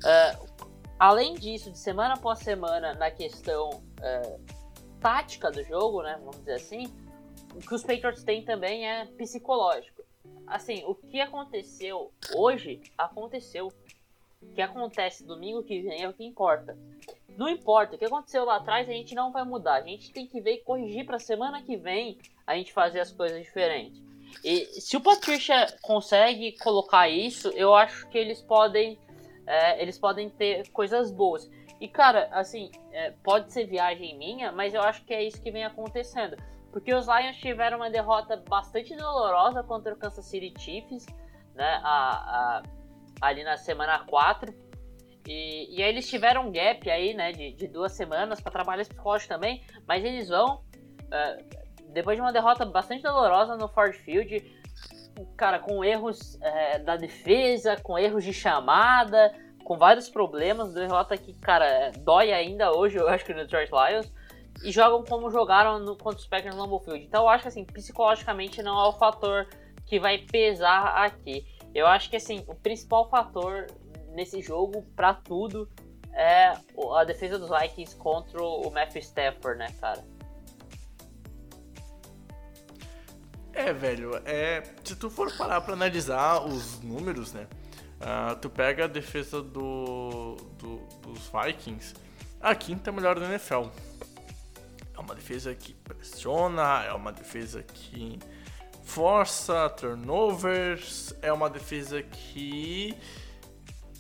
Uh, 0.04 0.69
além 1.00 1.36
disso, 1.36 1.72
de 1.72 1.78
semana 1.80 2.16
após 2.16 2.40
semana, 2.40 2.94
na 2.94 3.10
questão 3.10 3.70
uh, 3.70 4.42
tática 5.00 5.50
do 5.50 5.64
jogo, 5.64 6.04
né? 6.04 6.18
Vamos 6.20 6.38
dizer 6.38 6.56
assim, 6.56 6.94
o 7.56 7.60
que 7.60 7.74
os 7.74 7.82
Patriots 7.82 8.24
têm 8.24 8.44
também 8.44 8.88
é 8.88 9.06
psicológico 9.06 10.00
assim, 10.50 10.84
o 10.86 10.96
que 10.96 11.22
aconteceu 11.22 12.12
hoje, 12.34 12.82
aconteceu. 12.98 13.72
O 14.42 14.54
que 14.54 14.62
acontece 14.62 15.26
domingo 15.26 15.64
que 15.64 15.82
vem 15.82 16.02
é 16.02 16.10
o 16.10 16.14
que 16.14 16.24
importa. 16.24 16.78
Não 17.38 17.50
importa, 17.50 17.96
o 17.96 18.00
que 18.00 18.06
aconteceu 18.06 18.46
lá 18.46 18.56
atrás 18.56 18.88
a 18.88 18.94
gente 18.94 19.14
não 19.14 19.32
vai 19.32 19.44
mudar. 19.44 19.76
A 19.76 19.82
gente 19.82 20.12
tem 20.12 20.26
que 20.26 20.40
ver 20.42 20.54
e 20.54 20.62
corrigir 20.62 21.06
pra 21.06 21.20
semana 21.20 21.62
que 21.62 21.76
vem 21.76 22.18
a 22.48 22.56
gente 22.56 22.72
fazer 22.72 23.02
as 23.02 23.12
coisas 23.12 23.42
diferentes. 23.42 24.02
E 24.44 24.66
se 24.80 24.96
o 24.96 25.02
Patricia 25.02 25.68
consegue 25.82 26.58
colocar 26.58 27.10
isso, 27.10 27.50
eu 27.50 27.74
acho 27.76 28.08
que 28.10 28.18
eles 28.18 28.42
podem. 28.42 28.98
É, 29.50 29.82
eles 29.82 29.98
podem 29.98 30.30
ter 30.30 30.70
coisas 30.70 31.12
boas. 31.12 31.50
E 31.82 31.88
cara, 31.88 32.30
assim, 32.32 32.70
é, 32.92 33.12
pode 33.24 33.52
ser 33.52 33.66
viagem 33.66 34.16
minha, 34.16 34.52
mas 34.52 34.76
eu 34.76 34.82
acho 34.82 35.04
que 35.04 35.14
é 35.14 35.24
isso 35.24 35.42
que 35.42 35.50
vem 35.50 35.66
acontecendo. 35.66 36.38
Porque 36.72 36.94
os 36.94 37.08
Lions 37.08 37.38
tiveram 37.38 37.78
uma 37.78 37.90
derrota 37.90 38.38
bastante 38.48 38.96
dolorosa 38.96 39.64
contra 39.64 39.92
o 39.92 39.98
Kansas 39.98 40.26
City 40.26 40.54
Chiefs, 40.56 41.08
né? 41.56 41.82
A, 41.84 42.62
a, 42.62 42.64
ali 43.22 43.44
na 43.44 43.58
semana 43.58 44.06
4. 44.06 44.54
E, 45.28 45.76
e 45.76 45.82
aí 45.82 45.90
eles 45.90 46.08
tiveram 46.08 46.48
um 46.48 46.52
gap 46.52 46.88
aí, 46.88 47.16
né, 47.16 47.32
de, 47.32 47.52
de 47.54 47.68
duas 47.68 47.94
semanas 47.94 48.40
para 48.40 48.52
trabalhar 48.52 48.86
psicológico 48.86 49.34
também, 49.34 49.64
mas 49.88 50.04
eles 50.04 50.30
vão, 50.30 50.56
uh, 50.56 51.92
depois 51.92 52.16
de 52.16 52.22
uma 52.22 52.32
derrota 52.32 52.66
bastante 52.66 53.04
dolorosa 53.04 53.56
no 53.58 53.68
Ford 53.68 53.94
Field, 53.94 54.59
cara, 55.38 55.60
com 55.60 55.84
erros 55.84 56.36
uh, 56.36 56.84
da 56.84 56.96
defesa, 56.96 57.78
com 57.82 57.98
erros 57.98 58.24
de 58.24 58.34
chamada, 58.34 59.34
com 59.64 59.78
vários 59.78 60.10
problemas, 60.10 60.74
derrota 60.74 61.16
que, 61.18 61.34
cara, 61.34 61.92
dói 62.00 62.32
ainda 62.32 62.72
hoje, 62.72 62.98
eu 62.98 63.08
acho 63.08 63.26
que 63.26 63.34
no 63.34 63.42
Detroit 63.42 63.70
Lions, 63.72 64.12
e 64.64 64.72
jogam 64.72 65.04
como 65.04 65.30
jogaram 65.30 65.80
no, 65.80 65.96
contra 65.96 66.20
os 66.20 66.28
Packers 66.28 66.56
no 66.56 66.62
Lambeau 66.62 66.80
Field. 66.80 67.06
Então 67.06 67.24
eu 67.24 67.30
acho 67.30 67.44
que, 67.44 67.48
assim, 67.50 67.66
psicologicamente 67.66 68.62
não 68.62 68.80
é 68.80 68.88
o 68.88 68.94
fator 68.94 69.48
que 69.86 70.00
vai 70.00 70.20
pesar 70.20 71.06
aqui. 71.06 71.46
Eu 71.74 71.88
acho 71.88 72.10
que, 72.10 72.16
assim, 72.16 72.44
o 72.48 72.56
principal 72.56 73.10
fator 73.10 73.68
nesse 74.14 74.42
jogo, 74.42 74.84
para 74.96 75.14
tudo, 75.14 75.70
é 76.14 76.54
a 76.96 77.04
defesa 77.04 77.38
dos 77.38 77.50
Vikings 77.50 77.96
contra 77.96 78.42
o 78.42 78.70
Matthew 78.72 79.02
Stafford, 79.02 79.60
né, 79.60 79.68
cara? 79.80 80.04
É, 83.60 83.74
velho, 83.74 84.12
é, 84.24 84.64
se 84.86 84.96
tu 84.96 85.10
for 85.10 85.30
parar 85.36 85.60
pra 85.60 85.74
analisar 85.74 86.40
os 86.46 86.80
números, 86.80 87.34
né, 87.34 87.46
uh, 88.00 88.34
tu 88.38 88.50
pega 88.50 88.86
a 88.86 88.88
defesa 88.88 89.42
do, 89.42 90.38
do, 90.58 90.78
dos 91.02 91.30
Vikings, 91.30 91.94
a 92.40 92.56
quinta 92.56 92.90
melhor 92.90 93.20
da 93.20 93.26
NFL. 93.26 93.66
É 94.96 95.00
uma 95.00 95.14
defesa 95.14 95.54
que 95.54 95.74
pressiona, 95.74 96.86
é 96.86 96.94
uma 96.94 97.12
defesa 97.12 97.62
que 97.62 98.18
força 98.86 99.70
turnovers, 99.72 101.14
é 101.22 101.34
uma 101.34 101.50
defesa 101.50 102.02
que 102.02 102.96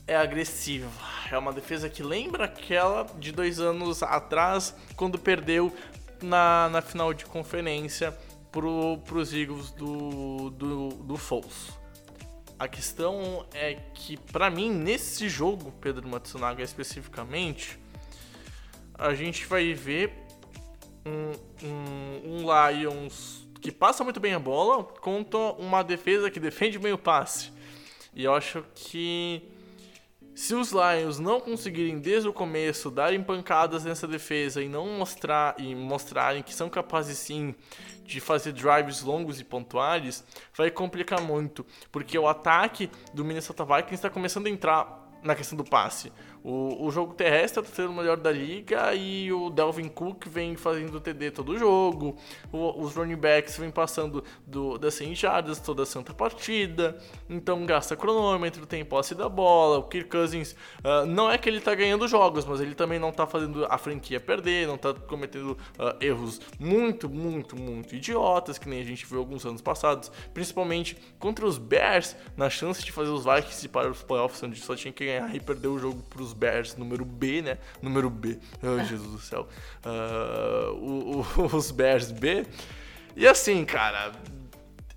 é 0.08 0.16
agressiva. 0.16 0.90
É 1.30 1.38
uma 1.38 1.52
defesa 1.52 1.90
que 1.90 2.02
lembra 2.02 2.46
aquela 2.46 3.04
de 3.20 3.34
dois 3.34 3.60
anos 3.60 4.02
atrás, 4.04 4.74
quando 4.96 5.20
perdeu 5.20 5.76
na, 6.22 6.70
na 6.70 6.82
final 6.82 7.14
de 7.14 7.26
conferência 7.26 8.18
pro, 8.52 8.98
pros 9.06 9.34
Eagles 9.34 9.72
do, 9.72 10.50
do, 10.50 10.90
do 10.90 11.18
Foles. 11.18 11.72
A 12.58 12.68
questão 12.68 13.46
é 13.54 13.76
que, 13.94 14.18
para 14.18 14.50
mim, 14.50 14.70
nesse 14.70 15.30
jogo, 15.30 15.72
Pedro 15.80 16.08
Matsunaga 16.08 16.62
especificamente, 16.62 17.80
a 18.94 19.14
gente 19.14 19.46
vai 19.46 19.74
ver 19.74 20.12
um, 21.06 21.66
um, 21.66 22.44
um 22.44 22.70
Lions 22.70 23.48
que 23.62 23.72
passa 23.72 24.04
muito 24.04 24.20
bem 24.20 24.34
a 24.34 24.40
bola 24.40 24.84
contra 24.84 25.38
uma 25.54 25.84
defesa 25.84 26.30
que 26.30 26.40
defende 26.40 26.78
bem 26.78 26.92
o 26.92 26.98
passe. 26.98 27.52
E 28.14 28.24
eu 28.24 28.34
acho 28.34 28.64
que 28.76 29.42
se 30.40 30.56
os 30.56 30.72
Lions 30.72 31.20
não 31.20 31.42
conseguirem 31.42 32.00
desde 32.00 32.30
o 32.30 32.32
começo 32.32 32.90
darem 32.90 33.22
pancadas 33.22 33.84
nessa 33.84 34.08
defesa 34.08 34.64
e 34.64 34.70
não 34.70 34.88
mostrar 34.88 35.54
e 35.60 35.76
mostrarem 35.76 36.42
que 36.42 36.54
são 36.56 36.70
capazes 36.70 37.18
sim 37.18 37.54
de 38.06 38.22
fazer 38.22 38.54
drives 38.54 39.02
longos 39.02 39.42
e 39.42 39.44
pontuais, 39.44 40.24
vai 40.56 40.72
complicar 40.72 41.20
muito, 41.20 41.66
porque 41.92 42.18
o 42.18 42.26
ataque 42.26 42.90
do 43.14 43.26
Minnesota 43.26 43.66
Vikings 43.66 43.96
está 43.96 44.10
começando 44.10 44.48
a 44.48 44.50
entrar 44.50 45.10
na 45.22 45.36
questão 45.36 45.58
do 45.58 45.66
passe. 45.66 46.10
O, 46.44 46.86
o 46.86 46.92
jogo 46.92 47.14
terrestre 47.14 47.64
é 47.78 47.82
o 47.82 47.94
melhor 47.94 48.18
da 48.18 48.32
liga 48.32 48.94
e 48.94 49.32
o 49.32 49.50
Delvin 49.50 49.90
Cook 49.90 50.26
vem 50.28 50.56
fazendo 50.56 51.00
TD 51.00 51.32
todo 51.32 51.58
jogo. 51.58 52.16
O, 52.52 52.82
os 52.82 52.96
running 52.96 53.16
backs 53.16 53.58
vêm 53.58 53.70
passando 53.70 54.24
do, 54.46 54.78
das 54.78 54.94
100 54.94 55.16
jardas 55.16 55.60
toda 55.60 55.86
santa 55.86 56.14
partida. 56.14 56.98
Então 57.30 57.66
gasta 57.66 57.96
cronômetro, 57.96 58.66
tem 58.66 58.84
posse 58.86 59.14
da 59.14 59.28
bola. 59.28 59.80
O 59.80 59.84
Kirk 59.84 60.10
Cousins 60.10 60.56
uh, 60.80 61.06
não 61.06 61.30
é 61.30 61.38
que 61.38 61.50
ele 61.50 61.60
tá 61.60 61.76
ganhando 61.76 62.08
jogos, 62.08 62.46
mas 62.46 62.62
ele 62.62 62.76
também 62.76 63.00
não 63.00 63.12
tá 63.12 63.28
fazendo 63.28 63.66
a 63.70 63.78
franquia 63.78 64.20
perder, 64.20 64.68
não 64.68 64.78
tá 64.78 64.94
cometendo 64.94 65.52
uh, 65.52 66.04
erros 66.04 66.40
muito, 66.60 67.10
muito, 67.10 67.56
muito 67.56 67.96
idiotas, 67.96 68.58
que 68.58 68.70
nem 68.70 68.82
a 68.82 68.86
gente 68.86 69.06
viu 69.06 69.20
alguns 69.20 69.46
anos 69.46 69.62
passados, 69.62 70.12
principalmente 70.34 70.98
contra 71.18 71.46
os 71.46 71.58
Bears, 71.58 72.16
na 72.38 72.50
chance 72.50 72.84
de 72.84 72.92
fazer 72.92 73.10
os 73.10 73.26
Vikings 73.26 73.68
para 73.70 73.90
os 73.90 74.02
playoffs, 74.02 74.42
onde 74.44 74.60
só 74.60 74.76
tinha 74.76 74.92
que 74.92 75.06
ganhar 75.06 75.36
e 75.36 75.40
perder 75.40 75.68
o 75.68 75.78
jogo 75.78 76.02
pros 76.10 76.29
os 76.30 76.34
Bears, 76.34 76.76
número 76.76 77.04
B, 77.04 77.42
né? 77.42 77.58
Número 77.82 78.10
B. 78.10 78.40
Oh, 78.62 78.84
Jesus 78.84 79.12
do 79.12 79.20
céu. 79.20 79.48
Uh, 79.86 80.74
o, 80.76 81.26
o, 81.42 81.46
os 81.56 81.72
Bears 81.72 82.12
B. 82.12 82.46
E 83.16 83.28
assim, 83.28 83.66
cara, 83.66 84.12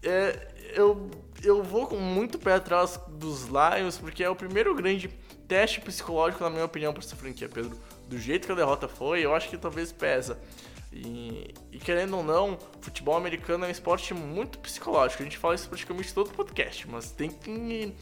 é, 0.02 0.48
eu, 0.74 1.10
eu 1.42 1.62
vou 1.62 1.86
com 1.86 1.96
muito 1.96 2.38
pé 2.38 2.54
atrás 2.54 3.00
dos 3.08 3.46
Lions, 3.46 3.98
porque 3.98 4.22
é 4.22 4.28
o 4.28 4.36
primeiro 4.36 4.74
grande 4.74 5.08
teste 5.48 5.80
psicológico, 5.80 6.44
na 6.44 6.50
minha 6.50 6.64
opinião, 6.64 6.92
para 6.92 7.02
essa 7.02 7.16
franquia, 7.16 7.48
Pedro. 7.48 7.76
Do 8.08 8.18
jeito 8.18 8.46
que 8.46 8.52
a 8.52 8.54
derrota 8.54 8.88
foi, 8.88 9.24
eu 9.24 9.34
acho 9.34 9.48
que 9.48 9.56
talvez 9.56 9.92
pesa. 9.92 10.38
E, 10.92 11.54
e, 11.70 11.78
querendo 11.78 12.18
ou 12.18 12.22
não, 12.22 12.58
futebol 12.82 13.16
americano 13.16 13.64
é 13.64 13.68
um 13.68 13.70
esporte 13.70 14.12
muito 14.12 14.58
psicológico. 14.58 15.22
A 15.22 15.24
gente 15.24 15.38
fala 15.38 15.54
isso 15.54 15.68
praticamente 15.68 16.12
todo 16.12 16.30
podcast, 16.30 16.86
mas 16.86 17.10
tem 17.10 17.30
que 17.30 17.94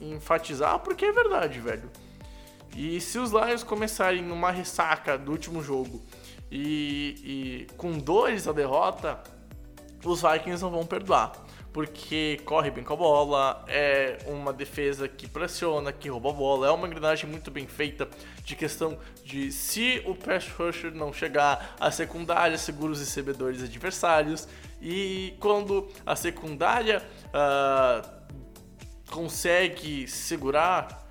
enfatizar 0.00 0.78
porque 0.80 1.06
é 1.06 1.12
verdade, 1.12 1.58
velho. 1.58 1.90
E 2.74 3.00
se 3.00 3.18
os 3.18 3.30
Lions 3.30 3.62
começarem 3.62 4.22
numa 4.22 4.50
ressaca 4.50 5.16
do 5.16 5.30
último 5.30 5.62
jogo 5.62 6.02
e, 6.50 7.66
e 7.68 7.74
com 7.76 7.96
dores 7.98 8.48
a 8.48 8.52
derrota, 8.52 9.22
os 10.04 10.22
Vikings 10.22 10.62
não 10.62 10.70
vão 10.70 10.84
perdoar. 10.84 11.32
Porque 11.72 12.40
corre 12.44 12.70
bem 12.70 12.84
com 12.84 12.92
a 12.92 12.96
bola, 12.96 13.64
é 13.66 14.18
uma 14.26 14.52
defesa 14.52 15.08
que 15.08 15.26
pressiona, 15.26 15.92
que 15.92 16.08
rouba 16.08 16.30
a 16.30 16.32
bola, 16.32 16.68
é 16.68 16.70
uma 16.70 16.86
engrenagem 16.86 17.28
muito 17.28 17.50
bem 17.50 17.66
feita 17.66 18.08
de 18.44 18.54
questão 18.54 18.96
de 19.24 19.50
se 19.50 20.00
o 20.06 20.14
pass 20.14 20.48
rusher 20.48 20.94
não 20.94 21.12
chegar, 21.12 21.74
a 21.80 21.90
secundária 21.90 22.56
segura 22.56 22.92
os 22.92 23.00
recebedores 23.00 23.60
adversários 23.60 24.46
e 24.80 25.34
quando 25.40 25.88
a 26.06 26.14
secundária 26.14 27.02
uh, 27.30 28.08
consegue 29.10 30.06
segurar 30.06 31.03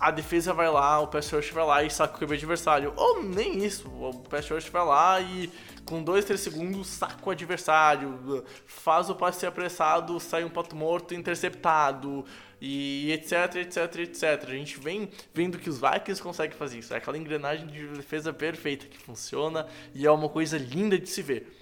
a 0.00 0.10
defesa 0.10 0.54
vai 0.54 0.70
lá, 0.70 0.98
o 1.00 1.08
pass 1.08 1.30
rush 1.30 1.50
vai 1.50 1.64
lá 1.64 1.82
e 1.82 1.90
saca 1.90 2.16
o 2.16 2.18
QB 2.18 2.34
adversário. 2.34 2.92
Ou 2.96 3.22
nem 3.22 3.62
isso, 3.62 3.86
o 3.88 4.18
pass 4.20 4.48
rush 4.48 4.68
vai 4.70 4.84
lá 4.84 5.20
e 5.20 5.52
com 5.84 6.02
2, 6.02 6.24
3 6.24 6.40
segundos 6.40 6.86
saca 6.86 7.18
o 7.22 7.30
adversário, 7.30 8.44
faz 8.64 9.10
o 9.10 9.14
passe 9.14 9.44
apressado, 9.44 10.18
sai 10.18 10.42
um 10.42 10.48
pato 10.48 10.74
morto 10.74 11.14
interceptado 11.14 12.24
e 12.60 13.12
etc, 13.12 13.56
etc, 13.56 13.96
etc. 13.96 14.44
A 14.48 14.52
gente 14.52 14.80
vem 14.80 15.10
vendo 15.34 15.58
que 15.58 15.68
os 15.68 15.78
Vikings 15.78 16.22
conseguem 16.22 16.56
fazer 16.56 16.78
isso. 16.78 16.94
É 16.94 16.96
aquela 16.96 17.18
engrenagem 17.18 17.66
de 17.66 17.86
defesa 17.88 18.32
perfeita 18.32 18.86
que 18.86 18.96
funciona 18.96 19.66
e 19.94 20.06
é 20.06 20.10
uma 20.10 20.30
coisa 20.30 20.56
linda 20.56 20.98
de 20.98 21.10
se 21.10 21.20
ver. 21.20 21.58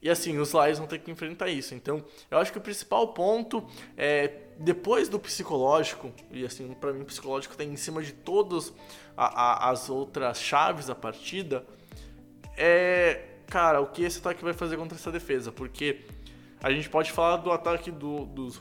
E 0.00 0.10
assim, 0.10 0.38
os 0.38 0.52
Lions 0.52 0.78
vão 0.78 0.86
ter 0.86 0.98
que 0.98 1.10
enfrentar 1.10 1.48
isso. 1.48 1.74
Então, 1.74 2.04
eu 2.30 2.38
acho 2.38 2.52
que 2.52 2.58
o 2.58 2.60
principal 2.60 3.08
ponto 3.14 3.66
é 3.96 4.43
depois 4.58 5.08
do 5.08 5.18
psicológico, 5.18 6.12
e 6.30 6.44
assim, 6.44 6.72
para 6.74 6.92
mim 6.92 7.02
o 7.02 7.04
psicológico 7.04 7.54
está 7.54 7.64
em 7.64 7.76
cima 7.76 8.02
de 8.02 8.12
todas 8.12 8.72
as 9.16 9.88
outras 9.88 10.40
chaves 10.40 10.86
da 10.86 10.94
partida, 10.94 11.64
é, 12.56 13.38
cara, 13.46 13.80
o 13.80 13.86
que 13.86 14.02
esse 14.02 14.18
ataque 14.18 14.44
vai 14.44 14.52
fazer 14.52 14.76
contra 14.76 14.96
essa 14.96 15.10
defesa? 15.10 15.50
Porque 15.50 16.04
a 16.62 16.70
gente 16.70 16.88
pode 16.88 17.10
falar 17.12 17.36
do 17.38 17.50
ataque 17.50 17.90
do, 17.90 18.24
dos, 18.26 18.58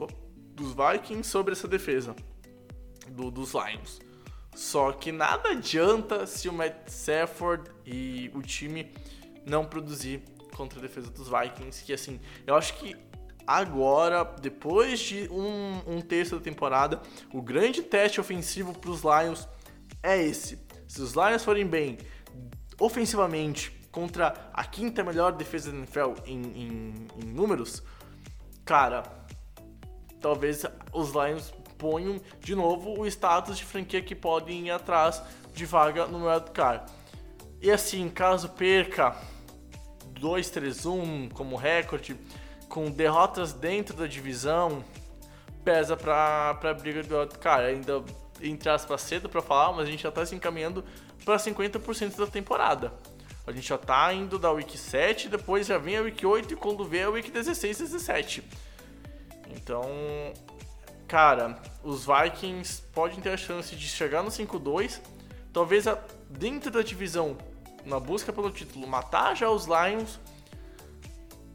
dos 0.56 0.74
Vikings 0.74 1.30
sobre 1.30 1.54
essa 1.54 1.68
defesa, 1.68 2.16
do, 3.10 3.30
dos 3.30 3.54
Lions. 3.54 4.00
Só 4.56 4.92
que 4.92 5.12
nada 5.12 5.50
adianta 5.50 6.28
se 6.28 6.48
o 6.48 6.54
Matt 6.54 6.88
Stafford 6.88 7.70
e 7.86 8.30
o 8.34 8.42
time 8.42 8.92
não 9.46 9.66
produzir 9.66 10.22
contra 10.56 10.80
a 10.80 10.82
defesa 10.82 11.10
dos 11.10 11.28
Vikings, 11.28 11.84
que 11.84 11.94
assim, 11.94 12.20
eu 12.46 12.56
acho 12.56 12.76
que 12.76 12.96
agora, 13.46 14.24
depois 14.24 15.00
de 15.00 15.30
um, 15.30 15.96
um 15.96 16.02
terço 16.02 16.38
da 16.38 16.42
temporada, 16.42 17.02
o 17.34 17.42
grande 17.42 17.82
teste 17.82 18.20
ofensivo 18.20 18.78
para 18.78 18.90
os 18.90 19.02
Lions 19.02 19.48
é 20.02 20.22
esse. 20.22 20.60
Se 20.88 21.02
os 21.02 21.14
Lions 21.14 21.44
forem 21.44 21.66
bem 21.66 21.98
ofensivamente 22.80 23.72
contra 23.92 24.50
a 24.54 24.64
quinta 24.66 25.04
melhor 25.04 25.34
defesa 25.34 25.72
da 25.72 25.78
NFL 25.78 26.14
em, 26.26 26.42
em, 26.42 27.08
em 27.22 27.26
números, 27.26 27.84
cara, 28.66 29.04
talvez 30.20 30.66
os 30.92 31.12
Lions 31.12 31.54
ponham 31.78 32.20
de 32.40 32.56
novo 32.56 33.00
o 33.00 33.06
status 33.06 33.58
de 33.58 33.66
franquia 33.66 34.02
que 34.02 34.16
podem 34.16 34.68
ir 34.68 34.72
atrás 34.72 35.22
de 35.54 35.66
vaga 35.66 36.08
no 36.08 36.28
wildcard. 36.28 36.92
E 37.62 37.70
assim, 37.70 38.10
caso 38.10 38.50
perca 38.50 39.16
2-3-1 40.20 41.32
como 41.34 41.56
recorde, 41.56 42.18
com 42.74 42.90
derrotas 42.90 43.54
dentro 43.54 43.96
da 43.96 44.08
divisão, 44.08 44.84
pesa 45.64 45.96
pra, 45.96 46.56
pra 46.56 46.74
briga 46.74 47.04
do 47.04 47.16
outro. 47.16 47.38
Cara, 47.38 47.68
ainda 47.68 48.04
entre 48.42 48.68
aspas 48.68 49.00
cedo 49.02 49.30
pra 49.30 49.44
falar, 49.44 49.72
mas 49.74 49.88
a 49.88 49.92
gente 49.92 50.02
já 50.02 50.12
tá 50.12 50.26
se 50.26 50.34
encaminhando 50.34 50.84
pra 51.24 51.36
50% 51.36 52.18
da 52.18 52.26
temporada. 52.26 52.92
A 53.46 53.52
gente 53.52 53.68
já 53.68 53.78
tá 53.78 54.12
indo 54.12 54.40
da 54.40 54.52
Week 54.52 54.76
7, 54.76 55.30
depois 55.30 55.68
já 55.68 55.78
vem 55.78 55.98
a 55.98 56.02
Week 56.02 56.26
8 56.26 56.52
e 56.52 56.56
quando 56.56 56.84
vê 56.84 57.04
a 57.04 57.12
Week 57.12 57.30
16 57.30 57.78
17. 57.78 58.44
Então, 59.52 59.84
cara, 61.08 61.62
os 61.84 62.08
Vikings 62.08 62.82
podem 62.92 63.20
ter 63.20 63.34
a 63.34 63.38
chance 63.38 63.76
de 63.76 63.88
chegar 63.88 64.24
no 64.24 64.32
5-2, 64.32 65.00
talvez 65.54 65.86
dentro 66.28 66.72
da 66.72 66.82
divisão, 66.82 67.38
na 67.86 68.00
busca 68.00 68.34
pelo 68.34 68.50
título, 68.50 68.88
matar 68.88 69.36
já 69.36 69.48
os 69.48 69.68
Lions, 69.68 70.20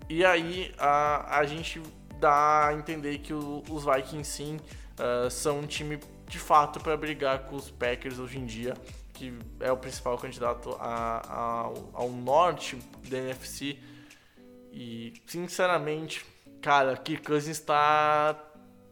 e 0.09 0.25
aí 0.25 0.73
a, 0.79 1.39
a 1.39 1.45
gente 1.45 1.83
dá 2.19 2.69
a 2.69 2.75
entender 2.75 3.19
que 3.19 3.33
o, 3.33 3.63
os 3.71 3.85
Vikings 3.85 4.31
sim 4.31 4.57
uh, 4.99 5.31
são 5.31 5.61
um 5.61 5.67
time 5.67 5.99
de 6.27 6.39
fato 6.39 6.81
para 6.81 6.97
brigar 6.97 7.45
com 7.45 7.57
os 7.57 7.71
Packers 7.71 8.19
hoje 8.19 8.39
em 8.39 8.47
dia, 8.47 8.75
que 9.15 9.33
é 9.61 9.73
o 9.73 9.77
principal 9.77 10.17
candidato 10.19 10.77
a, 10.79 11.23
a, 11.27 11.73
ao 11.95 12.11
norte 12.11 12.77
da 13.09 13.19
NFC. 13.19 13.79
E 14.73 15.15
sinceramente, 15.27 16.25
cara, 16.61 16.97
Kirk 16.97 17.25
Cousins 17.25 17.59
tá. 17.59 18.45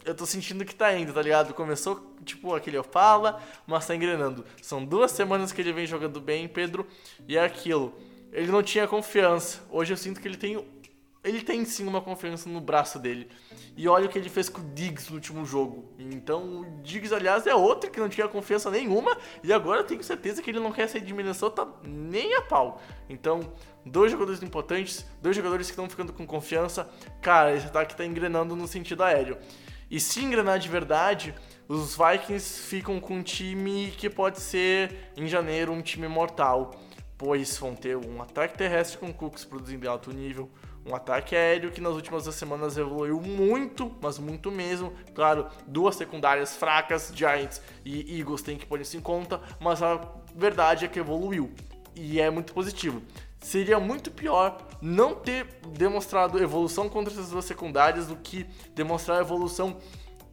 Eu 0.04 0.14
tô 0.14 0.24
sentindo 0.24 0.64
que 0.64 0.74
tá 0.74 0.96
indo, 0.96 1.12
tá 1.12 1.20
ligado? 1.20 1.52
Começou, 1.52 2.14
tipo, 2.24 2.54
aquele 2.54 2.78
eu 2.78 2.84
fala, 2.84 3.42
mas 3.66 3.86
tá 3.86 3.94
engrenando. 3.94 4.44
São 4.62 4.84
duas 4.84 5.10
semanas 5.10 5.52
que 5.52 5.60
ele 5.60 5.72
vem 5.72 5.84
jogando 5.84 6.20
bem, 6.20 6.46
Pedro, 6.46 6.86
e 7.26 7.36
é 7.36 7.44
aquilo. 7.44 7.92
Ele 8.32 8.46
não 8.52 8.62
tinha 8.62 8.86
confiança. 8.86 9.60
Hoje 9.68 9.92
eu 9.92 9.96
sinto 9.96 10.20
que 10.20 10.28
ele 10.28 10.36
tem 10.36 10.56
ele 11.26 11.42
tem 11.42 11.64
sim 11.64 11.86
uma 11.86 12.00
confiança 12.00 12.48
no 12.48 12.60
braço 12.60 12.98
dele. 12.98 13.28
E 13.76 13.88
olha 13.88 14.06
o 14.06 14.08
que 14.08 14.16
ele 14.16 14.30
fez 14.30 14.48
com 14.48 14.60
o 14.60 14.64
Diggs 14.72 15.10
no 15.10 15.16
último 15.16 15.44
jogo. 15.44 15.92
Então, 15.98 16.60
o 16.60 16.82
Diggs, 16.82 17.12
aliás, 17.12 17.46
é 17.46 17.54
outro 17.54 17.90
que 17.90 17.98
não 17.98 18.08
tinha 18.08 18.28
confiança 18.28 18.70
nenhuma. 18.70 19.16
E 19.42 19.52
agora 19.52 19.80
eu 19.80 19.84
tenho 19.84 20.02
certeza 20.02 20.40
que 20.40 20.50
ele 20.50 20.60
não 20.60 20.70
quer 20.70 20.88
sair 20.88 21.00
de 21.00 21.12
Minnesota 21.12 21.66
nem 21.82 22.34
a 22.36 22.42
pau. 22.42 22.80
Então, 23.08 23.52
dois 23.84 24.12
jogadores 24.12 24.40
importantes, 24.42 25.04
dois 25.20 25.34
jogadores 25.34 25.66
que 25.66 25.72
estão 25.72 25.90
ficando 25.90 26.12
com 26.12 26.24
confiança. 26.24 26.88
Cara, 27.20 27.54
esse 27.54 27.66
ataque 27.66 27.96
tá 27.96 28.04
engrenando 28.04 28.54
no 28.54 28.68
sentido 28.68 29.02
aéreo. 29.02 29.36
E 29.90 30.00
se 30.00 30.24
engrenar 30.24 30.58
de 30.58 30.68
verdade, 30.68 31.34
os 31.68 31.96
Vikings 31.96 32.62
ficam 32.62 33.00
com 33.00 33.14
um 33.14 33.22
time 33.22 33.92
que 33.98 34.08
pode 34.08 34.40
ser, 34.40 35.10
em 35.16 35.26
janeiro, 35.26 35.72
um 35.72 35.82
time 35.82 36.06
mortal. 36.06 36.80
Pois 37.18 37.56
vão 37.58 37.74
ter 37.74 37.96
um 37.96 38.20
ataque 38.22 38.58
terrestre 38.58 38.98
com 38.98 39.12
Cooks 39.12 39.44
produzindo 39.44 39.88
alto 39.88 40.12
nível, 40.12 40.50
um 40.86 40.94
ataque 40.94 41.34
aéreo 41.34 41.72
que 41.72 41.80
nas 41.80 41.94
últimas 41.94 42.22
semanas 42.34 42.78
evoluiu 42.78 43.20
muito, 43.20 43.92
mas 44.00 44.18
muito 44.18 44.50
mesmo. 44.52 44.92
Claro, 45.14 45.48
duas 45.66 45.96
secundárias 45.96 46.54
fracas, 46.54 47.12
Giants 47.14 47.60
e 47.84 48.18
Eagles 48.18 48.40
tem 48.40 48.56
que 48.56 48.64
pôr 48.64 48.80
isso 48.80 48.96
em 48.96 49.00
conta, 49.00 49.40
mas 49.60 49.82
a 49.82 50.00
verdade 50.34 50.84
é 50.84 50.88
que 50.88 51.00
evoluiu. 51.00 51.52
E 51.94 52.20
é 52.20 52.30
muito 52.30 52.54
positivo. 52.54 53.02
Seria 53.40 53.80
muito 53.80 54.10
pior 54.10 54.58
não 54.80 55.14
ter 55.14 55.46
demonstrado 55.70 56.40
evolução 56.40 56.88
contra 56.88 57.12
essas 57.12 57.30
duas 57.30 57.44
secundárias 57.44 58.06
do 58.06 58.16
que 58.16 58.46
demonstrar 58.74 59.18
a 59.18 59.20
evolução 59.20 59.78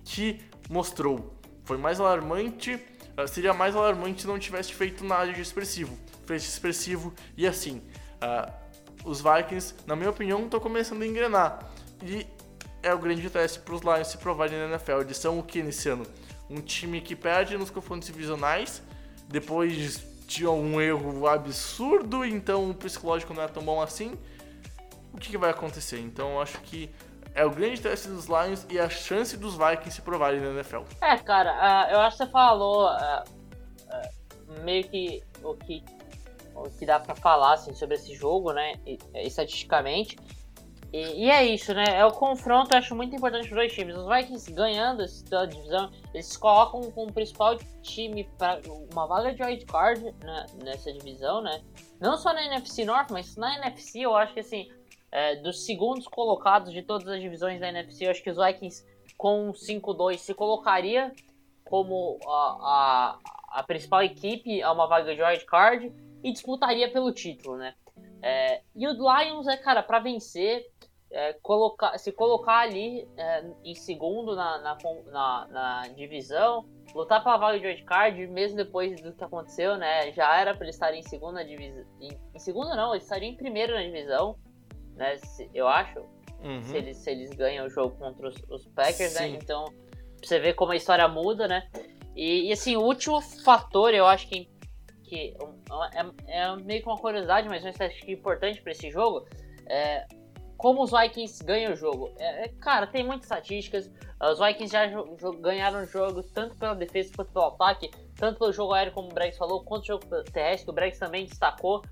que 0.03 0.39
mostrou. 0.69 1.33
Foi 1.63 1.77
mais 1.77 1.99
alarmante, 1.99 2.79
eh, 3.17 3.27
seria 3.27 3.53
mais 3.53 3.75
alarmante 3.75 4.21
se 4.21 4.27
não 4.27 4.37
tivesse 4.37 4.73
feito 4.73 5.03
nada 5.03 5.31
de 5.31 5.41
expressivo. 5.41 5.97
Fez 6.25 6.43
expressivo 6.43 7.13
e 7.35 7.47
assim. 7.47 7.81
Uh, 8.21 8.62
os 9.05 9.21
Vikings, 9.21 9.75
na 9.85 9.95
minha 9.95 10.09
opinião, 10.09 10.43
estão 10.43 10.59
começando 10.59 11.01
a 11.01 11.07
engrenar. 11.07 11.59
E 12.01 12.25
é 12.81 12.93
o 12.93 12.97
grande 12.97 13.29
teste 13.29 13.59
para 13.59 13.73
os 13.73 13.81
Lions 13.81 14.07
se 14.07 14.17
provarem 14.17 14.57
na 14.57 14.65
NFL. 14.65 15.01
Eles 15.01 15.17
são 15.17 15.39
o 15.39 15.43
que 15.43 15.63
nesse 15.63 15.89
ano? 15.89 16.05
Um 16.49 16.61
time 16.61 17.01
que 17.01 17.15
perde 17.15 17.57
nos 17.57 17.69
confrontos 17.69 18.07
divisionais, 18.07 18.83
depois 19.27 20.03
de 20.27 20.45
um 20.47 20.81
erro 20.81 21.27
absurdo, 21.27 22.25
então 22.25 22.69
o 22.69 22.73
psicológico 22.73 23.33
não 23.33 23.43
é 23.43 23.47
tão 23.47 23.63
bom 23.63 23.81
assim. 23.81 24.17
O 25.13 25.17
que, 25.17 25.29
que 25.29 25.37
vai 25.37 25.51
acontecer? 25.51 25.99
Então 25.99 26.41
acho 26.41 26.59
que 26.61 26.93
é 27.35 27.45
o 27.45 27.49
grande 27.49 27.81
teste 27.81 28.07
dos 28.07 28.25
Lions 28.25 28.65
e 28.69 28.79
a 28.79 28.89
chance 28.89 29.37
dos 29.37 29.55
Vikings 29.55 29.91
se 29.91 30.01
provarem 30.01 30.39
na 30.39 30.51
NFL. 30.51 30.81
É, 31.01 31.17
cara, 31.17 31.51
uh, 31.51 31.91
eu 31.91 31.99
acho 32.01 32.17
que 32.17 32.25
você 32.25 32.31
falou 32.31 32.87
uh, 32.87 33.23
uh, 33.23 34.63
meio 34.63 34.87
que 34.87 35.23
o 35.41 35.55
que 35.55 35.83
o 36.55 36.69
que 36.69 36.85
dá 36.85 36.99
para 36.99 37.15
falar 37.15 37.53
assim, 37.53 37.73
sobre 37.73 37.95
esse 37.95 38.13
jogo, 38.13 38.53
né, 38.53 38.75
estatisticamente. 39.15 40.17
E, 40.93 41.25
e, 41.25 41.31
é 41.31 41.43
isso, 41.43 41.73
né? 41.73 41.85
É 41.87 42.05
o 42.05 42.11
confronto, 42.11 42.71
eu 42.71 42.77
acho 42.77 42.95
muito 42.95 43.15
importante 43.15 43.49
para 43.49 43.55
os 43.55 43.61
dois 43.61 43.73
times. 43.73 43.95
Os 43.95 44.07
Vikings 44.07 44.51
ganhando 44.53 45.01
essa 45.01 45.47
divisão, 45.47 45.91
eles 46.13 46.37
colocam 46.37 46.91
como 46.91 47.11
principal 47.11 47.57
time 47.81 48.25
para 48.37 48.61
uma 48.91 49.07
vaga 49.07 49.33
de 49.33 49.41
wild 49.41 49.65
card 49.65 50.03
né, 50.03 50.45
nessa 50.63 50.93
divisão, 50.93 51.41
né? 51.41 51.63
Não 51.99 52.15
só 52.15 52.31
na 52.31 52.45
NFC 52.45 52.85
North, 52.85 53.09
mas 53.09 53.35
na 53.35 53.57
NFC 53.57 54.01
eu 54.01 54.15
acho 54.15 54.35
que 54.35 54.41
assim, 54.41 54.69
é, 55.11 55.35
dos 55.37 55.65
segundos 55.65 56.07
colocados 56.07 56.71
de 56.71 56.83
todas 56.83 57.07
as 57.07 57.19
divisões 57.19 57.59
da 57.59 57.69
NFC, 57.69 58.05
eu 58.05 58.11
acho 58.11 58.21
que 58.21 58.29
os 58.29 58.37
Vikings 58.37 58.85
com 59.17 59.51
5-2 59.51 60.17
se 60.17 60.35
colocaria 60.35 61.11
como 61.63 62.19
a, 62.27 63.17
a, 63.51 63.59
a 63.59 63.63
principal 63.63 64.03
equipe 64.03 64.61
a 64.61 64.71
uma 64.71 64.85
vaga 64.85 65.15
de 65.15 65.23
wild 65.23 65.45
card 65.45 65.91
e 66.23 66.31
disputaria 66.31 66.89
pelo 66.91 67.11
título, 67.11 67.57
né? 67.57 67.75
É, 68.21 68.61
e 68.73 68.87
o 68.87 68.93
Lions 68.93 69.47
é, 69.47 69.57
cara, 69.57 69.83
para 69.83 69.99
vencer, 69.99 70.65
é, 71.11 71.33
colocar, 71.33 71.97
se 71.97 72.11
colocar 72.11 72.59
ali 72.59 73.07
é, 73.17 73.45
em 73.63 73.75
segundo 73.75 74.35
na, 74.35 74.57
na, 74.59 74.77
na, 75.11 75.47
na, 75.47 75.81
divisão, 75.89 76.65
lutar 76.95 77.21
pela 77.21 77.37
vaga 77.37 77.59
de 77.59 77.67
wildcard, 77.67 78.27
mesmo 78.27 78.57
depois 78.57 78.99
do 79.01 79.13
que 79.13 79.23
aconteceu, 79.23 79.77
né? 79.77 80.11
Já 80.13 80.39
era 80.39 80.55
para 80.55 80.65
eles 80.65 80.75
estarem 80.75 81.01
em 81.01 81.03
segunda 81.03 81.43
divisão. 81.43 81.85
Em, 81.99 82.17
em 82.33 82.39
segunda 82.39 82.75
não, 82.75 82.93
eles 82.93 83.03
estariam 83.03 83.31
em 83.31 83.35
primeiro 83.35 83.73
na 83.73 83.83
divisão, 83.83 84.37
né? 84.95 85.17
Se, 85.17 85.49
eu 85.53 85.67
acho. 85.67 85.99
Uhum. 86.43 86.61
Se, 86.63 86.77
eles, 86.77 86.97
se 86.97 87.11
eles 87.11 87.29
ganham 87.31 87.67
o 87.67 87.69
jogo 87.69 87.95
contra 87.97 88.27
os, 88.27 88.35
os 88.49 88.67
Packers, 88.67 89.13
né? 89.13 89.27
Sim. 89.27 89.31
né? 89.33 89.39
Então, 89.41 89.65
você 90.21 90.39
vê 90.39 90.53
como 90.53 90.71
a 90.71 90.75
história 90.75 91.07
muda, 91.07 91.47
né? 91.47 91.69
E, 92.15 92.49
e, 92.49 92.51
assim, 92.51 92.75
o 92.75 92.81
último 92.81 93.19
fator, 93.21 93.93
eu 93.93 94.05
acho 94.05 94.27
que 94.27 94.49
que 95.13 95.37
é, 96.27 96.41
é 96.41 96.55
meio 96.55 96.81
que 96.81 96.87
uma 96.87 96.97
curiosidade, 96.97 97.47
mas 97.47 97.63
que 97.63 98.11
é 98.11 98.13
importante 98.13 98.61
para 98.61 98.71
esse 98.71 98.89
jogo. 98.89 99.27
É, 99.67 100.05
como 100.57 100.81
os 100.81 100.91
Vikings 100.91 101.43
ganham 101.43 101.73
o 101.73 101.75
jogo? 101.75 102.13
É, 102.17 102.45
é, 102.45 102.47
cara, 102.47 102.87
tem 102.87 103.03
muitas 103.03 103.25
estatísticas. 103.25 103.91
Os 104.21 104.39
Vikings 104.39 104.71
já 104.71 104.85
ganharam 105.39 105.83
o 105.83 105.85
jogo 105.85 106.23
tanto 106.23 106.55
pela 106.57 106.73
defesa 106.73 107.11
quanto 107.15 107.31
pelo 107.31 107.45
ataque, 107.45 107.91
tanto 108.15 108.39
pelo 108.39 108.53
jogo 108.53 108.73
aéreo, 108.73 108.93
como 108.93 109.11
o 109.11 109.13
Bregs 109.13 109.37
falou, 109.37 109.63
quanto 109.63 109.83
o 109.83 109.87
jogo 109.87 110.05
terrestre, 110.31 110.65
que 110.65 110.71
o 110.71 110.73
Bregs 110.73 110.97
também 110.97 111.25
destacou, 111.25 111.83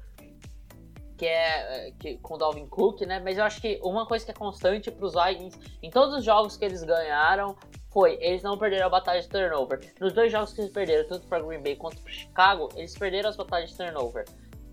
que 1.17 1.26
é, 1.26 1.88
é 1.88 1.91
que, 1.91 2.17
com 2.17 2.36
o 2.36 2.38
Dalvin 2.38 2.65
Cook, 2.67 3.01
né? 3.01 3.19
Mas 3.19 3.38
eu 3.38 3.43
acho 3.43 3.61
que 3.61 3.80
uma 3.84 4.07
coisa 4.07 4.24
que 4.24 4.32
é 4.32 4.34
constante 4.34 4.89
para 4.89 5.05
os 5.05 5.13
Vikings, 5.13 5.59
em 5.84 5.89
todos 5.89 6.15
os 6.15 6.24
jogos 6.24 6.55
que 6.55 6.63
eles 6.63 6.84
ganharam, 6.84 7.57
foi, 7.92 8.18
eles 8.22 8.42
não 8.42 8.58
perderam 8.58 8.88
a 8.88 8.89
batalha 8.89 9.22
de 9.22 9.28
turnover. 9.28 9.94
Nos 10.00 10.14
dois 10.14 10.32
jogos 10.32 10.54
que 10.54 10.62
eles 10.62 10.72
perderam, 10.72 11.08
tanto 11.08 11.28
para 11.28 11.44
Green 11.44 11.62
Bay 11.62 11.76
quanto 11.76 12.02
para 12.02 12.12
Chicago, 12.12 12.70
eles 12.76 12.98
perderam 12.98 13.30
as 13.30 13.36
batalhas 13.36 13.72
de 13.72 13.78
turnover. 13.78 14.26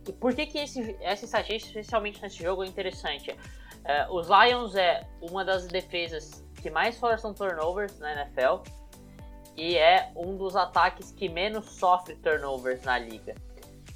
E 0.07 0.13
por 0.13 0.35
que, 0.35 0.47
que 0.47 0.59
esse, 0.59 0.97
essa 1.01 1.25
estatística, 1.25 1.79
especialmente 1.81 2.23
nesse 2.23 2.43
jogo, 2.43 2.63
é 2.63 2.67
interessante? 2.67 3.37
É, 3.85 4.09
os 4.09 4.29
Lions 4.29 4.75
é 4.77 5.07
uma 5.21 5.45
das 5.45 5.67
defesas 5.67 6.45
que 6.63 6.71
mais 6.71 6.97
forçam 6.97 7.35
turnovers 7.35 7.99
na 7.99 8.13
NFL 8.13 8.63
e 9.57 9.77
é 9.77 10.13
um 10.15 10.37
dos 10.37 10.55
ataques 10.55 11.11
que 11.11 11.29
menos 11.29 11.67
sofre 11.71 12.15
turnovers 12.17 12.83
na 12.83 12.99
liga. 12.99 13.35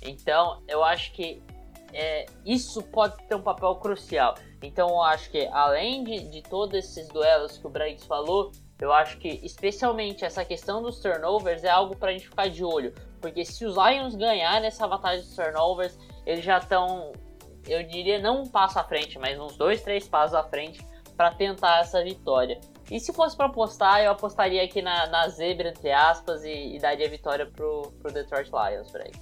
Então, 0.03 0.61
eu 0.66 0.83
acho 0.83 1.12
que 1.12 1.41
é, 1.93 2.27
isso 2.45 2.83
pode 2.83 3.16
ter 3.29 3.37
um 3.37 3.43
papel 3.43 3.77
crucial. 3.77 4.35
Então, 4.61 4.89
eu 4.89 5.03
acho 5.03 5.31
que 5.31 5.47
além 5.47 6.03
de, 6.03 6.29
de 6.29 6.43
todos 6.43 6.75
esses 6.75 7.07
duelos 7.09 7.57
que 7.59 7.66
o 7.66 7.70
Briggs 7.70 8.07
falou, 8.07 8.51
eu 8.83 8.93
acho 8.93 9.16
que 9.18 9.39
especialmente 9.45 10.24
essa 10.24 10.45
questão 10.45 10.83
dos 10.83 10.99
turnovers 10.99 11.62
é 11.62 11.70
algo 11.70 11.95
para 11.97 12.11
a 12.11 12.12
gente 12.12 12.28
ficar 12.28 12.49
de 12.49 12.64
olho, 12.64 12.93
porque 13.20 13.45
se 13.45 13.64
os 13.64 13.76
Lions 13.76 14.16
ganharem 14.16 14.66
essa 14.66 14.89
batalha 14.89 15.20
dos 15.20 15.37
turnovers, 15.37 15.97
eles 16.26 16.45
já 16.45 16.59
estão, 16.59 17.12
eu 17.68 17.85
diria, 17.85 18.18
não 18.18 18.43
um 18.43 18.49
passo 18.49 18.80
à 18.80 18.85
frente, 18.85 19.20
mas 19.20 19.39
uns 19.39 19.57
dois, 19.57 19.83
três 19.83 20.09
passos 20.09 20.35
à 20.35 20.43
frente 20.43 20.85
para 21.16 21.30
tentar 21.30 21.78
essa 21.78 22.03
vitória. 22.03 22.61
E 22.91 22.99
se 22.99 23.12
fosse 23.12 23.37
para 23.37 23.47
apostar, 23.47 24.03
eu 24.03 24.11
apostaria 24.11 24.64
aqui 24.64 24.83
na, 24.83 25.07
na 25.07 25.28
zebra, 25.28 25.68
entre 25.68 25.93
aspas, 25.93 26.43
e, 26.43 26.74
e 26.74 26.78
daria 26.80 27.09
vitória 27.09 27.47
pro, 27.47 27.93
pro 28.03 28.12
Detroit 28.12 28.51
Lions, 28.51 28.91
Brady. 28.91 29.20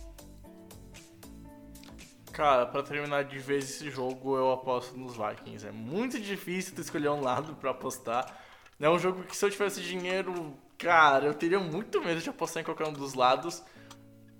Cara, 2.32 2.64
para 2.64 2.82
terminar 2.82 3.24
de 3.24 3.38
vez 3.38 3.64
esse 3.64 3.90
jogo, 3.90 4.38
eu 4.38 4.52
aposto 4.52 4.96
nos 4.96 5.18
Vikings. 5.18 5.66
É 5.66 5.70
muito 5.70 6.18
difícil 6.18 6.74
tu 6.74 6.80
escolher 6.80 7.11
um 7.11 7.20
lado 7.20 7.54
para 7.56 7.72
apostar 7.72 8.48
é 8.80 8.90
um 8.90 8.98
jogo 8.98 9.22
que 9.24 9.36
se 9.36 9.44
eu 9.44 9.50
tivesse 9.50 9.80
dinheiro, 9.82 10.56
cara, 10.78 11.26
eu 11.26 11.34
teria 11.34 11.60
muito 11.60 12.00
medo 12.02 12.20
de 12.20 12.30
apostar 12.30 12.62
em 12.62 12.64
qualquer 12.64 12.88
um 12.88 12.92
dos 12.92 13.14
lados. 13.14 13.62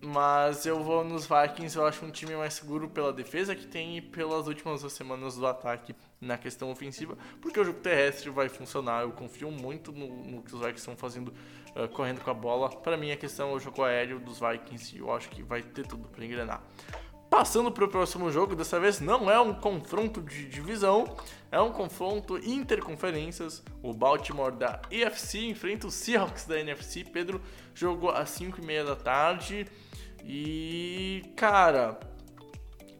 Mas 0.03 0.64
eu 0.64 0.82
vou 0.82 1.05
nos 1.05 1.26
Vikings, 1.26 1.76
eu 1.76 1.84
acho 1.84 2.03
um 2.07 2.11
time 2.11 2.34
mais 2.34 2.55
seguro 2.55 2.88
pela 2.88 3.12
defesa 3.12 3.55
que 3.55 3.66
tem 3.66 3.99
e 3.99 4.01
pelas 4.01 4.47
últimas 4.47 4.80
duas 4.80 4.95
semanas 4.95 5.36
do 5.36 5.47
ataque 5.47 5.95
na 6.18 6.38
questão 6.38 6.70
ofensiva, 6.70 7.18
porque 7.43 7.61
o 7.61 7.64
jogo 7.64 7.80
terrestre 7.80 8.30
vai 8.30 8.49
funcionar. 8.49 9.03
Eu 9.03 9.12
confio 9.12 9.51
muito 9.51 9.93
no, 9.93 10.09
no 10.24 10.43
que 10.43 10.55
os 10.55 10.61
Vikings 10.61 10.78
estão 10.80 10.97
fazendo 10.97 11.34
uh, 11.76 11.86
correndo 11.88 12.22
com 12.22 12.30
a 12.30 12.34
bola. 12.34 12.70
Para 12.70 12.97
mim, 12.97 13.11
a 13.11 13.16
questão 13.16 13.51
é 13.51 13.53
o 13.53 13.61
jogo 13.61 13.84
aéreo 13.84 14.18
dos 14.18 14.41
Vikings 14.41 14.97
e 14.97 15.01
eu 15.01 15.12
acho 15.12 15.28
que 15.28 15.43
vai 15.43 15.62
ter 15.62 15.86
tudo 15.86 16.09
para 16.09 16.24
engrenar. 16.24 16.62
Passando 17.31 17.70
para 17.70 17.85
o 17.85 17.89
próximo 17.89 18.28
jogo, 18.33 18.57
dessa 18.57 18.81
vez 18.81 18.99
não 18.99 19.31
é 19.31 19.41
um 19.41 19.55
confronto 19.55 20.20
de 20.20 20.49
divisão, 20.49 21.16
é 21.53 21.61
um 21.61 21.70
confronto 21.70 22.37
interconferências. 22.39 23.62
O 23.81 23.95
Baltimore 23.95 24.51
da 24.51 24.83
EFC 24.91 25.47
enfrenta 25.47 25.87
o 25.87 25.93
Seahawks 25.93 26.45
da 26.45 26.59
NFC. 26.59 27.05
Pedro 27.05 27.41
jogou 27.72 28.11
às 28.11 28.31
5h30 28.31 28.85
da 28.85 28.97
tarde. 28.97 29.64
E, 30.24 31.22
cara, 31.37 32.01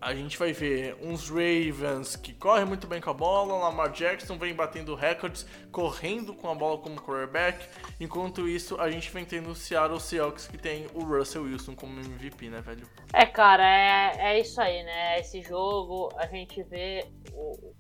a 0.01 0.15
gente 0.15 0.39
vai 0.39 0.53
ver 0.53 0.97
uns 1.03 1.29
Ravens 1.29 2.17
que 2.17 2.33
correm 2.33 2.65
muito 2.65 2.87
bem 2.87 3.01
com 3.01 3.11
a 3.11 3.15
bola, 3.15 3.55
Lamar 3.59 3.93
Jackson 3.93 4.39
vem 4.39 4.55
batendo 4.55 4.95
recordes, 4.95 5.47
correndo 5.71 6.35
com 6.35 6.49
a 6.49 6.55
bola 6.55 6.79
como 6.79 6.97
quarterback, 6.97 7.69
enquanto 8.01 8.49
isso 8.49 8.81
a 8.81 8.91
gente 8.91 9.11
vem 9.11 9.25
tendo 9.25 9.51
o 9.51 9.55
Seattle 9.55 10.01
Seahawks 10.01 10.49
que 10.49 10.57
tem 10.57 10.87
o 10.95 11.05
Russell 11.05 11.43
Wilson 11.43 11.75
como 11.75 12.01
MVP, 12.01 12.49
né, 12.49 12.63
velho? 12.63 12.89
É, 13.13 13.27
cara, 13.27 13.63
é, 13.63 14.33
é 14.33 14.41
isso 14.41 14.61
aí, 14.61 14.83
né? 14.83 15.21
Esse 15.21 15.43
jogo 15.43 16.09
a 16.17 16.27
gente 16.27 16.63
vê 16.63 17.07
o, 17.35 17.75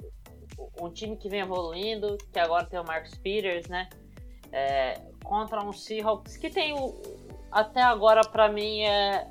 o, 0.58 0.86
um 0.86 0.92
time 0.92 1.16
que 1.16 1.28
vem 1.28 1.40
evoluindo, 1.40 2.18
que 2.32 2.38
agora 2.38 2.66
tem 2.66 2.78
o 2.78 2.84
Marcus 2.84 3.16
Peters, 3.16 3.66
né? 3.68 3.88
É, 4.52 5.00
contra 5.24 5.64
um 5.64 5.72
Seahawks 5.72 6.36
que 6.36 6.50
tem 6.50 6.74
o, 6.74 7.00
até 7.50 7.80
agora 7.80 8.20
para 8.22 8.50
mim 8.50 8.82
é 8.82 9.26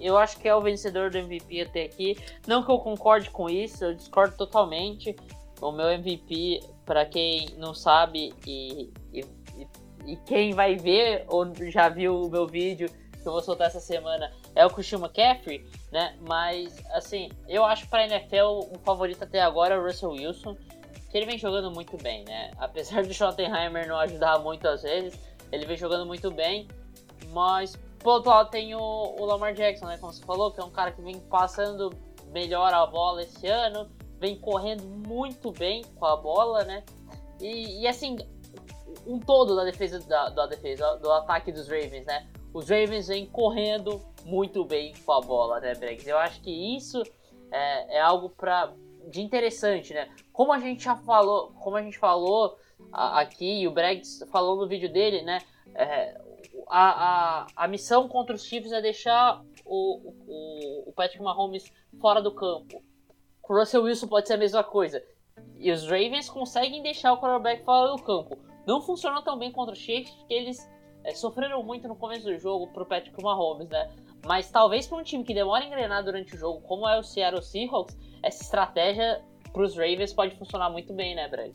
eu 0.00 0.16
acho 0.16 0.38
que 0.38 0.48
é 0.48 0.54
o 0.54 0.60
vencedor 0.60 1.10
do 1.10 1.18
MVP 1.18 1.62
até 1.62 1.84
aqui. 1.84 2.16
Não 2.46 2.62
que 2.62 2.70
eu 2.70 2.78
concorde 2.78 3.30
com 3.30 3.48
isso, 3.48 3.84
eu 3.84 3.94
discordo 3.94 4.36
totalmente. 4.36 5.14
O 5.60 5.72
meu 5.72 5.88
MVP, 5.90 6.60
para 6.84 7.04
quem 7.04 7.48
não 7.56 7.74
sabe 7.74 8.32
e, 8.46 8.92
e, 9.12 9.24
e, 10.06 10.16
quem 10.24 10.52
vai 10.52 10.76
ver 10.76 11.24
ou 11.28 11.52
já 11.70 11.88
viu 11.88 12.22
o 12.22 12.30
meu 12.30 12.46
vídeo 12.46 12.88
que 12.88 13.26
eu 13.26 13.32
vou 13.32 13.42
soltar 13.42 13.66
essa 13.66 13.80
semana, 13.80 14.32
é 14.54 14.64
o 14.64 14.70
Christian 14.70 15.00
McCaffrey, 15.00 15.66
né? 15.90 16.16
Mas, 16.20 16.78
assim, 16.92 17.30
eu 17.48 17.64
acho 17.64 17.88
para 17.88 18.02
a 18.02 18.06
NFL 18.06 18.70
o 18.72 18.78
favorito 18.84 19.24
até 19.24 19.40
agora 19.40 19.74
é 19.74 19.78
o 19.78 19.82
Russell 19.82 20.10
Wilson, 20.10 20.56
que 21.10 21.16
ele 21.16 21.26
vem 21.26 21.38
jogando 21.38 21.70
muito 21.72 21.96
bem, 21.96 22.24
né? 22.24 22.52
Apesar 22.58 23.02
do 23.02 23.12
Schottenheimer 23.12 23.88
não 23.88 23.98
ajudar 23.98 24.38
muito 24.38 24.68
às 24.68 24.82
vezes, 24.82 25.18
ele 25.50 25.66
vem 25.66 25.76
jogando 25.76 26.06
muito 26.06 26.30
bem, 26.30 26.68
mas 27.32 27.78
por 27.98 28.14
outro 28.14 28.30
lado 28.30 28.50
tem 28.50 28.74
o, 28.74 28.80
o, 28.80 29.24
Lamar 29.24 29.54
Jackson, 29.54 29.86
né? 29.86 29.98
Como 29.98 30.12
você 30.12 30.24
falou, 30.24 30.52
que 30.52 30.60
é 30.60 30.64
um 30.64 30.70
cara 30.70 30.92
que 30.92 31.02
vem 31.02 31.18
passando 31.20 31.92
melhor 32.32 32.72
a 32.72 32.86
bola 32.86 33.22
esse 33.22 33.46
ano, 33.46 33.90
vem 34.18 34.38
correndo 34.38 34.84
muito 34.84 35.50
bem 35.52 35.84
com 35.96 36.06
a 36.06 36.16
bola, 36.16 36.64
né? 36.64 36.84
E, 37.40 37.82
e 37.82 37.86
assim, 37.86 38.16
um 39.06 39.18
todo 39.18 39.56
da 39.56 39.64
defesa 39.64 40.00
da, 40.00 40.28
da, 40.28 40.46
defesa, 40.46 40.96
do 40.96 41.10
ataque 41.12 41.52
dos 41.52 41.68
Ravens, 41.68 42.04
né? 42.04 42.28
Os 42.52 42.68
Ravens 42.68 43.08
vêm 43.08 43.26
correndo 43.26 44.00
muito 44.24 44.64
bem 44.64 44.94
com 45.04 45.12
a 45.12 45.20
bola, 45.20 45.60
né, 45.60 45.74
Bregs? 45.74 46.06
Eu 46.06 46.18
acho 46.18 46.40
que 46.40 46.76
isso 46.76 47.02
é, 47.50 47.96
é 47.96 48.00
algo 48.00 48.30
para 48.30 48.72
de 49.08 49.22
interessante, 49.22 49.94
né? 49.94 50.10
Como 50.32 50.52
a 50.52 50.58
gente 50.58 50.84
já 50.84 50.96
falou, 50.96 51.52
como 51.60 51.76
a 51.76 51.82
gente 51.82 51.98
falou 51.98 52.58
aqui, 52.92 53.62
e 53.62 53.68
o 53.68 53.70
Bregs 53.70 54.24
falou 54.30 54.56
no 54.56 54.68
vídeo 54.68 54.92
dele, 54.92 55.22
né? 55.22 55.38
É, 55.74 56.20
a, 56.68 57.42
a, 57.42 57.46
a 57.56 57.68
missão 57.68 58.08
contra 58.08 58.34
os 58.34 58.44
Chiefs 58.44 58.72
é 58.72 58.80
deixar 58.80 59.42
o, 59.64 60.12
o, 60.26 60.88
o 60.90 60.92
Patrick 60.92 61.22
Mahomes 61.22 61.72
fora 62.00 62.20
do 62.20 62.32
campo. 62.32 62.82
Com 63.42 63.54
o 63.54 63.58
Russell 63.58 63.82
Wilson 63.82 64.08
pode 64.08 64.28
ser 64.28 64.34
a 64.34 64.38
mesma 64.38 64.62
coisa. 64.62 65.02
E 65.56 65.70
os 65.70 65.84
Ravens 65.84 66.28
conseguem 66.28 66.82
deixar 66.82 67.12
o 67.12 67.20
quarterback 67.20 67.64
fora 67.64 67.92
do 67.92 68.02
campo. 68.02 68.38
Não 68.66 68.80
funcionou 68.80 69.22
tão 69.22 69.38
bem 69.38 69.50
contra 69.50 69.72
os 69.72 69.78
Chiefs, 69.78 70.14
porque 70.14 70.34
eles 70.34 70.70
é, 71.04 71.14
sofreram 71.14 71.62
muito 71.62 71.88
no 71.88 71.96
começo 71.96 72.24
do 72.24 72.38
jogo 72.38 72.68
pro 72.68 72.86
Patrick 72.86 73.22
Mahomes, 73.22 73.68
né? 73.68 73.90
Mas 74.26 74.50
talvez 74.50 74.86
para 74.86 74.98
um 74.98 75.02
time 75.02 75.24
que 75.24 75.32
demora 75.32 75.64
a 75.64 75.66
engrenar 75.66 76.04
durante 76.04 76.34
o 76.34 76.38
jogo, 76.38 76.60
como 76.62 76.88
é 76.88 76.98
o 76.98 77.02
Seattle 77.02 77.42
Seahawks, 77.42 77.96
essa 78.22 78.42
estratégia 78.42 79.24
para 79.52 79.62
os 79.62 79.74
Ravens 79.76 80.12
pode 80.12 80.36
funcionar 80.36 80.70
muito 80.70 80.92
bem, 80.92 81.14
né, 81.14 81.28
Brad? 81.28 81.54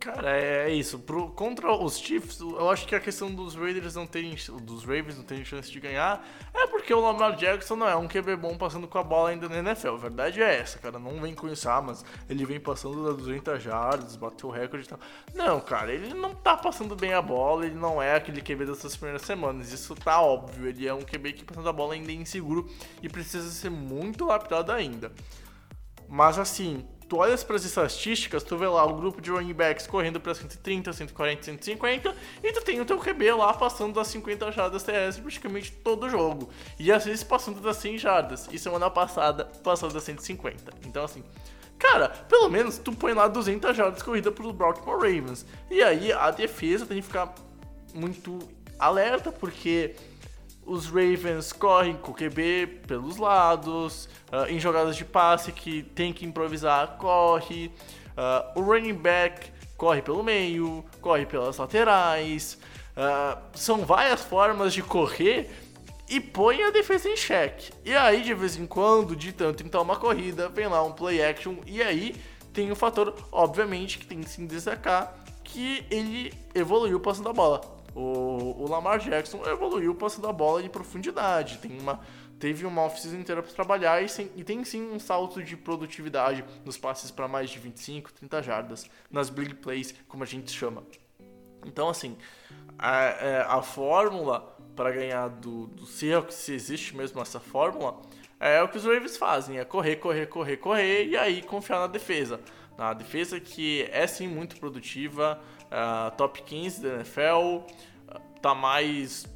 Cara, 0.00 0.34
é, 0.34 0.70
é 0.70 0.70
isso. 0.70 0.98
Pro, 0.98 1.28
contra 1.28 1.70
os 1.70 1.98
Chiefs, 1.98 2.40
eu 2.40 2.70
acho 2.70 2.88
que 2.88 2.94
a 2.94 3.00
questão 3.00 3.30
dos 3.34 3.54
Raiders 3.54 3.96
não 3.96 4.06
terem. 4.06 4.34
dos 4.62 4.82
Ravens 4.82 5.18
não 5.18 5.24
terem 5.24 5.44
chance 5.44 5.70
de 5.70 5.78
ganhar 5.78 6.26
é 6.54 6.66
porque 6.68 6.94
o 6.94 7.00
Lamar 7.00 7.36
Jackson 7.36 7.76
não 7.76 7.86
é 7.86 7.94
um 7.94 8.08
QB 8.08 8.36
bom 8.36 8.56
passando 8.56 8.88
com 8.88 8.96
a 8.96 9.02
bola 9.02 9.28
ainda 9.28 9.46
na 9.46 9.58
NFL. 9.58 9.88
A 9.88 9.96
verdade 9.98 10.42
é 10.42 10.58
essa, 10.58 10.78
cara. 10.78 10.98
Não 10.98 11.20
vem 11.20 11.34
com 11.34 11.46
isso, 11.48 11.68
ah, 11.68 11.82
mas 11.82 12.02
ele 12.30 12.46
vem 12.46 12.58
passando 12.58 13.04
da 13.04 13.12
200 13.12 13.62
jardas, 13.62 14.16
bateu 14.16 14.48
o 14.48 14.52
recorde 14.52 14.86
e 14.86 14.88
tal. 14.88 14.98
Não, 15.34 15.60
cara, 15.60 15.92
ele 15.92 16.14
não 16.14 16.34
tá 16.34 16.56
passando 16.56 16.96
bem 16.96 17.12
a 17.12 17.20
bola, 17.20 17.66
ele 17.66 17.76
não 17.76 18.00
é 18.00 18.14
aquele 18.14 18.40
QB 18.40 18.64
dessas 18.64 18.96
primeiras 18.96 19.20
semanas. 19.20 19.70
Isso 19.70 19.94
tá 19.94 20.18
óbvio. 20.22 20.66
Ele 20.66 20.88
é 20.88 20.94
um 20.94 21.02
QB 21.02 21.34
que 21.34 21.44
passando 21.44 21.68
a 21.68 21.74
bola 21.74 21.92
ainda 21.92 22.10
é 22.10 22.14
inseguro 22.14 22.70
e 23.02 23.08
precisa 23.10 23.50
ser 23.50 23.70
muito 23.70 24.24
lapidado 24.24 24.72
ainda. 24.72 25.12
Mas 26.08 26.38
assim, 26.38 26.88
tu 27.10 27.16
olhas 27.16 27.42
para 27.42 27.56
as 27.56 27.64
estatísticas, 27.64 28.44
tu 28.44 28.56
vê 28.56 28.68
lá 28.68 28.84
o 28.84 28.94
grupo 28.94 29.20
de 29.20 29.32
running 29.32 29.52
backs 29.52 29.84
correndo 29.84 30.20
para 30.20 30.32
130, 30.32 30.92
140, 30.92 31.42
150 31.42 32.14
e 32.40 32.52
tu 32.52 32.62
tem 32.62 32.80
o 32.80 32.84
teu 32.84 33.00
QB 33.00 33.32
lá 33.32 33.52
passando 33.52 33.94
das 33.94 34.06
50 34.06 34.52
jardas 34.52 34.84
terrestres 34.84 35.20
praticamente 35.20 35.72
todo 35.72 36.08
jogo. 36.08 36.48
E 36.78 36.92
às 36.92 37.04
vezes 37.04 37.24
passando 37.24 37.60
das 37.60 37.78
100 37.78 37.98
jardas. 37.98 38.48
E 38.52 38.58
semana 38.60 38.88
passada 38.88 39.44
passando 39.64 39.92
das 39.92 40.04
150. 40.04 40.72
Então 40.86 41.02
assim, 41.02 41.24
cara, 41.76 42.10
pelo 42.10 42.48
menos 42.48 42.78
tu 42.78 42.92
põe 42.92 43.12
lá 43.12 43.26
200 43.26 43.76
jardas 43.76 44.02
corrida 44.02 44.30
pro 44.30 44.52
Baltimore 44.52 44.94
Ravens. 44.94 45.44
E 45.68 45.82
aí 45.82 46.12
a 46.12 46.30
defesa 46.30 46.86
tem 46.86 46.98
que 46.98 47.06
ficar 47.08 47.34
muito 47.92 48.38
alerta 48.78 49.32
porque 49.32 49.96
os 50.70 50.86
Ravens 50.86 51.52
correm 51.52 51.96
com 51.96 52.12
o 52.12 52.14
QB 52.14 52.82
pelos 52.86 53.16
lados, 53.16 54.08
uh, 54.30 54.48
em 54.48 54.60
jogadas 54.60 54.96
de 54.96 55.04
passe 55.04 55.50
que 55.50 55.82
tem 55.82 56.12
que 56.12 56.24
improvisar, 56.24 56.96
corre. 56.96 57.72
Uh, 58.10 58.60
o 58.60 58.62
running 58.62 58.94
back 58.94 59.50
corre 59.76 60.00
pelo 60.00 60.22
meio, 60.22 60.84
corre 61.00 61.26
pelas 61.26 61.56
laterais. 61.56 62.56
Uh, 62.92 63.36
são 63.52 63.84
várias 63.84 64.22
formas 64.22 64.72
de 64.72 64.80
correr 64.80 65.50
e 66.08 66.20
põe 66.20 66.62
a 66.62 66.70
defesa 66.70 67.08
em 67.08 67.16
xeque. 67.16 67.72
E 67.84 67.92
aí, 67.92 68.22
de 68.22 68.32
vez 68.32 68.56
em 68.56 68.64
quando, 68.64 69.16
de 69.16 69.32
tanto 69.32 69.64
então 69.64 69.82
uma 69.82 69.96
corrida, 69.96 70.48
vem 70.48 70.68
lá 70.68 70.84
um 70.84 70.92
play 70.92 71.20
action. 71.20 71.56
E 71.66 71.82
aí 71.82 72.14
tem 72.52 72.70
o 72.70 72.76
fator, 72.76 73.12
obviamente, 73.32 73.98
que 73.98 74.06
tem 74.06 74.20
que 74.20 74.30
se 74.30 74.46
destacar, 74.46 75.16
que 75.42 75.84
ele 75.90 76.32
evoluiu 76.54 77.00
passando 77.00 77.28
a 77.28 77.32
bola. 77.32 77.79
O, 77.94 78.62
o 78.62 78.68
Lamar 78.68 78.98
Jackson 78.98 79.42
evoluiu 79.46 79.94
passando 79.94 80.28
a 80.28 80.32
bola 80.32 80.62
de 80.62 80.68
profundidade. 80.68 81.58
Tem 81.58 81.78
uma, 81.78 82.00
teve 82.38 82.64
uma 82.64 82.82
off-season 82.82 83.18
inteira 83.18 83.42
para 83.42 83.52
trabalhar 83.52 84.02
e, 84.02 84.08
sem, 84.08 84.30
e, 84.36 84.44
tem 84.44 84.64
sim 84.64 84.90
um 84.90 84.98
salto 84.98 85.42
de 85.42 85.56
produtividade 85.56 86.44
nos 86.64 86.76
passes 86.76 87.10
para 87.10 87.26
mais 87.26 87.50
de 87.50 87.58
25, 87.58 88.12
30 88.12 88.42
jardas, 88.42 88.90
nas 89.10 89.28
big 89.28 89.54
plays, 89.54 89.94
como 90.08 90.22
a 90.22 90.26
gente 90.26 90.50
chama. 90.50 90.82
Então, 91.66 91.88
assim, 91.88 92.16
a, 92.78 93.02
é, 93.04 93.40
a 93.46 93.60
fórmula 93.60 94.56
para 94.74 94.90
ganhar 94.92 95.28
do, 95.28 95.66
do 95.66 95.84
Seahawks, 95.84 96.36
se 96.36 96.54
existe 96.54 96.96
mesmo 96.96 97.20
essa 97.20 97.38
fórmula, 97.38 98.00
é 98.38 98.62
o 98.62 98.68
que 98.68 98.78
os 98.78 98.84
Ravens 98.84 99.16
fazem: 99.16 99.58
é 99.58 99.64
correr, 99.64 99.96
correr, 99.96 100.26
correr, 100.26 100.56
correr 100.56 101.06
e 101.06 101.16
aí 101.16 101.42
confiar 101.42 101.80
na 101.80 101.86
defesa. 101.86 102.40
Na 102.78 102.94
defesa 102.94 103.38
que 103.38 103.86
é 103.92 104.06
sim 104.06 104.26
muito 104.26 104.56
produtiva, 104.58 105.38
uh, 105.70 106.14
top 106.16 106.42
15 106.42 106.82
da 106.82 106.88
NFL, 106.96 107.64
tá 108.40 108.54
mais 108.54 109.26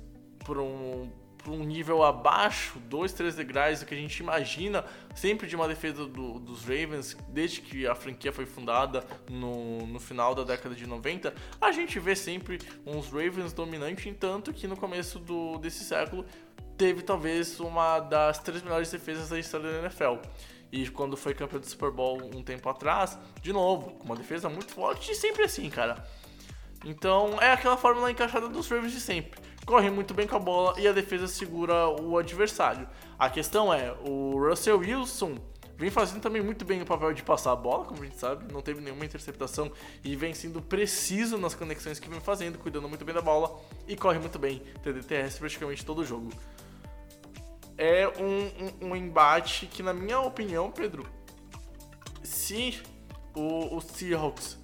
por 0.44 0.58
um, 0.58 1.10
por 1.38 1.52
um 1.52 1.62
nível 1.62 2.02
abaixo, 2.02 2.78
dois, 2.88 3.12
três 3.12 3.36
degraus 3.36 3.80
do 3.80 3.86
que 3.86 3.94
a 3.94 3.98
gente 3.98 4.18
imagina 4.18 4.84
sempre 5.14 5.46
de 5.46 5.54
uma 5.54 5.68
defesa 5.68 6.06
do, 6.06 6.38
dos 6.38 6.62
Ravens, 6.62 7.16
desde 7.28 7.60
que 7.60 7.86
a 7.86 7.94
franquia 7.94 8.32
foi 8.32 8.46
fundada 8.46 9.04
no, 9.30 9.86
no 9.86 10.00
final 10.00 10.34
da 10.34 10.42
década 10.42 10.74
de 10.74 10.86
90, 10.86 11.34
a 11.60 11.72
gente 11.72 11.98
vê 12.00 12.16
sempre 12.16 12.58
uns 12.86 13.06
Ravens 13.06 13.52
dominantes, 13.52 14.06
entanto 14.06 14.52
que 14.52 14.66
no 14.66 14.76
começo 14.76 15.18
do, 15.18 15.58
desse 15.58 15.84
século 15.84 16.24
teve 16.76 17.02
talvez 17.02 17.60
uma 17.60 18.00
das 18.00 18.38
três 18.38 18.62
melhores 18.62 18.90
defesas 18.90 19.28
da 19.28 19.38
história 19.38 19.70
da 19.70 19.78
NFL. 19.80 20.16
E 20.72 20.88
quando 20.88 21.16
foi 21.16 21.34
campeão 21.34 21.60
do 21.60 21.66
Super 21.66 21.92
Bowl 21.92 22.20
um 22.34 22.42
tempo 22.42 22.68
atrás, 22.68 23.16
de 23.40 23.52
novo, 23.52 23.96
uma 24.02 24.16
defesa 24.16 24.48
muito 24.48 24.72
forte 24.72 25.12
e 25.12 25.14
sempre 25.14 25.44
assim, 25.44 25.70
cara. 25.70 26.04
Então 26.84 27.40
é 27.40 27.52
aquela 27.52 27.76
fórmula 27.76 28.10
encaixada 28.10 28.48
dos 28.48 28.68
Ravens 28.68 28.92
de 28.92 29.00
sempre. 29.00 29.40
Corre 29.64 29.90
muito 29.90 30.12
bem 30.12 30.26
com 30.26 30.36
a 30.36 30.38
bola 30.38 30.78
e 30.78 30.86
a 30.86 30.92
defesa 30.92 31.26
segura 31.26 31.88
o 31.88 32.18
adversário. 32.18 32.86
A 33.18 33.30
questão 33.30 33.72
é, 33.72 33.92
o 34.04 34.38
Russell 34.38 34.78
Wilson 34.78 35.38
vem 35.76 35.90
fazendo 35.90 36.20
também 36.20 36.42
muito 36.42 36.64
bem 36.64 36.82
o 36.82 36.86
papel 36.86 37.12
de 37.14 37.22
passar 37.22 37.52
a 37.52 37.56
bola, 37.56 37.84
como 37.84 38.02
a 38.02 38.04
gente 38.04 38.18
sabe, 38.18 38.52
não 38.52 38.60
teve 38.60 38.80
nenhuma 38.80 39.04
interceptação 39.04 39.72
e 40.04 40.14
vem 40.14 40.34
sendo 40.34 40.60
preciso 40.60 41.38
nas 41.38 41.54
conexões 41.54 41.98
que 41.98 42.08
vem 42.08 42.20
fazendo, 42.20 42.58
cuidando 42.58 42.88
muito 42.88 43.04
bem 43.04 43.14
da 43.14 43.22
bola 43.22 43.58
e 43.88 43.96
corre 43.96 44.18
muito 44.18 44.38
bem, 44.38 44.62
TD 44.82 45.02
terrestre 45.02 45.40
praticamente 45.40 45.84
todo 45.84 46.02
o 46.02 46.04
jogo. 46.04 46.30
É 47.76 48.06
um, 48.20 48.86
um, 48.86 48.90
um 48.90 48.96
embate 48.96 49.66
que, 49.66 49.82
na 49.82 49.92
minha 49.92 50.20
opinião, 50.20 50.70
Pedro, 50.70 51.04
se 52.22 52.80
o, 53.34 53.76
o 53.76 53.80
Seahawks 53.80 54.58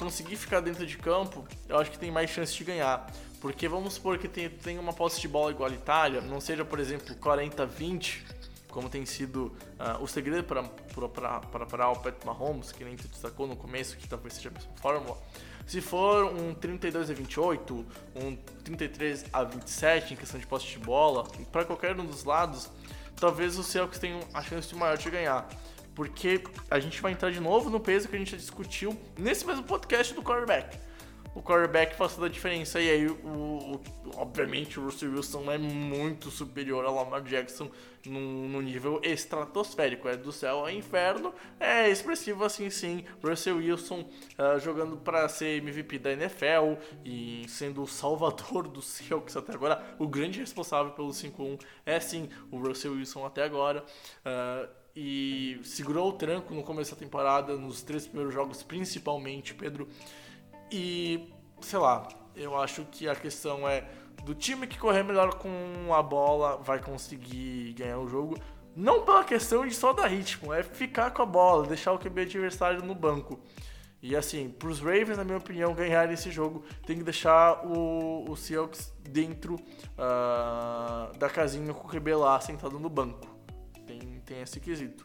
conseguir 0.00 0.36
ficar 0.36 0.60
dentro 0.60 0.86
de 0.86 0.96
campo, 0.96 1.46
eu 1.68 1.78
acho 1.78 1.90
que 1.90 1.98
tem 1.98 2.10
mais 2.10 2.30
chance 2.30 2.56
de 2.56 2.64
ganhar. 2.64 3.12
Porque 3.38 3.68
vamos 3.68 3.94
supor 3.94 4.16
que 4.18 4.26
tem, 4.26 4.48
tem 4.48 4.78
uma 4.78 4.94
posse 4.94 5.20
de 5.20 5.28
bola 5.28 5.50
igualitária, 5.50 6.22
não 6.22 6.40
seja, 6.40 6.64
por 6.64 6.80
exemplo, 6.80 7.14
40-20, 7.16 8.22
como 8.68 8.88
tem 8.88 9.04
sido 9.04 9.46
uh, 9.78 10.02
o 10.02 10.06
segredo 10.06 10.44
para 10.44 10.62
o 10.62 11.96
Pat 11.98 12.24
Mahomes, 12.24 12.72
que 12.72 12.82
nem 12.82 12.96
tu 12.96 13.08
destacou 13.08 13.46
no 13.46 13.56
começo, 13.56 13.96
que 13.96 14.08
talvez 14.08 14.34
seja 14.34 14.48
a 14.48 14.52
mesma 14.52 14.72
fórmula. 14.76 15.18
Se 15.66 15.80
for 15.80 16.24
um 16.24 16.54
32 16.54 17.10
a 17.10 17.14
28, 17.14 17.86
um 18.16 18.36
33 18.64 19.26
a 19.32 19.44
27 19.44 20.14
em 20.14 20.16
questão 20.16 20.40
de 20.40 20.46
posse 20.46 20.66
de 20.66 20.78
bola, 20.78 21.24
para 21.52 21.64
qualquer 21.64 21.98
um 21.98 22.06
dos 22.06 22.24
lados, 22.24 22.70
talvez 23.16 23.58
o 23.58 23.62
Seahawks 23.62 23.98
tenha 23.98 24.20
a 24.32 24.42
chance 24.42 24.74
maior 24.74 24.96
de 24.96 25.10
ganhar 25.10 25.46
porque 25.94 26.42
a 26.70 26.78
gente 26.78 27.00
vai 27.00 27.12
entrar 27.12 27.30
de 27.30 27.40
novo 27.40 27.70
no 27.70 27.80
peso 27.80 28.08
que 28.08 28.16
a 28.16 28.18
gente 28.18 28.32
já 28.32 28.36
discutiu 28.36 28.96
nesse 29.18 29.46
mesmo 29.46 29.62
podcast 29.62 30.14
do 30.14 30.22
quarterback. 30.22 30.78
O 31.32 31.40
quarterback 31.40 31.94
faz 31.94 32.14
toda 32.14 32.26
a 32.26 32.30
diferença 32.30 32.80
e 32.80 32.90
aí, 32.90 33.06
o, 33.06 33.14
o 33.14 33.80
obviamente, 34.16 34.80
o 34.80 34.84
Russell 34.84 35.12
Wilson 35.12 35.50
é 35.50 35.58
muito 35.58 36.28
superior 36.28 36.84
ao 36.84 36.94
Lamar 36.94 37.22
Jackson 37.22 37.70
no, 38.04 38.48
no, 38.48 38.60
nível 38.60 39.00
estratosférico, 39.04 40.08
é 40.08 40.16
do 40.16 40.32
céu 40.32 40.60
ao 40.60 40.70
inferno, 40.70 41.32
é 41.60 41.88
expressivo 41.88 42.44
assim 42.44 42.68
sim. 42.68 43.04
Russell 43.22 43.58
Wilson 43.58 44.00
uh, 44.00 44.58
jogando 44.58 44.96
para 44.96 45.28
ser 45.28 45.58
MVP 45.58 46.00
da 46.00 46.12
NFL 46.12 46.74
e 47.04 47.44
sendo 47.46 47.82
o 47.82 47.86
salvador 47.86 48.66
do 48.66 48.82
Seahawks 48.82 49.36
até 49.36 49.54
agora, 49.54 49.94
o 50.00 50.08
grande 50.08 50.40
responsável 50.40 50.92
pelo 50.92 51.10
5-1 51.10 51.60
é 51.86 52.00
sim 52.00 52.28
o 52.50 52.58
Russell 52.58 52.94
Wilson 52.94 53.24
até 53.24 53.44
agora. 53.44 53.84
Uh, 54.26 54.79
e 55.02 55.58
segurou 55.64 56.10
o 56.10 56.12
tranco 56.12 56.52
no 56.52 56.62
começo 56.62 56.90
da 56.90 56.96
temporada, 56.98 57.56
nos 57.56 57.80
três 57.80 58.06
primeiros 58.06 58.34
jogos 58.34 58.62
principalmente, 58.62 59.54
Pedro. 59.54 59.88
E, 60.70 61.32
sei 61.62 61.78
lá, 61.78 62.06
eu 62.36 62.54
acho 62.54 62.84
que 62.84 63.08
a 63.08 63.14
questão 63.14 63.66
é 63.66 63.88
do 64.26 64.34
time 64.34 64.66
que 64.66 64.78
correr 64.78 65.02
melhor 65.02 65.36
com 65.36 65.94
a 65.94 66.02
bola 66.02 66.58
vai 66.58 66.82
conseguir 66.82 67.72
ganhar 67.72 67.98
o 67.98 68.06
jogo. 68.06 68.36
Não 68.76 69.02
pela 69.02 69.24
questão 69.24 69.66
de 69.66 69.74
só 69.74 69.94
dar 69.94 70.06
ritmo, 70.06 70.52
é 70.52 70.62
ficar 70.62 71.12
com 71.12 71.22
a 71.22 71.26
bola, 71.26 71.66
deixar 71.66 71.92
o 71.92 71.98
QB 71.98 72.20
adversário 72.20 72.82
no 72.84 72.94
banco. 72.94 73.40
E 74.02 74.14
assim, 74.14 74.50
para 74.50 74.68
os 74.68 74.80
Ravens, 74.80 75.16
na 75.16 75.24
minha 75.24 75.38
opinião, 75.38 75.72
ganharem 75.72 76.12
esse 76.12 76.30
jogo, 76.30 76.62
tem 76.84 76.98
que 76.98 77.04
deixar 77.04 77.64
o, 77.64 78.30
o 78.30 78.36
Seahawks 78.36 78.92
dentro 79.00 79.54
uh, 79.54 81.16
da 81.16 81.30
casinha 81.30 81.72
com 81.72 81.88
o 81.88 81.90
QB 81.90 82.16
lá 82.16 82.38
sentado 82.38 82.78
no 82.78 82.90
banco 82.90 83.29
tem 84.30 84.40
esse 84.42 84.60
quesito. 84.60 85.02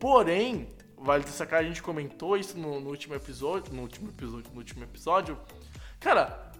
Porém, 0.00 0.68
vale 0.98 1.22
destacar, 1.22 1.60
a 1.60 1.62
gente 1.62 1.80
comentou 1.80 2.36
isso 2.36 2.58
no, 2.58 2.80
no, 2.80 2.90
último 2.90 3.14
episódio, 3.14 3.72
no 3.72 3.82
último 3.82 4.08
episódio, 4.08 4.50
no 4.52 4.58
último 4.58 4.82
episódio. 4.82 5.38
Cara, 6.00 6.52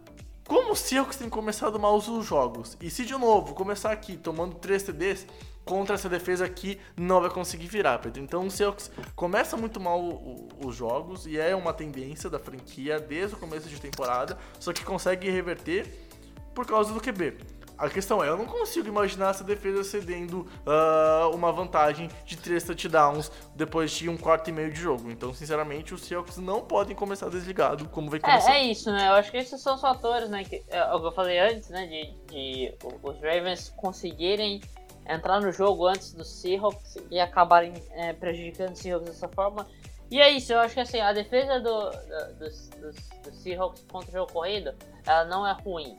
como 0.47 0.73
o 0.73 0.77
Seahawks 0.77 1.17
tem 1.17 1.29
começado 1.29 1.79
mal 1.79 1.97
os 1.97 2.25
jogos, 2.25 2.79
e 2.81 2.89
se 2.89 3.05
de 3.05 3.15
novo 3.15 3.53
começar 3.55 3.91
aqui 3.91 4.17
tomando 4.17 4.55
3 4.55 4.85
TDs, 4.85 5.27
contra 5.65 5.97
essa 5.97 6.09
defesa 6.09 6.45
aqui 6.45 6.79
não 6.97 7.21
vai 7.21 7.31
conseguir 7.31 7.67
virar, 7.67 7.99
Pedro. 7.99 8.23
Então 8.23 8.47
o 8.47 8.51
Seahawks 8.51 8.93
começa 9.17 9.57
muito 9.57 9.81
mal 9.81 10.01
o, 10.01 10.49
o, 10.63 10.69
os 10.69 10.77
jogos 10.77 11.27
e 11.27 11.37
é 11.37 11.57
uma 11.57 11.73
tendência 11.73 12.31
da 12.31 12.39
franquia 12.39 13.01
desde 13.01 13.35
o 13.35 13.39
começo 13.39 13.69
de 13.69 13.81
temporada, 13.81 14.39
só 14.61 14.73
que 14.73 14.85
consegue 14.85 15.29
reverter 15.29 16.09
por 16.55 16.65
causa 16.65 16.95
do 16.95 17.01
QB. 17.01 17.39
A 17.77 17.89
questão 17.91 18.23
é, 18.23 18.29
eu 18.29 18.37
não 18.37 18.47
consigo 18.47 18.87
imaginar 18.87 19.31
essa 19.31 19.43
defesa 19.43 19.83
cedendo 19.83 20.47
uh, 20.67 21.35
uma 21.35 21.51
vantagem 21.53 22.09
de 22.25 22.37
3 22.37 22.63
touchdowns 22.63 23.31
depois 23.55 23.91
de 23.91 24.09
um 24.09 24.17
quarto 24.17 24.49
e 24.49 24.53
meio 24.53 24.73
de 24.73 24.81
jogo. 24.81 25.11
Então, 25.11 25.35
sinceramente, 25.35 25.93
os 25.93 26.03
Seahawks 26.03 26.37
não 26.37 26.61
podem 26.61 26.95
começar 26.95 27.29
desligado 27.29 27.89
como 27.89 28.11
vai 28.11 28.21
começar. 28.21 28.55
É, 28.55 28.61
é 28.61 28.65
isso, 28.65 28.93
né? 28.93 29.09
Eu 29.09 29.15
acho 29.15 29.31
que 29.31 29.37
esses 29.37 29.61
são 29.61 29.75
os 29.75 29.81
fatores, 29.81 30.29
né? 30.29 30.45
Que, 30.45 30.63
é, 30.69 30.85
o 30.95 31.01
que 31.01 31.07
eu 31.07 31.13
falei 31.13 31.39
antes, 31.39 31.69
né? 31.71 31.87
De, 31.87 32.33
de 32.33 32.75
os 33.03 33.17
Ravens 33.17 33.73
conseguirem 33.77 34.61
entrar 35.09 35.41
no 35.41 35.51
jogo 35.53 35.87
antes 35.87 36.13
dos 36.13 36.29
Seahawks 36.29 36.97
e 37.11 37.19
acabarem 37.19 37.75
é, 37.91 38.13
prejudicando 38.13 38.73
os 38.73 38.79
Seahawks 38.79 39.11
dessa 39.11 39.29
forma. 39.29 39.67
E 40.11 40.21
é 40.21 40.31
isso, 40.31 40.53
eu 40.53 40.61
acho 40.61 40.75
que 40.75 40.81
assim, 40.81 41.01
a 41.01 41.13
defesa 41.13 41.61
do, 41.61 41.91
do, 41.91 42.35
dos, 42.39 42.69
dos, 42.69 42.97
dos 43.25 43.43
Seahawks 43.43 43.85
contra 43.91 44.11
o 44.11 44.13
jogo 44.13 44.33
corrido, 44.33 44.73
ela 45.05 45.25
não 45.25 45.47
é 45.47 45.53
ruim. 45.53 45.97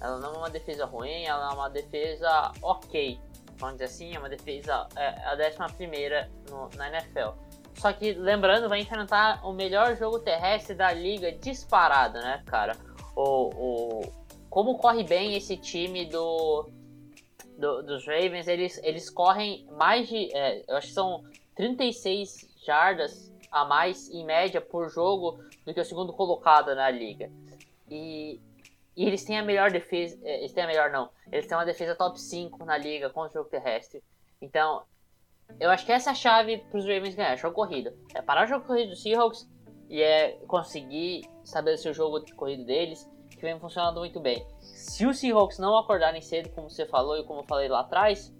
Ela 0.00 0.18
não 0.18 0.34
é 0.34 0.38
uma 0.38 0.50
defesa 0.50 0.84
ruim, 0.84 1.24
ela 1.24 1.50
é 1.50 1.54
uma 1.54 1.68
defesa 1.68 2.52
ok. 2.62 3.18
Vamos 3.58 3.76
dizer 3.76 3.84
assim, 3.84 4.14
é 4.14 4.18
uma 4.18 4.28
defesa 4.28 4.86
é, 4.96 5.08
a 5.24 5.34
décima 5.34 5.68
primeira 5.68 6.30
no, 6.50 6.68
na 6.76 6.88
NFL. 6.88 7.30
Só 7.74 7.92
que, 7.92 8.12
lembrando, 8.12 8.68
vai 8.68 8.80
enfrentar 8.80 9.46
o 9.46 9.52
melhor 9.52 9.96
jogo 9.96 10.18
terrestre 10.18 10.74
da 10.74 10.92
liga 10.92 11.32
disparado, 11.32 12.18
né, 12.18 12.42
cara? 12.46 12.76
O, 13.14 13.50
o, 13.54 14.00
como 14.48 14.78
corre 14.78 15.04
bem 15.04 15.34
esse 15.34 15.56
time 15.56 16.06
do, 16.06 16.68
do 17.58 17.82
dos 17.82 18.06
Ravens, 18.06 18.48
eles, 18.48 18.80
eles 18.82 19.10
correm 19.10 19.66
mais 19.72 20.08
de. 20.08 20.34
É, 20.34 20.64
eu 20.68 20.76
acho 20.76 20.88
que 20.88 20.94
são 20.94 21.22
36 21.54 22.48
jardas 22.64 23.32
a 23.50 23.64
mais 23.64 24.08
em 24.10 24.24
média 24.24 24.60
por 24.60 24.88
jogo 24.90 25.38
do 25.64 25.72
que 25.72 25.80
o 25.80 25.84
segundo 25.84 26.12
colocado 26.12 26.74
na 26.74 26.90
liga. 26.90 27.30
E 27.90 28.40
e 28.96 29.04
eles 29.04 29.24
têm 29.24 29.38
a 29.38 29.42
melhor 29.42 29.70
defesa. 29.70 30.18
É, 30.24 30.38
eles 30.38 30.52
têm 30.52 30.64
a 30.64 30.66
melhor, 30.66 30.90
não. 30.90 31.10
Eles 31.30 31.46
têm 31.46 31.56
uma 31.56 31.66
defesa 31.66 31.94
top 31.94 32.20
5 32.20 32.64
na 32.64 32.78
liga 32.78 33.10
contra 33.10 33.30
o 33.30 33.42
jogo 33.42 33.50
terrestre. 33.50 34.02
Então, 34.40 34.82
eu 35.60 35.70
acho 35.70 35.84
que 35.84 35.92
essa 35.92 36.10
é 36.10 36.12
a 36.12 36.14
chave 36.14 36.58
para 36.58 36.78
os 36.78 36.84
Ravens 36.84 37.14
ganhar: 37.14 37.36
jogo 37.36 37.54
corrido. 37.54 37.92
É 38.14 38.22
parar 38.22 38.44
o 38.44 38.48
jogo 38.48 38.66
corrido 38.66 38.90
do 38.90 38.96
Seahawks 38.96 39.48
e 39.88 40.02
é 40.02 40.38
conseguir 40.46 41.28
estabelecer 41.44 41.90
o 41.92 41.94
jogo 41.94 42.20
de 42.20 42.34
corrido 42.34 42.64
deles, 42.64 43.08
que 43.30 43.42
vem 43.42 43.58
funcionando 43.60 44.00
muito 44.00 44.18
bem. 44.18 44.44
Se 44.60 45.06
os 45.06 45.18
Seahawks 45.18 45.58
não 45.58 45.76
acordarem 45.76 46.22
cedo, 46.22 46.48
como 46.50 46.70
você 46.70 46.86
falou 46.86 47.18
e 47.18 47.24
como 47.24 47.40
eu 47.40 47.44
falei 47.44 47.68
lá 47.68 47.80
atrás, 47.80 48.34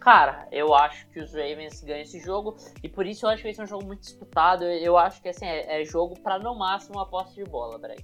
cara, 0.00 0.48
eu 0.50 0.74
acho 0.74 1.06
que 1.08 1.20
os 1.20 1.34
Ravens 1.34 1.82
ganham 1.82 2.02
esse 2.02 2.20
jogo 2.20 2.56
e 2.82 2.88
por 2.88 3.04
isso 3.04 3.26
eu 3.26 3.30
acho 3.30 3.42
que 3.42 3.48
vai 3.48 3.54
ser 3.54 3.62
um 3.62 3.66
jogo 3.66 3.84
muito 3.84 4.00
disputado. 4.00 4.64
Eu 4.64 4.96
acho 4.96 5.20
que 5.20 5.28
assim, 5.28 5.46
é, 5.46 5.82
é 5.82 5.84
jogo 5.84 6.18
para 6.20 6.38
no 6.38 6.54
máximo 6.54 6.96
uma 6.96 7.06
posse 7.06 7.34
de 7.34 7.44
bola, 7.44 7.76
Brex. 7.78 8.02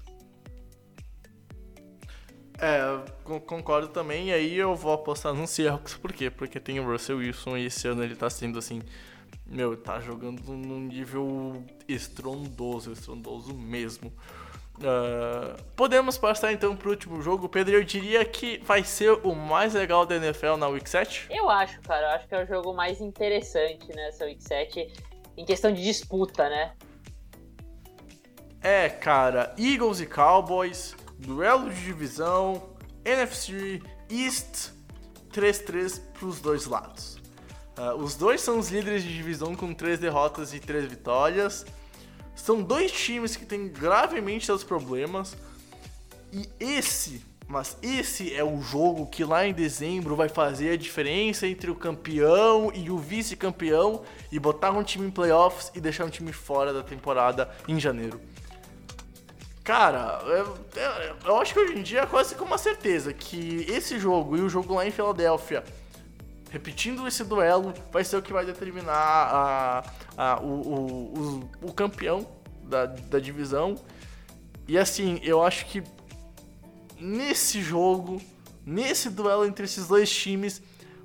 É, 2.59 2.81
concordo 3.47 3.89
também. 3.89 4.29
E 4.29 4.33
aí 4.33 4.57
eu 4.57 4.75
vou 4.75 4.93
apostar 4.93 5.35
no 5.35 5.47
Seahawks. 5.47 5.95
Por 5.95 6.13
quê? 6.13 6.31
Porque 6.31 6.61
tem 6.61 6.81
o 6.81 6.91
Russell 6.91 7.19
Wilson 7.19 7.57
e 7.57 7.67
esse 7.67 7.89
ano 7.89 8.03
ele 8.05 8.15
tá 8.15 8.29
sendo 8.31 8.59
assim. 8.59 8.83
Meu, 9.47 9.77
tá 9.77 10.01
jogando 10.01 10.41
num 10.53 10.81
nível 10.81 11.63
estrondoso, 11.89 12.93
estrondoso 12.93 13.53
mesmo. 13.53 14.13
Uh, 14.79 15.63
podemos 15.77 16.17
passar 16.17 16.53
então 16.53 16.75
pro 16.75 16.91
último 16.91 17.21
jogo. 17.21 17.49
Pedro, 17.49 17.75
eu 17.75 17.85
diria 17.85 18.25
que 18.25 18.59
vai 18.65 18.83
ser 18.83 19.13
o 19.23 19.35
mais 19.35 19.75
legal 19.75 20.07
da 20.07 20.17
NFL 20.17 20.57
na 20.57 20.69
Week 20.69 20.89
7? 20.89 21.29
Eu 21.31 21.51
acho, 21.51 21.81
cara. 21.83 22.07
Eu 22.07 22.11
acho 22.17 22.29
que 22.29 22.35
é 22.35 22.43
o 22.43 22.47
jogo 22.47 22.73
mais 22.73 23.01
interessante 23.01 23.95
nessa 23.95 24.25
Week 24.25 24.43
7 24.43 24.91
em 25.37 25.45
questão 25.45 25.73
de 25.73 25.83
disputa, 25.83 26.49
né? 26.49 26.73
É, 28.63 28.89
cara. 28.89 29.55
Eagles 29.59 30.01
e 30.01 30.07
Cowboys 30.07 30.97
duelo 31.23 31.71
de 31.71 31.85
divisão, 31.85 32.71
NFC 33.05 33.81
East 34.11 34.71
3-3 35.33 36.01
para 36.13 36.27
os 36.27 36.41
dois 36.41 36.67
lados. 36.67 37.19
Uh, 37.79 37.97
os 37.97 38.15
dois 38.15 38.41
são 38.41 38.59
os 38.59 38.71
líderes 38.71 39.03
de 39.03 39.15
divisão 39.15 39.55
com 39.55 39.73
3 39.73 39.99
derrotas 39.99 40.53
e 40.53 40.61
3 40.61 40.85
vitórias. 40.85 41.65
São 42.35 42.63
dois 42.63 42.93
times 42.93 43.37
que 43.37 43.47
têm 43.47 43.69
gravemente 43.69 44.45
seus 44.45 44.63
problemas. 44.63 45.37
E 46.33 46.49
esse, 46.61 47.25
mas 47.47 47.77
esse 47.83 48.35
é 48.35 48.45
o 48.45 48.61
jogo 48.61 49.07
que 49.07 49.25
lá 49.25 49.47
em 49.47 49.53
dezembro 49.53 50.17
vai 50.17 50.29
fazer 50.29 50.71
a 50.71 50.77
diferença 50.77 51.47
entre 51.47 51.71
o 51.71 51.75
campeão 51.75 52.73
e 52.75 52.91
o 52.91 52.99
vice-campeão 52.99 54.03
e 54.31 54.39
botar 54.39 54.71
um 54.71 54.83
time 54.83 55.07
em 55.07 55.11
playoffs 55.11 55.71
e 55.75 55.81
deixar 55.81 56.05
um 56.05 56.11
time 56.11 56.33
fora 56.33 56.73
da 56.73 56.83
temporada 56.83 57.51
em 57.69 57.79
janeiro. 57.79 58.21
Cara, 59.65 60.21
eu, 60.27 60.59
eu, 61.25 61.37
acho 61.41 61.55
que 61.55 61.61
hoje 61.61 61.79
em 61.79 61.83
dia 61.83 62.01
é 62.01 62.07
quase 62.07 62.35
com 62.35 62.45
uma 62.45 62.59
certeza 62.59 63.13
que 63.13 63.65
esse 63.69 63.97
jogo 63.99 64.37
e 64.37 64.41
o 64.41 64.49
jogo 64.49 64.75
lá 64.75 64.85
em 64.85 64.91
Filadélfia, 64.91 65.63
repetindo 66.51 67.07
esse 67.07 67.23
duelo, 67.23 67.73
vai 67.93 68.03
ser 68.03 68.17
o 68.17 68.23
que 68.23 68.33
vai 68.33 68.45
determinar 68.45 68.93
a, 68.93 69.85
a, 70.17 70.41
o, 70.41 70.47
o, 70.47 71.19
o, 71.63 71.69
o 71.69 71.73
campeão 71.73 72.27
da, 72.65 72.87
da 72.87 73.21
divisão. 73.21 73.77
E 74.67 74.77
assim, 74.77 75.21
eu 75.23 75.41
acho 75.43 75.67
que 75.67 75.83
nesse 76.99 77.63
jogo, 77.63 78.21
nesse 78.67 79.11
duelo 79.11 79.45
entre 79.45 79.65
esses 79.65 79.87
dois 79.87 80.11
times, 80.11 80.61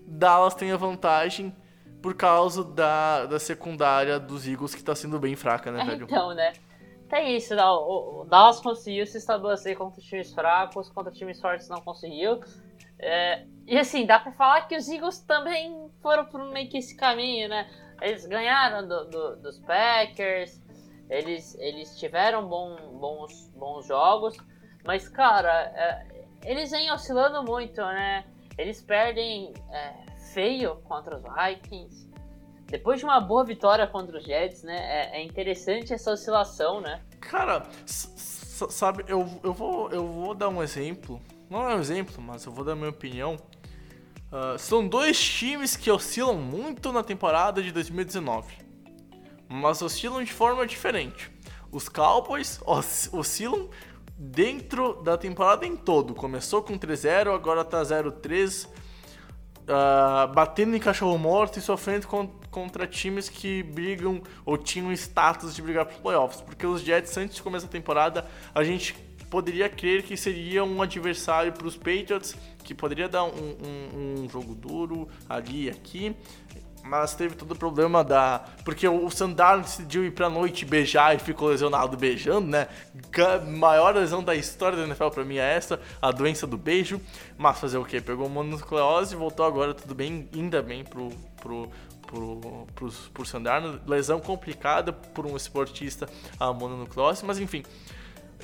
Dallas 0.07 0.55
tem 0.55 0.71
a 0.71 0.77
vantagem 0.77 1.55
por 2.01 2.15
causa 2.15 2.63
da, 2.63 3.25
da 3.25 3.39
secundária 3.39 4.19
dos 4.19 4.47
Eagles 4.47 4.73
que 4.73 4.83
tá 4.83 4.95
sendo 4.95 5.19
bem 5.19 5.35
fraca, 5.35 5.71
né, 5.71 5.81
É, 5.81 5.85
velho? 5.85 6.05
então, 6.05 6.33
né? 6.33 6.53
Tem 7.09 7.37
isso, 7.37 7.55
né? 7.55 7.63
O, 7.63 8.25
Dallas 8.25 8.59
conseguiu 8.59 9.05
se 9.07 9.17
estabelecer 9.17 9.77
contra 9.77 10.01
times 10.01 10.33
fracos, 10.33 10.89
contra 10.89 11.11
times 11.11 11.39
fortes 11.39 11.69
não 11.69 11.81
conseguiu. 11.81 12.41
É, 12.99 13.45
e 13.65 13.77
assim, 13.77 14.05
dá 14.05 14.19
pra 14.19 14.31
falar 14.31 14.67
que 14.67 14.75
os 14.75 14.89
Eagles 14.89 15.19
também 15.19 15.89
foram 16.01 16.25
por 16.25 16.43
meio 16.45 16.69
que 16.69 16.77
esse 16.77 16.95
caminho, 16.97 17.47
né? 17.47 17.69
Eles 18.01 18.25
ganharam 18.25 18.87
do- 18.87 19.05
do- 19.05 19.35
dos 19.37 19.59
Packers, 19.59 20.61
eles, 21.09 21.55
eles 21.59 21.97
tiveram 21.97 22.47
bom- 22.47 22.97
bons, 22.99 23.49
bons 23.55 23.85
jogos, 23.87 24.35
mas, 24.85 25.07
cara, 25.07 25.71
é, 25.75 26.25
eles 26.43 26.71
vêm 26.71 26.91
oscilando 26.91 27.43
muito, 27.43 27.79
né? 27.81 28.25
Eles 28.57 28.81
perdem 28.81 29.53
é, 29.71 29.93
feio 30.33 30.75
contra 30.83 31.15
os 31.17 31.23
Vikings. 31.23 32.06
Depois 32.67 32.99
de 32.99 33.05
uma 33.05 33.19
boa 33.19 33.43
vitória 33.45 33.87
contra 33.87 34.17
os 34.17 34.23
Jets, 34.25 34.63
né? 34.63 34.75
É, 34.77 35.19
é 35.21 35.23
interessante 35.23 35.93
essa 35.93 36.11
oscilação, 36.11 36.81
né? 36.81 37.01
Cara, 37.21 37.65
sabe, 37.85 39.03
eu, 39.07 39.27
eu, 39.43 39.53
vou, 39.53 39.89
eu 39.91 40.05
vou 40.07 40.33
dar 40.35 40.49
um 40.49 40.61
exemplo. 40.61 41.21
Não 41.49 41.69
é 41.69 41.75
um 41.75 41.79
exemplo, 41.79 42.21
mas 42.21 42.43
eu 42.45 42.51
vou 42.51 42.65
dar 42.65 42.75
minha 42.75 42.89
opinião. 42.89 43.37
Ah, 44.31 44.55
são 44.57 44.85
dois 44.87 45.17
times 45.17 45.77
que 45.77 45.89
oscilam 45.89 46.35
muito 46.35 46.91
na 46.91 47.01
temporada 47.03 47.61
de 47.63 47.71
2019. 47.71 48.53
Mas 49.47 49.81
oscilam 49.81 50.21
de 50.23 50.33
forma 50.33 50.67
diferente. 50.67 51.31
Os 51.71 51.87
Cowboys 51.87 52.59
os- 52.65 53.09
oscilam 53.13 53.69
dentro 54.17 55.01
da 55.03 55.17
temporada 55.17 55.65
em 55.65 55.75
todo. 55.77 56.13
Começou 56.13 56.61
com 56.61 56.77
3-0, 56.77 57.33
agora 57.33 57.63
tá 57.63 57.81
0-3. 57.81 58.67
ah, 59.69 60.27
batendo 60.33 60.75
em 60.75 60.79
cachorro 60.79 61.17
morto 61.17 61.59
e 61.59 61.61
sofrendo 61.61 62.07
con- 62.07 62.36
contra 62.57 62.87
times 62.87 63.29
que 63.29 63.61
brigam 63.61 64.19
ou 64.43 64.57
tinham 64.57 64.91
status 64.93 65.53
de 65.55 65.61
brigar 65.61 65.85
para 65.85 65.95
playoffs. 65.99 66.41
Porque 66.41 66.65
os 66.65 66.81
Jets, 66.81 67.15
antes 67.15 67.35
de 67.35 67.43
começar 67.43 67.67
a 67.67 67.69
temporada, 67.69 68.25
a 68.55 68.63
gente 68.63 68.95
poderia 69.29 69.69
crer 69.69 70.01
que 70.01 70.17
seria 70.17 70.63
um 70.63 70.81
adversário 70.81 71.53
para 71.53 71.67
os 71.67 71.75
Patriots, 71.77 72.35
que 72.63 72.73
poderia 72.73 73.07
dar 73.07 73.25
um, 73.25 73.29
um- 73.29 74.23
um 74.23 74.29
jogo 74.29 74.55
duro 74.55 75.07
ali 75.29 75.65
e 75.65 75.69
aqui. 75.69 76.15
Mas 76.83 77.13
teve 77.13 77.35
todo 77.35 77.51
o 77.51 77.55
problema 77.55 78.01
da. 78.01 78.45
Porque 78.63 78.87
o 78.87 79.09
Sandar 79.11 79.59
decidiu 79.59 80.05
ir 80.05 80.11
pra 80.11 80.29
noite 80.29 80.63
beijar 80.65 81.13
e 81.13 81.19
ficou 81.19 81.49
lesionado 81.49 81.97
beijando, 81.97 82.47
né? 82.47 82.65
Maior 83.57 83.93
lesão 83.93 84.23
da 84.23 84.33
história 84.33 84.77
da 84.77 84.85
NFL 84.85 85.09
pra 85.09 85.25
mim 85.25 85.35
é 85.35 85.53
essa, 85.53 85.81
a 86.01 86.11
doença 86.11 86.47
do 86.47 86.57
beijo. 86.57 87.01
Mas 87.37 87.59
fazer 87.59 87.77
o 87.77 87.83
quê? 87.83 87.99
Pegou 87.99 88.29
mononucleose 88.29 89.15
e 89.15 89.17
voltou 89.17 89.45
agora, 89.45 89.73
tudo 89.73 89.93
bem, 89.93 90.29
ainda 90.33 90.61
bem 90.61 90.85
pro. 90.85 91.09
pro 91.41 91.69
pro, 92.07 92.65
pro, 92.73 92.91
pro 93.13 93.25
Sandar, 93.25 93.61
lesão 93.85 94.19
complicada 94.19 94.91
por 94.91 95.27
um 95.27 95.37
esportista 95.37 96.09
a 96.39 96.51
mononucleose, 96.51 97.23
mas 97.23 97.37
enfim, 97.37 97.63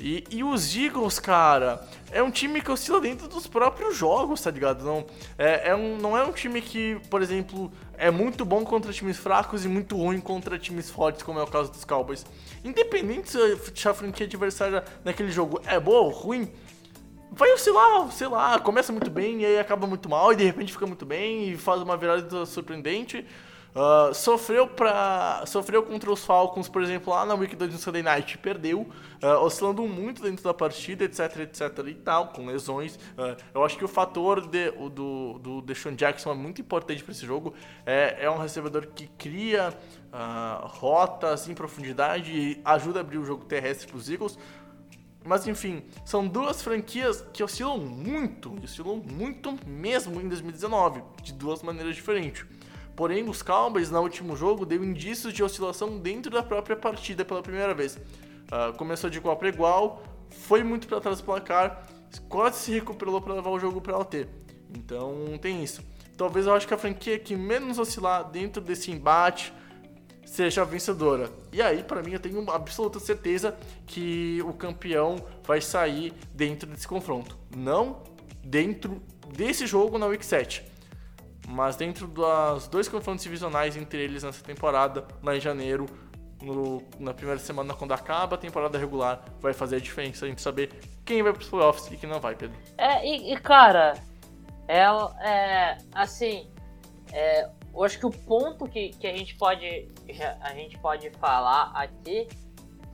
e, 0.00 0.24
e 0.28 0.42
os 0.42 0.76
Eagles, 0.76 1.20
cara, 1.20 1.86
é 2.10 2.20
um 2.20 2.30
time 2.30 2.60
que 2.60 2.70
oscila 2.70 3.00
dentro 3.00 3.28
dos 3.28 3.46
próprios 3.46 3.96
jogos, 3.96 4.40
tá 4.40 4.50
ligado? 4.50 4.84
Não 4.84 5.06
é, 5.38 5.70
é 5.70 5.74
um, 5.74 5.96
não 5.98 6.18
é 6.18 6.24
um 6.24 6.32
time 6.32 6.60
que, 6.60 7.00
por 7.08 7.22
exemplo, 7.22 7.70
é 7.96 8.10
muito 8.10 8.44
bom 8.44 8.64
contra 8.64 8.92
times 8.92 9.16
fracos 9.16 9.64
e 9.64 9.68
muito 9.68 9.96
ruim 9.96 10.20
contra 10.20 10.58
times 10.58 10.90
fortes, 10.90 11.22
como 11.22 11.38
é 11.38 11.42
o 11.44 11.46
caso 11.46 11.70
dos 11.70 11.84
Cowboys. 11.84 12.26
Independente 12.64 13.30
se 13.30 13.88
a 13.88 13.94
franquia 13.94 14.26
adversária 14.26 14.84
naquele 15.04 15.30
jogo 15.30 15.60
é 15.64 15.78
boa 15.78 16.00
ou 16.00 16.10
ruim, 16.10 16.50
vai 17.30 17.52
oscilar, 17.52 18.10
sei 18.10 18.26
lá, 18.26 18.58
começa 18.58 18.90
muito 18.90 19.10
bem 19.10 19.42
e 19.42 19.46
aí 19.46 19.58
acaba 19.60 19.86
muito 19.86 20.08
mal 20.08 20.32
e 20.32 20.36
de 20.36 20.44
repente 20.44 20.72
fica 20.72 20.86
muito 20.86 21.06
bem 21.06 21.50
e 21.50 21.56
faz 21.56 21.80
uma 21.80 21.96
virada 21.96 22.44
surpreendente. 22.46 23.24
Ah, 23.74 24.12
sofreu 24.14 24.68
para 24.68 25.44
sofreu 25.46 25.82
contra 25.82 26.10
os 26.10 26.24
Falcons, 26.24 26.68
por 26.68 26.80
exemplo, 26.80 27.12
lá 27.12 27.26
na 27.26 27.34
Week 27.34 27.56
2 27.56 27.72
no 27.72 27.78
Sunday 27.78 28.04
Night, 28.04 28.38
perdeu, 28.38 28.88
ah, 29.20 29.40
oscilando 29.40 29.82
muito 29.82 30.22
dentro 30.22 30.44
da 30.44 30.54
partida, 30.54 31.04
etc, 31.04 31.40
etc 31.40 31.78
e 31.88 31.94
tal, 31.94 32.28
com 32.28 32.46
lesões. 32.46 32.98
Ah, 33.18 33.36
eu 33.52 33.64
acho 33.64 33.76
que 33.76 33.84
o 33.84 33.88
fator 33.88 34.46
de, 34.46 34.72
o 34.78 34.88
do, 34.88 35.38
do 35.40 35.60
Deshaun 35.62 35.96
Jackson 35.96 36.30
é 36.30 36.34
muito 36.34 36.60
importante 36.60 37.02
para 37.02 37.10
esse 37.10 37.26
jogo. 37.26 37.52
É, 37.84 38.24
é 38.24 38.30
um 38.30 38.38
recebedor 38.38 38.86
que 38.86 39.08
cria 39.18 39.76
rotas 40.62 41.48
em 41.48 41.54
profundidade 41.54 42.30
e 42.30 42.60
ajuda 42.64 43.00
a 43.00 43.02
abrir 43.02 43.18
o 43.18 43.24
jogo 43.24 43.44
terrestre 43.44 43.88
para 43.88 43.96
os 43.96 44.08
Eagles. 44.08 44.38
Mas 45.24 45.48
enfim, 45.48 45.82
são 46.04 46.28
duas 46.28 46.62
franquias 46.62 47.24
que 47.32 47.42
oscilam 47.42 47.78
muito, 47.78 48.54
oscilam 48.62 48.96
muito 48.96 49.58
mesmo 49.66 50.20
em 50.20 50.28
2019, 50.28 51.02
de 51.22 51.32
duas 51.32 51.62
maneiras 51.62 51.96
diferentes. 51.96 52.44
Porém, 52.96 53.28
os 53.28 53.42
Cowboys, 53.42 53.90
no 53.90 54.00
último 54.00 54.36
jogo, 54.36 54.64
deu 54.64 54.84
indícios 54.84 55.32
de 55.32 55.42
oscilação 55.42 55.98
dentro 55.98 56.30
da 56.30 56.42
própria 56.42 56.76
partida 56.76 57.24
pela 57.24 57.42
primeira 57.42 57.74
vez. 57.74 57.98
Ah, 58.50 58.72
começou 58.76 59.10
de 59.10 59.18
igual 59.18 59.36
para 59.36 59.48
igual, 59.48 60.02
foi 60.30 60.62
muito 60.62 60.86
para 60.86 61.00
trás 61.00 61.18
do 61.18 61.24
placar, 61.24 61.86
quase 62.28 62.58
se 62.58 62.72
recuperou 62.72 63.20
para 63.20 63.34
levar 63.34 63.50
o 63.50 63.58
jogo 63.58 63.80
para 63.80 63.96
LT. 63.96 64.28
Então, 64.76 65.38
tem 65.40 65.62
isso. 65.62 65.82
Talvez 66.16 66.46
eu 66.46 66.54
acho 66.54 66.66
que 66.66 66.74
a 66.74 66.78
franquia 66.78 67.18
que 67.18 67.34
menos 67.34 67.78
oscilar 67.78 68.30
dentro 68.30 68.62
desse 68.62 68.90
embate 68.90 69.52
seja 70.24 70.62
a 70.62 70.64
vencedora. 70.64 71.30
E 71.52 71.60
aí, 71.60 71.82
para 71.82 72.02
mim, 72.02 72.12
eu 72.12 72.20
tenho 72.20 72.48
absoluta 72.50 72.98
certeza 73.00 73.56
que 73.86 74.40
o 74.44 74.52
campeão 74.52 75.16
vai 75.44 75.60
sair 75.60 76.12
dentro 76.32 76.68
desse 76.68 76.86
confronto. 76.86 77.36
Não 77.56 78.02
dentro 78.42 79.02
desse 79.34 79.66
jogo 79.66 79.98
na 79.98 80.06
Week 80.06 80.24
7, 80.24 80.64
mas 81.48 81.76
dentro 81.76 82.06
dos 82.06 82.68
dois 82.68 82.88
confrontos 82.88 83.22
divisionais 83.24 83.76
entre 83.76 83.98
eles 84.02 84.22
nessa 84.22 84.42
temporada, 84.42 85.06
lá 85.22 85.36
em 85.36 85.40
janeiro, 85.40 85.86
no- 86.42 86.82
na 86.98 87.14
primeira 87.14 87.40
semana, 87.40 87.72
quando 87.74 87.92
acaba 87.92 88.36
a 88.36 88.38
temporada 88.38 88.78
regular, 88.78 89.24
vai 89.40 89.52
fazer 89.52 89.76
a 89.76 89.80
diferença 89.80 90.24
a 90.24 90.28
gente 90.28 90.40
saber 90.42 90.70
quem 91.04 91.22
vai 91.22 91.32
pros 91.32 91.48
playoffs 91.48 91.90
e 91.90 91.96
quem 91.96 92.08
não 92.08 92.20
vai, 92.20 92.34
Pedro. 92.34 92.56
É, 92.76 93.06
e, 93.06 93.32
e, 93.32 93.36
cara, 93.38 93.94
é, 94.68 94.80
é 95.26 95.78
assim, 95.94 96.50
é, 97.12 97.48
eu 97.74 97.82
acho 97.82 97.98
que 97.98 98.06
o 98.06 98.10
ponto 98.10 98.66
que, 98.66 98.90
que 98.90 99.06
a 99.06 99.16
gente 99.16 99.34
pode 99.36 99.88
a 100.40 100.52
gente 100.54 100.78
pode 100.78 101.10
falar 101.18 101.72
aqui, 101.74 102.28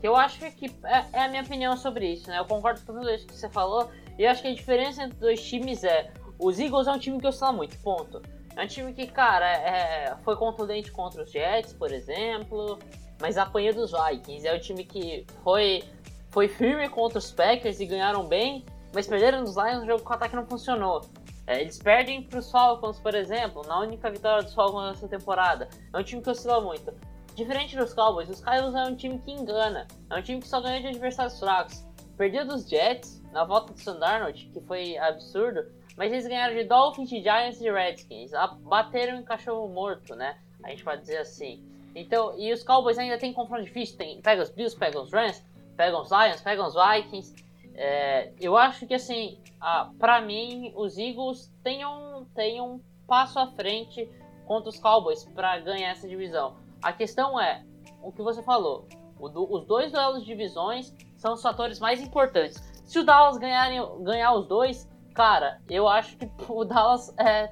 que 0.01 0.09
eu 0.09 0.17
acho 0.17 0.39
que 0.53 0.67
é, 0.85 1.05
é 1.13 1.25
a 1.25 1.29
minha 1.29 1.43
opinião 1.43 1.77
sobre 1.77 2.13
isso, 2.13 2.29
né? 2.31 2.39
Eu 2.39 2.45
concordo 2.47 2.81
com 2.81 2.95
tudo 2.95 3.11
isso 3.11 3.27
que 3.27 3.35
você 3.37 3.49
falou, 3.49 3.91
e 4.19 4.23
eu 4.25 4.31
acho 4.31 4.43
que 4.43 4.49
a 4.49 4.55
diferença 4.55 5.03
entre 5.03 5.15
os 5.15 5.21
dois 5.21 5.43
times 5.43 5.85
é, 5.85 6.13
os 6.39 6.59
Eagles 6.59 6.87
é 6.87 6.93
um 6.93 6.99
time 6.99 7.21
que 7.21 7.27
oscila 7.27 7.53
muito, 7.53 7.77
ponto. 7.81 8.23
É 8.57 8.65
um 8.65 8.67
time 8.67 8.93
que, 8.93 9.07
cara, 9.07 9.47
é, 9.47 10.17
foi 10.25 10.37
contundente 10.37 10.91
contra 10.91 11.23
os 11.23 11.31
Jets, 11.31 11.73
por 11.73 11.93
exemplo, 11.93 12.79
mas 13.21 13.39
apanha 13.39 13.73
dos 13.73 13.93
Vikings. 13.93 14.47
É 14.47 14.55
um 14.55 14.61
time 14.61 14.85
que 14.85 15.27
foi, 15.43 15.85
foi 16.31 16.49
firme 16.49 16.89
contra 16.89 17.19
os 17.19 17.31
Packers 17.31 17.81
e 17.81 17.87
ganharam 17.87 18.27
bem, 18.27 18.65
mas 18.95 19.07
perderam 19.07 19.45
dos 19.45 19.57
Lions, 19.57 19.83
o 19.83 19.87
jogo 19.87 20.03
com 20.03 20.13
o 20.13 20.17
ataque 20.17 20.35
não 20.35 20.47
funcionou. 20.47 21.03
É, 21.47 21.61
eles 21.61 21.79
perdem 21.79 22.23
para 22.23 22.39
os 22.39 22.51
Falcons, 22.51 22.99
por 23.01 23.15
exemplo, 23.15 23.63
na 23.67 23.81
única 23.81 24.11
vitória 24.11 24.43
dos 24.43 24.55
Falcons 24.55 24.91
nessa 24.91 25.09
temporada. 25.09 25.69
É 25.93 25.99
um 25.99 26.03
time 26.03 26.23
que 26.23 26.31
oscila 26.31 26.61
muito. 26.61 26.93
Diferente 27.35 27.77
dos 27.77 27.95
Cowboys, 27.95 28.29
os 28.29 28.41
Cowboys 28.41 28.75
é 28.75 28.83
um 28.85 28.95
time 28.95 29.19
que 29.19 29.33
engana. 29.33 29.87
É 30.11 30.17
um 30.17 30.23
time 30.23 30.41
que 30.41 30.49
só 30.49 30.61
ganha 30.61 30.81
de 30.81 30.89
adversários 30.89 31.39
fracos. 31.39 31.85
Perdeu 32.17 32.47
dos 32.47 32.69
Jets 32.69 33.23
na 33.33 33.45
volta 33.45 33.73
do 33.73 33.81
Sandarnold, 33.81 34.51
que 34.53 34.61
foi 34.61 34.99
absurdo, 34.99 35.67
mas 36.01 36.11
eles 36.11 36.27
ganharam 36.27 36.55
de 36.55 36.65
Dolphins, 36.65 37.11
de 37.11 37.21
Giants 37.21 37.61
e 37.61 37.65
de 37.65 37.71
Redskins. 37.71 38.31
Bateram 38.63 39.19
em 39.19 39.23
cachorro 39.23 39.69
morto, 39.69 40.15
né? 40.15 40.39
A 40.65 40.71
gente 40.71 40.83
pode 40.83 41.03
dizer 41.03 41.19
assim. 41.19 41.63
Então, 41.95 42.35
e 42.39 42.51
os 42.55 42.63
Cowboys 42.63 42.97
ainda 42.97 43.19
tem 43.19 43.35
confronto 43.35 43.65
difícil. 43.65 43.99
Tem, 43.99 44.19
pega 44.23 44.43
os 44.43 44.49
Bills, 44.49 44.75
pega 44.79 44.99
os 44.99 45.13
Rams, 45.13 45.45
pega 45.77 46.01
os 46.01 46.11
Lions, 46.11 46.41
pega 46.41 46.67
os 46.67 46.75
Vikings. 46.75 47.35
É, 47.75 48.33
eu 48.41 48.57
acho 48.57 48.87
que 48.87 48.95
assim, 48.95 49.39
ah, 49.61 49.91
para 49.99 50.23
mim, 50.23 50.73
os 50.75 50.97
Eagles 50.97 51.53
têm 51.63 51.85
um, 51.85 52.25
têm 52.35 52.63
um 52.63 52.81
passo 53.07 53.39
à 53.39 53.49
frente 53.49 54.09
contra 54.47 54.71
os 54.71 54.81
Cowboys 54.81 55.25
para 55.35 55.59
ganhar 55.59 55.91
essa 55.91 56.09
divisão. 56.09 56.57
A 56.81 56.95
questão 56.95 57.39
é, 57.39 57.63
o 58.03 58.11
que 58.11 58.23
você 58.23 58.43
falou, 58.43 58.89
do- 59.19 59.53
os 59.55 59.67
dois 59.67 59.93
duelos 59.93 60.21
de 60.21 60.29
divisões 60.29 60.97
são 61.19 61.35
os 61.35 61.43
fatores 61.43 61.79
mais 61.79 62.01
importantes. 62.01 62.57
Se 62.87 62.99
o 62.99 63.05
Dallas 63.05 63.37
ganharem, 63.37 63.83
ganhar 64.03 64.33
os 64.33 64.47
dois, 64.47 64.89
cara, 65.15 65.61
eu 65.69 65.89
acho 65.89 66.17
que 66.17 66.29
o 66.49 66.65
Dallas 66.65 67.13
é, 67.19 67.51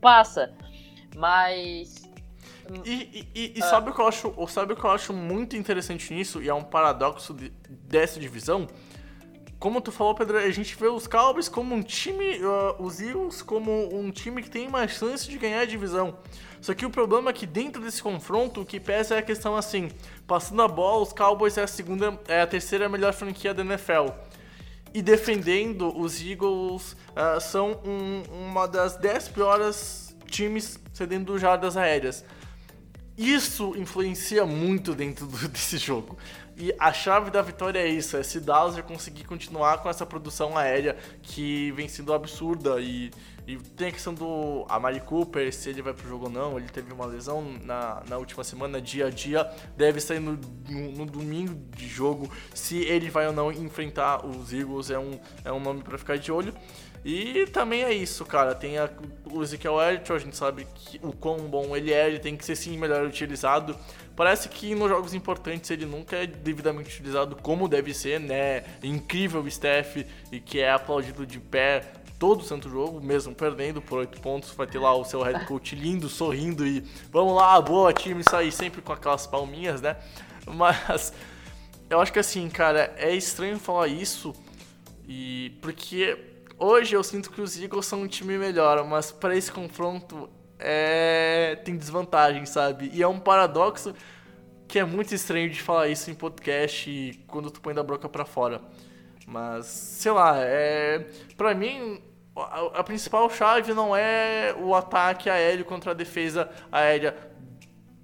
passa. 0.00 0.52
Mas 1.16 2.02
E, 2.84 3.26
e- 3.34 3.52
e- 3.56 3.62
Ah. 3.62 3.66
sabe, 3.66 3.90
o 3.90 3.94
que 3.94 4.00
eu 4.00 4.06
acho, 4.06 4.34
sabe 4.48 4.74
o 4.74 4.76
que 4.76 4.84
eu 4.84 4.90
acho 4.90 5.12
muito 5.12 5.56
interessante 5.56 6.12
nisso, 6.12 6.42
e 6.42 6.48
é 6.50 6.54
um 6.54 6.62
paradoxo 6.62 7.32
de- 7.32 7.48
dessa 7.70 8.20
divisão? 8.20 8.66
Como 9.58 9.80
tu 9.80 9.90
falou, 9.90 10.14
Pedro, 10.14 10.36
a 10.38 10.50
gente 10.50 10.76
vê 10.76 10.86
os 10.86 11.06
Cowboys 11.08 11.48
como 11.48 11.74
um 11.74 11.82
time, 11.82 12.38
ah, 12.44 12.76
os 12.78 13.00
Eagles 13.00 13.40
como 13.42 13.88
um 13.92 14.10
time 14.10 14.42
que 14.42 14.50
tem 14.50 14.68
mais 14.68 14.90
chance 14.92 15.28
de 15.28 15.36
ganhar 15.38 15.60
a 15.62 15.64
divisão. 15.64 16.18
Só 16.60 16.74
que 16.74 16.84
o 16.86 16.90
problema 16.90 17.30
é 17.30 17.32
que 17.32 17.46
dentro 17.46 17.80
desse 17.82 18.02
confronto, 18.02 18.60
o 18.60 18.66
que 18.66 18.78
pesa 18.78 19.14
é 19.14 19.18
a 19.18 19.22
questão 19.22 19.56
assim, 19.56 19.90
passando 20.26 20.60
a 20.62 20.68
bola, 20.68 21.02
os 21.02 21.12
Cowboys 21.12 21.56
é 21.56 21.62
a 21.62 21.66
segunda, 21.66 22.20
é 22.28 22.42
a 22.42 22.46
terceira 22.46 22.86
melhor 22.88 23.12
franquia 23.14 23.52
da 23.54 23.62
NFL. 23.64 24.10
E 24.94 25.02
defendendo, 25.02 25.96
os 25.98 26.20
Eagles 26.20 26.96
ah, 27.14 27.38
são 27.40 27.80
um- 27.84 28.22
uma 28.50 28.66
das 28.66 28.96
10 28.96 29.28
piores 29.28 30.16
times 30.26 30.78
cedendo 30.92 31.38
jardas 31.38 31.76
aéreas. 31.76 32.24
Isso 33.16 33.74
influencia 33.76 34.46
muito 34.46 34.94
dentro 34.94 35.26
do, 35.26 35.36
desse 35.48 35.76
jogo. 35.76 36.16
E 36.56 36.74
a 36.78 36.92
chave 36.92 37.30
da 37.30 37.40
vitória 37.42 37.78
é 37.78 37.86
isso, 37.88 38.16
é 38.16 38.22
se 38.22 38.40
Dallas 38.40 38.80
conseguir 38.80 39.24
continuar 39.24 39.78
com 39.78 39.88
essa 39.88 40.04
produção 40.04 40.56
aérea 40.56 40.96
que 41.22 41.70
vem 41.72 41.88
sendo 41.88 42.12
absurda 42.12 42.80
e, 42.80 43.10
e 43.48 43.56
tem 43.56 43.88
a 43.88 43.92
questão 43.92 44.12
do 44.12 44.66
Amari 44.68 45.00
Cooper, 45.00 45.50
se 45.54 45.70
ele 45.70 45.80
vai 45.80 45.94
pro 45.94 46.06
jogo 46.06 46.26
ou 46.26 46.30
não, 46.30 46.58
ele 46.58 46.68
teve 46.68 46.92
uma 46.92 47.06
lesão 47.06 47.42
na, 47.64 48.02
na 48.06 48.18
última 48.18 48.44
semana, 48.44 48.78
dia 48.78 49.06
a 49.06 49.10
dia, 49.10 49.50
deve 49.74 50.02
sair 50.02 50.20
no, 50.20 50.38
no, 50.68 50.92
no 50.92 51.06
domingo 51.06 51.54
de 51.74 51.88
jogo, 51.88 52.30
se 52.52 52.82
ele 52.82 53.08
vai 53.08 53.26
ou 53.26 53.32
não 53.32 53.50
enfrentar 53.50 54.26
os 54.26 54.52
Eagles, 54.52 54.90
é 54.90 54.98
um, 54.98 55.18
é 55.46 55.50
um 55.50 55.60
nome 55.60 55.82
para 55.82 55.96
ficar 55.96 56.18
de 56.18 56.30
olho. 56.30 56.52
E 57.02 57.46
também 57.46 57.84
é 57.84 57.92
isso, 57.92 58.24
cara. 58.26 58.54
Tem 58.54 58.76
a, 58.76 58.90
o 59.24 59.42
Ezekiel 59.42 59.80
Elliott, 59.80 60.12
a 60.12 60.18
gente 60.18 60.36
sabe 60.36 60.66
que, 60.74 61.00
o 61.02 61.12
quão 61.12 61.38
bom 61.48 61.74
ele 61.74 61.90
é, 61.90 62.06
ele 62.06 62.18
tem 62.18 62.36
que 62.36 62.44
ser 62.44 62.56
sim 62.56 62.76
melhor 62.76 63.06
utilizado. 63.06 63.74
Parece 64.14 64.48
que 64.48 64.74
nos 64.74 64.88
jogos 64.88 65.14
importantes 65.14 65.70
ele 65.70 65.86
nunca 65.86 66.16
é 66.16 66.26
devidamente 66.26 66.90
utilizado 66.90 67.36
como 67.36 67.68
deve 67.68 67.94
ser, 67.94 68.18
né? 68.18 68.64
Incrível 68.82 69.40
o 69.40 69.50
Steph 69.50 70.04
e 70.32 70.40
que 70.40 70.60
é 70.60 70.70
aplaudido 70.70 71.24
de 71.24 71.38
pé 71.38 71.92
todo 72.18 72.42
santo 72.42 72.68
jogo, 72.68 73.00
mesmo 73.00 73.34
perdendo 73.34 73.80
por 73.80 73.98
8 73.98 74.20
pontos. 74.20 74.50
Vai 74.52 74.66
ter 74.66 74.78
lá 74.78 74.94
o 74.94 75.04
seu 75.04 75.22
head 75.22 75.46
coach 75.46 75.74
lindo, 75.74 76.08
sorrindo 76.08 76.66
e 76.66 76.80
vamos 77.10 77.34
lá, 77.34 77.60
boa 77.60 77.92
time, 77.92 78.22
sair 78.28 78.52
sempre 78.52 78.82
com 78.82 78.92
aquelas 78.92 79.26
palminhas, 79.26 79.80
né? 79.80 79.96
Mas 80.46 81.12
eu 81.88 82.00
acho 82.00 82.12
que 82.12 82.18
assim, 82.18 82.48
cara, 82.48 82.94
é 82.96 83.14
estranho 83.14 83.58
falar 83.58 83.88
isso 83.88 84.34
e 85.06 85.56
porque 85.62 86.18
hoje 86.58 86.94
eu 86.94 87.02
sinto 87.02 87.30
que 87.30 87.40
os 87.40 87.60
Eagles 87.60 87.86
são 87.86 88.02
um 88.02 88.06
time 88.06 88.36
melhor, 88.36 88.84
mas 88.86 89.10
para 89.10 89.36
esse 89.36 89.50
confronto 89.50 90.28
é, 90.58 91.56
tem 91.64 91.76
desvantagem, 91.76 92.44
sabe? 92.44 92.90
E 92.92 93.02
é 93.02 93.08
um 93.08 93.18
paradoxo 93.18 93.94
que 94.66 94.78
é 94.78 94.84
muito 94.84 95.14
estranho 95.14 95.48
de 95.48 95.62
falar 95.62 95.88
isso 95.88 96.10
em 96.10 96.14
podcast 96.14 97.24
quando 97.26 97.50
tu 97.50 97.60
põe 97.60 97.72
da 97.72 97.82
broca 97.82 98.08
para 98.08 98.26
fora. 98.26 98.60
Mas, 99.30 99.66
sei 99.66 100.10
lá, 100.10 100.38
é, 100.38 101.06
para 101.36 101.54
mim 101.54 102.00
a, 102.34 102.80
a, 102.80 102.82
principal 102.82 103.28
chave 103.28 103.74
não 103.74 103.94
é 103.94 104.56
o 104.58 104.74
ataque 104.74 105.28
aéreo 105.28 105.66
contra 105.66 105.90
a 105.90 105.94
defesa 105.94 106.50
aérea 106.72 107.14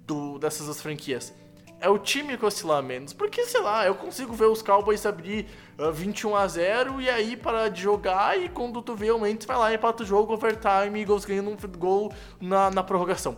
do, 0.05 0.37
dessas 0.37 0.67
duas 0.67 0.79
franquias. 0.79 1.33
É 1.79 1.89
o 1.89 1.97
time 1.97 2.37
que 2.37 2.45
oscilar 2.45 2.83
menos. 2.83 3.11
Porque, 3.11 3.43
sei 3.45 3.59
lá, 3.59 3.87
eu 3.87 3.95
consigo 3.95 4.33
ver 4.33 4.45
os 4.45 4.61
Cowboys 4.61 5.03
abrir 5.03 5.47
uh, 5.79 5.91
21 5.91 6.35
a 6.35 6.47
0 6.47 7.01
e 7.01 7.09
aí 7.09 7.35
parar 7.35 7.69
de 7.69 7.81
jogar 7.81 8.39
e 8.39 8.47
quando 8.47 8.79
tu 8.83 8.93
vê 8.93 9.09
o 9.09 9.17
Mendes 9.17 9.47
vai 9.47 9.57
lá 9.57 9.71
e 9.71 9.75
empata 9.77 10.03
o 10.03 10.05
jogo, 10.05 10.31
overtime, 10.31 11.01
Eagles 11.01 11.25
ganhando 11.25 11.49
um 11.49 11.57
gol 11.75 12.13
na, 12.39 12.69
na 12.69 12.83
prorrogação. 12.83 13.35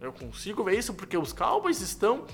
Eu 0.00 0.12
consigo 0.12 0.62
ver 0.62 0.78
isso 0.78 0.94
porque 0.94 1.18
os 1.18 1.32
Cowboys 1.32 1.80
estão 1.80 2.24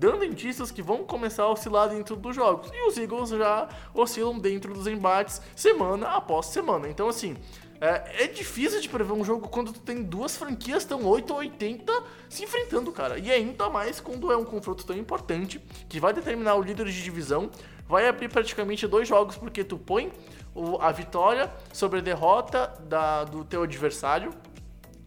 dando 0.00 0.24
indícios 0.24 0.70
que 0.70 0.80
vão 0.80 1.04
começar 1.04 1.42
a 1.42 1.50
oscilar 1.50 1.90
dentro 1.90 2.16
dos 2.16 2.34
jogos. 2.34 2.70
E 2.72 2.88
os 2.88 2.96
Eagles 2.96 3.28
já 3.28 3.68
oscilam 3.92 4.38
dentro 4.38 4.72
dos 4.72 4.86
embates 4.86 5.42
semana 5.54 6.08
após 6.08 6.46
semana. 6.46 6.88
Então, 6.88 7.06
assim, 7.06 7.36
é, 7.78 8.24
é, 8.24 8.26
difícil 8.26 8.80
de 8.80 8.88
prever 8.88 9.12
um 9.12 9.22
jogo 9.22 9.46
quando 9.50 9.74
tu 9.74 9.80
tem 9.80 10.02
duas 10.02 10.38
franquias 10.38 10.86
tão 10.86 11.04
8 11.04 11.30
ou 11.30 11.40
80 11.40 11.92
se 12.30 12.42
enfrentando, 12.42 12.90
cara. 12.90 13.18
E 13.18 13.30
ainda 13.30 13.68
mais 13.68 14.00
quando 14.00 14.32
é 14.32 14.36
um 14.38 14.44
confronto 14.44 14.86
tão 14.86 14.96
importante 14.96 15.60
que 15.86 16.00
vai 16.00 16.14
determinar 16.14 16.54
o 16.54 16.62
líder 16.62 16.86
de 16.86 17.02
divisão. 17.02 17.50
Vai 17.86 18.08
abrir 18.08 18.30
praticamente 18.30 18.86
dois 18.86 19.06
jogos 19.06 19.36
porque 19.36 19.62
tu 19.62 19.76
põe 19.76 20.10
o, 20.54 20.80
a 20.80 20.90
vitória 20.92 21.52
sobre 21.74 21.98
a 21.98 22.02
derrota 22.02 22.72
da, 22.88 23.24
do 23.24 23.44
teu 23.44 23.64
adversário 23.64 24.32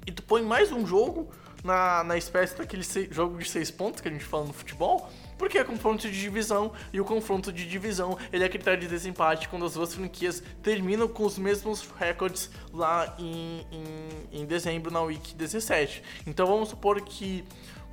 e 0.06 0.12
tu 0.12 0.22
põe 0.22 0.44
mais 0.44 0.72
um 0.72 0.86
jogo 0.86 1.32
na, 1.64 2.04
na 2.04 2.18
espécie 2.18 2.58
daquele 2.58 2.84
jogo 3.10 3.38
de 3.38 3.50
seis 3.50 3.72
pontos 3.72 4.02
que 4.02 4.08
a 4.08 4.12
gente 4.12 4.26
fala 4.26 4.46
no 4.46 4.54
futebol, 4.54 5.10
porque 5.38 5.58
é 5.58 5.64
confronto 5.64 6.10
de 6.10 6.20
divisão, 6.20 6.72
e 6.92 7.00
o 7.00 7.06
confronto 7.06 7.52
de 7.52 7.68
divisão 7.68 8.18
ele 8.32 8.44
é 8.44 8.50
critério 8.50 8.82
de 8.82 8.88
desempate 8.88 9.48
quando 9.48 9.66
as 9.66 9.74
duas 9.74 9.94
franquias 9.94 10.44
terminam 10.62 11.08
com 11.08 11.26
os 11.26 11.38
mesmos 11.38 11.90
recordes 11.98 12.50
lá 12.74 13.16
em, 13.18 13.66
em, 13.72 14.42
em 14.42 14.46
dezembro, 14.46 14.92
na 14.92 15.02
Week 15.02 15.34
17. 15.36 16.04
Então 16.28 16.46
vamos 16.46 16.70
supor 16.70 17.02
que 17.02 17.44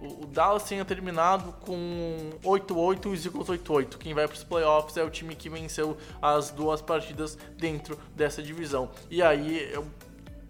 o 0.01 0.27
Dallas 0.27 0.65
tenha 0.65 0.85
terminado 0.85 1.53
com 1.61 2.31
8-8 2.43 3.05
e 3.05 3.09
os 3.09 3.27
Eagles 3.27 3.49
8-8. 3.49 3.99
Quem 3.99 4.15
vai 4.15 4.27
para 4.27 4.35
os 4.35 4.43
playoffs 4.43 4.97
é 4.97 5.05
o 5.05 5.11
time 5.11 5.37
que 5.37 5.51
venceu 5.51 5.97
as 6.23 6.51
duas 6.51 6.81
partidas 6.81 7.37
dentro 7.59 7.99
dessa 8.17 8.43
divisão. 8.43 8.91
E 9.11 9.23
aí 9.23 9.71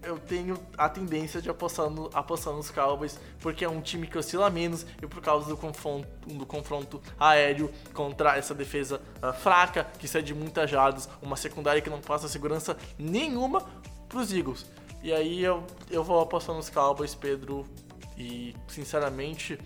eu 0.02 0.18
tenho 0.18 0.58
a 0.76 0.88
tendência 0.88 1.42
de 1.42 1.50
apostar, 1.50 1.90
no, 1.90 2.10
apostar 2.14 2.54
nos 2.54 2.70
Cowboys, 2.70 3.18
porque 3.40 3.64
é 3.64 3.68
um 3.68 3.80
time 3.80 4.06
que 4.06 4.16
oscila 4.16 4.48
menos 4.48 4.86
e 5.00 5.06
por 5.06 5.20
causa 5.20 5.48
do 5.48 5.56
confronto, 5.56 6.08
do 6.26 6.46
confronto 6.46 7.00
aéreo 7.18 7.70
contra 7.92 8.36
essa 8.36 8.54
defesa 8.54 9.00
uh, 9.22 9.32
fraca, 9.32 9.86
que 9.98 10.08
cede 10.08 10.34
muitas 10.34 10.70
jardas, 10.70 11.08
uma 11.20 11.36
secundária 11.36 11.82
que 11.82 11.90
não 11.90 12.00
passa 12.00 12.28
segurança 12.28 12.76
nenhuma 12.98 13.60
para 14.08 14.18
os 14.18 14.32
Eagles. 14.32 14.66
E 15.02 15.12
aí 15.12 15.42
eu, 15.42 15.64
eu 15.90 16.02
vou 16.02 16.20
apostar 16.20 16.54
nos 16.54 16.70
Cowboys, 16.70 17.14
Pedro, 17.14 17.66
e 18.16 18.54
sinceramente 18.68 19.58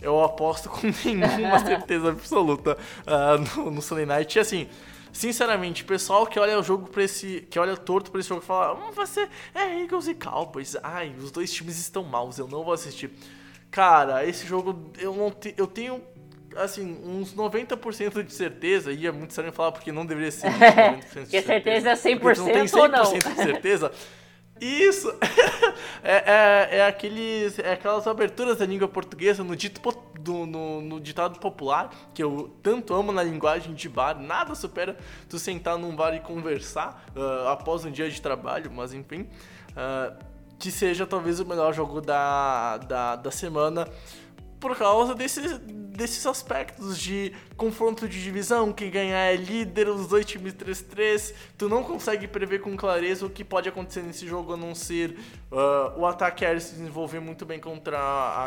eu 0.00 0.22
aposto 0.22 0.68
com 0.68 0.86
nenhuma 0.86 1.58
certeza 1.60 2.10
absoluta 2.10 2.76
uh, 3.06 3.60
no, 3.60 3.70
no 3.70 3.82
Sunday 3.82 4.06
Night. 4.06 4.36
E 4.36 4.40
assim, 4.40 4.68
Sinceramente, 5.16 5.82
o 5.82 5.86
pessoal 5.86 6.26
que 6.26 6.38
olha 6.38 6.58
o 6.58 6.62
jogo 6.62 6.90
para 6.90 7.02
esse. 7.02 7.46
que 7.48 7.58
olha 7.58 7.74
torto 7.74 8.10
pra 8.10 8.20
esse 8.20 8.28
jogo 8.28 8.42
fala, 8.42 8.74
hum, 8.74 8.92
você 8.92 9.26
é 9.54 9.80
Eagles 9.80 10.08
e 10.08 10.14
Cowboys. 10.14 10.76
Ai, 10.82 11.14
os 11.18 11.30
dois 11.30 11.50
times 11.50 11.78
estão 11.78 12.04
maus, 12.04 12.38
eu 12.38 12.46
não 12.46 12.62
vou 12.62 12.74
assistir. 12.74 13.10
Cara, 13.70 14.26
esse 14.26 14.46
jogo 14.46 14.92
eu 14.98 15.14
não 15.14 15.30
te, 15.30 15.54
eu 15.56 15.66
tenho 15.66 16.02
assim, 16.54 17.00
uns 17.02 17.34
90% 17.34 18.22
de 18.24 18.32
certeza, 18.32 18.92
e 18.92 19.06
é 19.06 19.10
muito 19.10 19.30
estranho 19.30 19.52
falar 19.52 19.72
porque 19.72 19.90
não 19.90 20.04
deveria 20.04 20.30
ser 20.30 20.50
90% 20.52 20.98
de 20.98 21.08
certeza. 21.08 21.46
certeza 21.46 21.90
é 21.90 21.94
100% 21.94 22.36
não 22.36 22.44
tem 22.46 22.64
100% 22.64 22.74
ou 22.78 22.88
não. 22.88 23.12
de 23.14 23.34
certeza. 23.36 23.92
Isso! 24.60 25.08
é, 26.06 26.22
é, 26.24 26.76
é, 26.78 26.86
aqueles, 26.86 27.58
é 27.58 27.72
aquelas 27.72 28.06
aberturas 28.06 28.58
da 28.58 28.64
língua 28.64 28.86
portuguesa 28.86 29.42
no, 29.42 29.56
dito, 29.56 29.80
do, 30.20 30.46
no, 30.46 30.80
no, 30.80 31.00
ditado 31.00 31.40
popular, 31.40 31.90
que 32.14 32.22
eu 32.22 32.54
tanto 32.62 32.94
amo 32.94 33.10
na 33.10 33.24
linguagem 33.24 33.74
de 33.74 33.88
bar. 33.88 34.16
Nada 34.16 34.54
supera 34.54 34.96
tu 35.28 35.36
sentar 35.36 35.76
num 35.76 35.96
bar 35.96 36.14
e 36.14 36.20
conversar 36.20 37.04
uh, 37.16 37.48
após 37.48 37.84
um 37.84 37.90
dia 37.90 38.08
de 38.08 38.22
trabalho, 38.22 38.70
mas 38.70 38.94
enfim. 38.94 39.22
Uh, 39.72 40.16
que 40.58 40.70
seja 40.70 41.06
talvez 41.06 41.40
o 41.40 41.44
melhor 41.44 41.74
jogo 41.74 42.00
da, 42.00 42.78
da, 42.78 43.16
da 43.16 43.30
semana 43.30 43.86
por 44.66 44.76
causa 44.76 45.14
desses, 45.14 45.58
desses 45.60 46.26
aspectos 46.26 46.98
de 46.98 47.32
confronto 47.56 48.08
de 48.08 48.20
divisão, 48.20 48.72
quem 48.72 48.90
ganhar 48.90 49.32
é 49.32 49.36
líder, 49.36 49.88
os 49.88 50.08
dois 50.08 50.26
times 50.26 50.54
3-3, 50.54 51.32
tu 51.56 51.68
não 51.68 51.84
consegue 51.84 52.26
prever 52.26 52.60
com 52.60 52.76
clareza 52.76 53.24
o 53.24 53.30
que 53.30 53.44
pode 53.44 53.68
acontecer 53.68 54.02
nesse 54.02 54.26
jogo 54.26 54.54
a 54.54 54.56
não 54.56 54.74
ser 54.74 55.16
uh, 55.52 55.96
o 55.96 56.04
ataque 56.04 56.44
aéreo 56.44 56.60
se 56.60 56.72
desenvolver 56.72 57.20
muito 57.20 57.46
bem 57.46 57.60
contra 57.60 57.96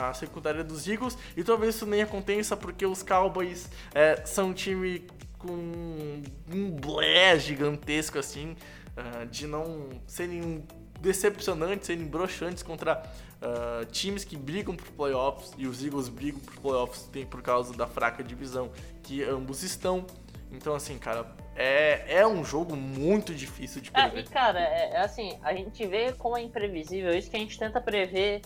a, 0.09 0.13
secundária 0.13 0.61
dos 0.61 0.89
Eagles, 0.89 1.17
e 1.37 1.41
talvez 1.41 1.75
isso 1.75 1.85
nem 1.85 2.01
aconteça 2.01 2.57
porque 2.57 2.85
os 2.85 3.01
Cowboys 3.01 3.69
é, 3.95 4.21
são 4.25 4.49
um 4.49 4.53
time 4.53 5.07
com 5.37 6.21
um 6.53 6.69
blé 6.71 7.39
gigantesco 7.39 8.19
assim, 8.19 8.57
uh, 8.97 9.25
de 9.27 9.47
não 9.47 9.87
serem 10.05 10.65
decepcionantes, 10.99 11.87
serem 11.87 12.05
broxantes 12.05 12.63
contra 12.63 13.03
uh, 13.41 13.85
times 13.85 14.23
que 14.23 14.35
brigam 14.35 14.75
por 14.75 14.87
playoffs 14.91 15.51
e 15.57 15.67
os 15.67 15.83
Eagles 15.83 16.09
brigam 16.09 16.39
por 16.39 16.55
playoffs 16.59 17.03
tem 17.11 17.25
por 17.25 17.41
causa 17.41 17.73
da 17.73 17.87
fraca 17.87 18.23
divisão 18.23 18.71
que 19.03 19.23
ambos 19.23 19.63
estão. 19.63 20.05
Então, 20.51 20.73
assim, 20.73 20.97
cara, 20.97 21.27
é, 21.55 22.19
é 22.19 22.27
um 22.27 22.43
jogo 22.43 22.75
muito 22.75 23.33
difícil 23.33 23.81
de 23.81 23.91
prever. 23.91 24.17
É, 24.17 24.21
e, 24.21 24.23
cara, 24.23 24.59
é, 24.59 24.91
é, 24.93 24.97
assim, 25.01 25.37
a 25.43 25.53
gente 25.53 25.85
vê 25.85 26.13
como 26.13 26.37
é 26.37 26.41
imprevisível 26.41 27.11
isso 27.15 27.29
que 27.29 27.35
a 27.35 27.39
gente 27.39 27.57
tenta 27.57 27.79
prever 27.79 28.41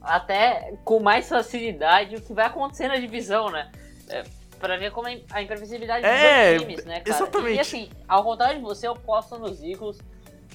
até 0.00 0.74
com 0.84 1.00
mais 1.00 1.28
facilidade 1.28 2.16
o 2.16 2.22
que 2.22 2.32
vai 2.32 2.46
acontecer 2.46 2.88
na 2.88 2.96
divisão, 2.96 3.50
né? 3.50 3.70
É, 4.08 4.22
pra 4.58 4.76
ver 4.76 4.92
como 4.92 5.08
é 5.08 5.20
a 5.30 5.42
imprevisibilidade 5.42 6.06
é, 6.06 6.54
dos 6.54 6.62
times, 6.62 6.84
né, 6.84 7.00
cara? 7.00 7.16
Exatamente. 7.16 7.56
E 7.56 7.60
assim, 7.60 7.90
ao 8.08 8.22
contrário 8.22 8.58
de 8.58 8.64
você, 8.64 8.86
eu 8.86 8.94
posto 8.94 9.36
nos 9.38 9.62
Eagles 9.62 9.98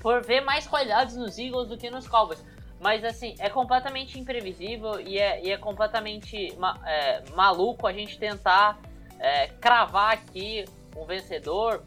por 0.02 0.24
ver 0.26 0.42
mais 0.42 0.68
qualidades 0.68 1.16
nos 1.16 1.38
Eagles 1.38 1.70
do 1.70 1.78
que 1.78 1.90
nos 1.90 2.08
Cowboys. 2.08 2.44
Mas 2.80 3.04
assim, 3.04 3.36
é 3.38 3.50
completamente 3.50 4.20
imprevisível 4.20 5.00
e 5.00 5.20
é, 5.20 5.44
e 5.44 5.52
é 5.52 5.58
completamente 5.58 6.54
ma 6.58 6.80
é, 6.84 7.24
maluco 7.36 7.86
a 7.86 7.94
gente 7.94 8.18
tentar 8.18 8.82
é, 9.20 9.48
cravar 9.48 10.14
aqui 10.14 10.66
um 10.98 11.06
vencedor 11.06 11.84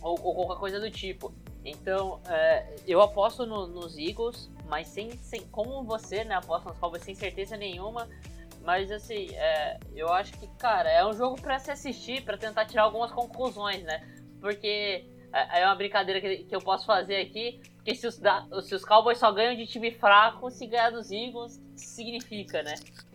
ou, 0.00 0.18
ou, 0.22 0.34
qualquer 0.34 0.60
coisa 0.60 0.80
do 0.80 0.90
tipo. 0.90 1.34
Então, 1.64 2.20
é, 2.28 2.76
eu 2.86 3.02
aposto 3.02 3.44
no, 3.44 3.66
nos 3.66 3.98
Eagles, 3.98 4.48
mas 4.68 4.88
sem, 4.88 5.10
sem, 5.18 5.40
como 5.48 5.82
você, 5.82 6.24
né, 6.24 6.36
aposta 6.36 6.68
nos 6.68 6.78
Cowboys 6.78 7.02
sem 7.02 7.14
certeza 7.14 7.56
nenhuma. 7.56 8.08
Mas 8.64 8.92
assim, 8.92 9.28
é, 9.34 9.80
eu 9.92 10.08
acho 10.12 10.32
que, 10.38 10.46
cara, 10.56 10.88
é 10.88 11.04
um 11.04 11.12
jogo 11.12 11.40
para 11.40 11.58
se 11.58 11.72
assistir, 11.72 12.22
para 12.22 12.38
tentar 12.38 12.64
tirar 12.64 12.84
algumas 12.84 13.10
conclusões, 13.10 13.82
né? 13.82 14.06
Porque 14.40 15.04
é, 15.32 15.60
é 15.60 15.66
uma 15.66 15.74
brincadeira 15.74 16.20
que, 16.20 16.44
que 16.44 16.54
eu 16.54 16.60
posso 16.60 16.86
fazer 16.86 17.16
aqui, 17.16 17.60
porque 17.76 17.94
se 17.94 18.06
os, 18.06 18.20
se 18.64 18.74
os 18.74 18.84
Cowboys 18.84 19.18
só 19.18 19.32
ganham 19.32 19.56
de 19.56 19.66
time 19.66 19.90
fraco, 19.90 20.50
se 20.50 20.66
ganhar 20.66 20.90
dos 20.90 21.10
Eagles, 21.10 21.60
significa, 21.76 22.62
né? 22.62 22.74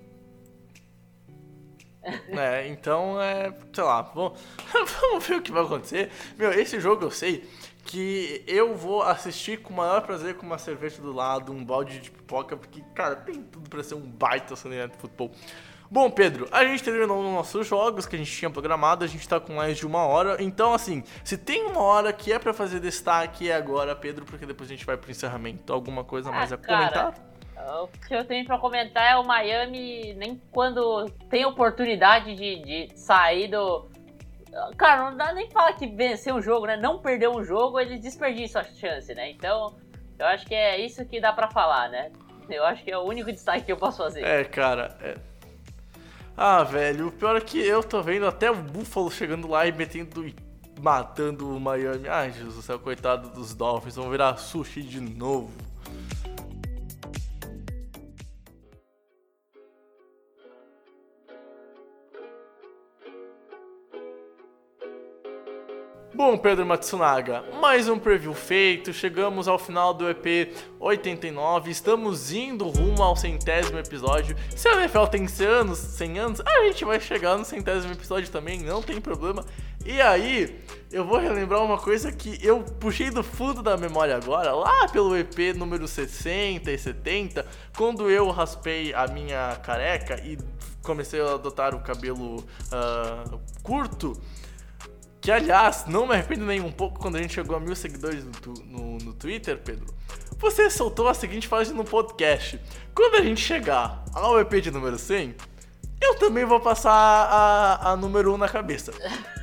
É, 2.30 2.65
então, 2.70 3.22
é, 3.22 3.53
sei 3.74 3.84
lá, 3.84 4.01
vamos, 4.01 4.39
vamos 5.01 5.28
ver 5.28 5.36
o 5.36 5.41
que 5.41 5.51
vai 5.51 5.61
acontecer. 5.61 6.09
Meu, 6.38 6.53
esse 6.53 6.80
jogo 6.80 7.03
eu 7.03 7.11
sei 7.11 7.43
que 7.84 8.43
eu 8.47 8.76
vou 8.76 9.01
assistir 9.01 9.61
com 9.61 9.74
o 9.74 9.76
maior 9.78 10.01
prazer 10.01 10.36
com 10.36 10.45
uma 10.45 10.57
cerveja 10.57 11.01
do 11.01 11.11
lado, 11.11 11.51
um 11.51 11.63
balde 11.63 11.99
de 11.99 12.11
pipoca, 12.11 12.55
porque, 12.55 12.82
cara, 12.93 13.15
tem 13.15 13.41
tudo 13.43 13.70
pra 13.70 13.84
ser 13.84 13.95
um 13.95 14.09
baita 14.09 14.55
sonhante 14.55 14.95
de 14.95 15.01
futebol. 15.01 15.32
Bom, 15.89 16.09
Pedro, 16.11 16.47
a 16.51 16.65
gente 16.65 16.83
terminou 16.83 17.19
os 17.19 17.31
nossos 17.31 17.65
jogos 17.65 18.05
que 18.05 18.15
a 18.15 18.19
gente 18.19 18.31
tinha 18.31 18.49
programado, 18.49 19.05
a 19.05 19.07
gente 19.07 19.27
tá 19.27 19.39
com 19.39 19.53
mais 19.53 19.77
de 19.77 19.85
uma 19.85 20.05
hora. 20.05 20.41
Então, 20.41 20.73
assim, 20.73 21.03
se 21.23 21.38
tem 21.38 21.63
uma 21.63 21.81
hora 21.81 22.11
que 22.11 22.31
é 22.33 22.38
para 22.38 22.53
fazer 22.53 22.79
destaque 22.79 23.49
é 23.49 23.55
agora, 23.55 23.95
Pedro, 23.95 24.25
porque 24.25 24.45
depois 24.45 24.69
a 24.69 24.73
gente 24.73 24.85
vai 24.85 24.97
pro 24.97 25.09
encerramento. 25.09 25.71
Alguma 25.71 26.03
coisa 26.03 26.29
mais 26.29 26.51
ah, 26.51 26.55
a 26.55 26.57
comentar? 26.57 27.13
o 27.81 27.88
que 27.88 28.15
eu 28.15 28.23
tenho 28.25 28.45
para 28.45 28.57
comentar 28.57 29.11
é 29.11 29.15
o 29.17 29.25
Miami, 29.25 30.13
nem 30.13 30.41
quando 30.51 31.09
tem 31.29 31.45
oportunidade 31.45 32.35
de, 32.35 32.59
de 32.59 32.97
sair 32.97 33.49
do. 33.49 33.89
Cara, 34.77 35.09
não 35.09 35.17
dá 35.17 35.33
nem 35.33 35.49
falar 35.51 35.73
que 35.73 35.88
vencer 35.88 36.33
um 36.33 36.41
jogo, 36.41 36.65
né? 36.65 36.77
Não 36.77 36.99
perder 36.99 37.29
um 37.29 37.43
jogo, 37.43 37.79
eles 37.79 37.99
desperdiçam 37.99 38.61
a 38.61 38.65
chance, 38.65 39.13
né? 39.13 39.29
Então, 39.29 39.75
eu 40.17 40.25
acho 40.25 40.45
que 40.45 40.55
é 40.55 40.79
isso 40.79 41.05
que 41.05 41.19
dá 41.19 41.31
para 41.31 41.49
falar, 41.49 41.89
né? 41.89 42.11
Eu 42.49 42.65
acho 42.65 42.83
que 42.83 42.89
é 42.89 42.97
o 42.97 43.01
único 43.01 43.31
destaque 43.31 43.65
que 43.65 43.71
eu 43.71 43.77
posso 43.77 43.97
fazer. 43.97 44.23
É, 44.23 44.43
cara. 44.43 44.97
É... 45.01 45.15
Ah, 46.39 46.63
velho, 46.63 47.07
o 47.07 47.11
pior 47.11 47.35
é 47.35 47.41
que 47.41 47.57
eu 47.57 47.81
tô 47.83 47.99
vendo 48.03 48.27
até 48.27 48.51
o 48.51 48.55
Buffalo 48.55 49.09
chegando 49.09 49.47
lá 49.47 49.65
e 49.65 49.71
metendo 49.71 50.23
e 50.23 50.35
matando 50.79 51.49
o 51.49 51.59
Miami. 51.59 52.07
Ai, 52.07 52.31
Jesus 52.31 52.53
do 52.53 52.61
céu, 52.61 52.77
coitado 52.77 53.29
dos 53.29 53.55
Dolphins, 53.55 53.95
vão 53.95 54.11
virar 54.11 54.38
sushi 54.38 54.83
de 54.83 55.01
novo. 55.01 55.51
Bom, 66.18 66.36
Pedro 66.36 66.65
Matsunaga, 66.65 67.43
mais 67.61 67.88
um 67.88 67.99
preview 67.99 68.34
feito, 68.34 68.91
chegamos 68.91 69.47
ao 69.47 69.59
final 69.59 69.93
do 69.93 70.09
EP 70.09 70.51
89, 70.80 71.70
estamos 71.70 72.32
indo 72.32 72.68
rumo 72.68 73.03
ao 73.03 73.15
centésimo 73.15 73.78
episódio. 73.78 74.36
Se 74.55 74.68
a 74.68 74.74
NFL 74.78 75.05
tem 75.11 75.28
100 75.28 75.47
anos, 75.47 75.78
100 75.78 76.20
anos, 76.20 76.41
a 76.43 76.63
gente 76.65 76.84
vai 76.84 76.99
chegar 76.99 77.38
no 77.38 77.45
centésimo 77.45 77.93
episódio 77.93 78.32
também, 78.32 78.61
não 78.61 78.82
tem 78.82 78.99
problema. 78.99 79.45
E 79.86 80.01
aí, 80.01 80.59
eu 80.91 81.05
vou 81.05 81.20
relembrar 81.20 81.63
uma 81.63 81.78
coisa 81.78 82.11
que 82.11 82.43
eu 82.43 82.63
puxei 82.63 83.11
do 83.11 83.22
fundo 83.22 83.61
da 83.61 83.78
memória 83.78 84.15
agora, 84.15 84.55
lá 84.55 84.88
pelo 84.88 85.15
EP 85.15 85.55
número 85.55 85.88
60 85.88 86.72
e 86.72 86.78
70, 86.80 87.45
quando 87.78 88.09
eu 88.09 88.32
raspei 88.32 88.91
a 88.91 89.05
minha 89.05 89.55
careca 89.57 90.20
e 90.26 90.36
comecei 90.82 91.22
a 91.22 91.36
adotar 91.36 91.76
o 91.76 91.80
cabelo 91.80 92.38
uh, 92.38 93.39
curto. 93.61 94.20
Que, 95.20 95.32
aliás, 95.32 95.86
não 95.88 96.05
me 96.05 96.13
arrependo 96.13 96.45
nem 96.45 96.61
um 96.61 96.72
pouco 96.72 96.99
quando 96.99 97.15
a 97.15 97.22
gente 97.22 97.34
chegou 97.34 97.55
a 97.55 97.59
mil 97.59 97.76
seguidores 97.76 98.24
no, 98.24 98.53
no, 98.65 98.97
no 98.97 99.13
Twitter, 99.13 99.57
Pedro. 99.57 99.93
Você 100.38 100.70
soltou 100.70 101.07
a 101.07 101.13
seguinte 101.13 101.47
frase 101.47 101.74
no 101.74 101.84
podcast. 101.84 102.59
Quando 102.93 103.15
a 103.15 103.22
gente 103.22 103.41
chegar 103.41 104.03
ao 104.13 104.39
EP 104.39 104.61
de 104.61 104.70
número 104.70 104.97
100, 104.97 105.36
eu 105.99 106.15
também 106.15 106.45
vou 106.45 106.59
passar 106.59 106.91
a, 106.91 107.91
a 107.91 107.95
número 107.95 108.34
1 108.34 108.38
na 108.38 108.47
cabeça. 108.47 108.93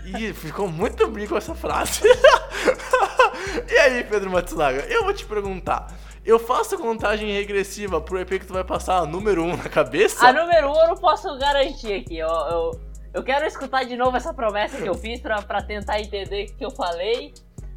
E 0.05 0.33
ficou 0.33 0.69
muito 0.69 1.09
bem 1.09 1.27
essa 1.37 1.55
frase. 1.55 2.03
e 3.69 3.79
aí, 3.79 4.05
Pedro 4.05 4.31
Matsunaga, 4.31 4.87
eu 4.89 5.03
vou 5.03 5.13
te 5.13 5.25
perguntar. 5.25 5.93
Eu 6.25 6.39
faço 6.39 6.79
contagem 6.79 7.33
regressiva 7.33 8.01
pro 8.01 8.19
EP 8.19 8.29
que 8.31 8.47
tu 8.47 8.53
vai 8.53 8.65
passar 8.65 8.99
a 8.99 9.07
número 9.07 9.43
1 9.43 9.57
na 9.57 9.69
cabeça? 9.69 10.27
A 10.27 10.33
número 10.33 10.71
1 10.71 10.75
eu 10.75 10.89
não 10.89 10.97
posso 10.97 11.37
garantir 11.39 11.93
aqui. 11.93 12.17
Eu, 12.17 12.29
eu, 12.29 12.81
eu 13.15 13.23
quero 13.23 13.47
escutar 13.47 13.85
de 13.85 13.97
novo 13.97 14.17
essa 14.17 14.35
promessa 14.35 14.77
que 14.77 14.89
eu 14.89 14.95
fiz 14.95 15.21
pra 15.21 15.63
tentar 15.63 16.01
entender 16.01 16.47
o 16.51 16.57
que 16.57 16.65
eu 16.65 16.71
falei, 16.73 17.33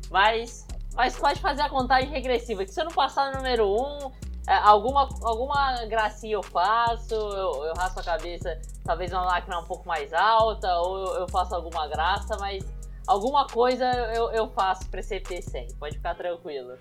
mas, 0.10 0.66
mas 0.96 1.16
pode 1.16 1.40
fazer 1.40 1.62
a 1.62 1.70
contagem 1.70 2.10
regressiva, 2.10 2.66
que 2.66 2.72
se 2.72 2.82
eu 2.82 2.86
não 2.86 2.92
passar 2.92 3.32
no 3.32 3.38
número 3.38 3.68
1, 3.68 3.76
um, 3.76 4.12
é, 4.50 4.56
alguma, 4.56 5.08
alguma 5.22 5.86
gracinha 5.86 6.34
eu 6.34 6.42
faço, 6.42 7.14
eu, 7.14 7.66
eu 7.66 7.74
a 7.78 8.04
cabeça, 8.04 8.60
talvez 8.84 9.12
uma 9.14 9.26
máquina 9.26 9.60
um 9.60 9.66
pouco 9.66 9.88
mais 9.88 10.12
alta, 10.12 10.68
ou 10.80 11.06
eu, 11.06 11.14
eu 11.20 11.28
faço 11.30 11.54
alguma 11.54 11.88
graça, 11.88 12.36
mas 12.40 12.66
alguma 13.06 13.46
coisa 13.46 13.86
eu, 14.16 14.32
eu 14.32 14.48
faço 14.50 14.90
pra 14.90 15.04
ser 15.04 15.22
P100, 15.22 15.78
pode 15.78 15.98
ficar 15.98 16.16
tranquilo. 16.16 16.74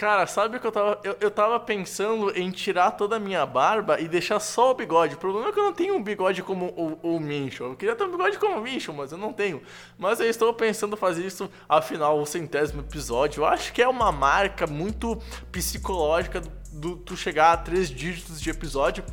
Cara, 0.00 0.26
sabe 0.26 0.56
o 0.56 0.60
que 0.60 0.66
eu 0.66 0.72
tava. 0.72 0.98
Eu, 1.04 1.14
eu 1.20 1.30
tava 1.30 1.60
pensando 1.60 2.30
em 2.34 2.50
tirar 2.50 2.92
toda 2.92 3.16
a 3.16 3.18
minha 3.20 3.44
barba 3.44 4.00
e 4.00 4.08
deixar 4.08 4.40
só 4.40 4.70
o 4.70 4.74
bigode. 4.74 5.14
O 5.14 5.18
problema 5.18 5.50
é 5.50 5.52
que 5.52 5.60
eu 5.60 5.64
não 5.64 5.74
tenho 5.74 5.94
um 5.94 6.02
bigode 6.02 6.42
como 6.42 6.68
o, 6.68 7.16
o 7.16 7.20
Mincho. 7.20 7.64
Eu 7.64 7.76
queria 7.76 7.94
ter 7.94 8.04
um 8.04 8.10
bigode 8.10 8.38
como 8.38 8.56
o 8.56 8.62
Mincho, 8.62 8.94
mas 8.94 9.12
eu 9.12 9.18
não 9.18 9.30
tenho. 9.30 9.60
Mas 9.98 10.18
eu 10.18 10.30
estou 10.30 10.54
pensando 10.54 10.96
fazer 10.96 11.26
isso 11.26 11.50
afinal, 11.68 12.18
o 12.18 12.24
centésimo 12.24 12.80
episódio. 12.80 13.42
Eu 13.42 13.44
acho 13.44 13.74
que 13.74 13.82
é 13.82 13.86
uma 13.86 14.10
marca 14.10 14.66
muito 14.66 15.20
psicológica 15.52 16.40
do, 16.40 16.50
do 16.72 16.96
tu 16.96 17.14
chegar 17.14 17.52
a 17.52 17.56
três 17.58 17.90
dígitos 17.90 18.40
de 18.40 18.48
episódio. 18.48 19.04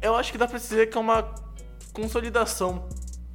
Eu 0.00 0.16
acho 0.16 0.32
que 0.32 0.38
dá 0.38 0.48
pra 0.48 0.56
dizer 0.56 0.88
que 0.88 0.96
é 0.96 1.00
uma 1.02 1.34
consolidação 1.92 2.88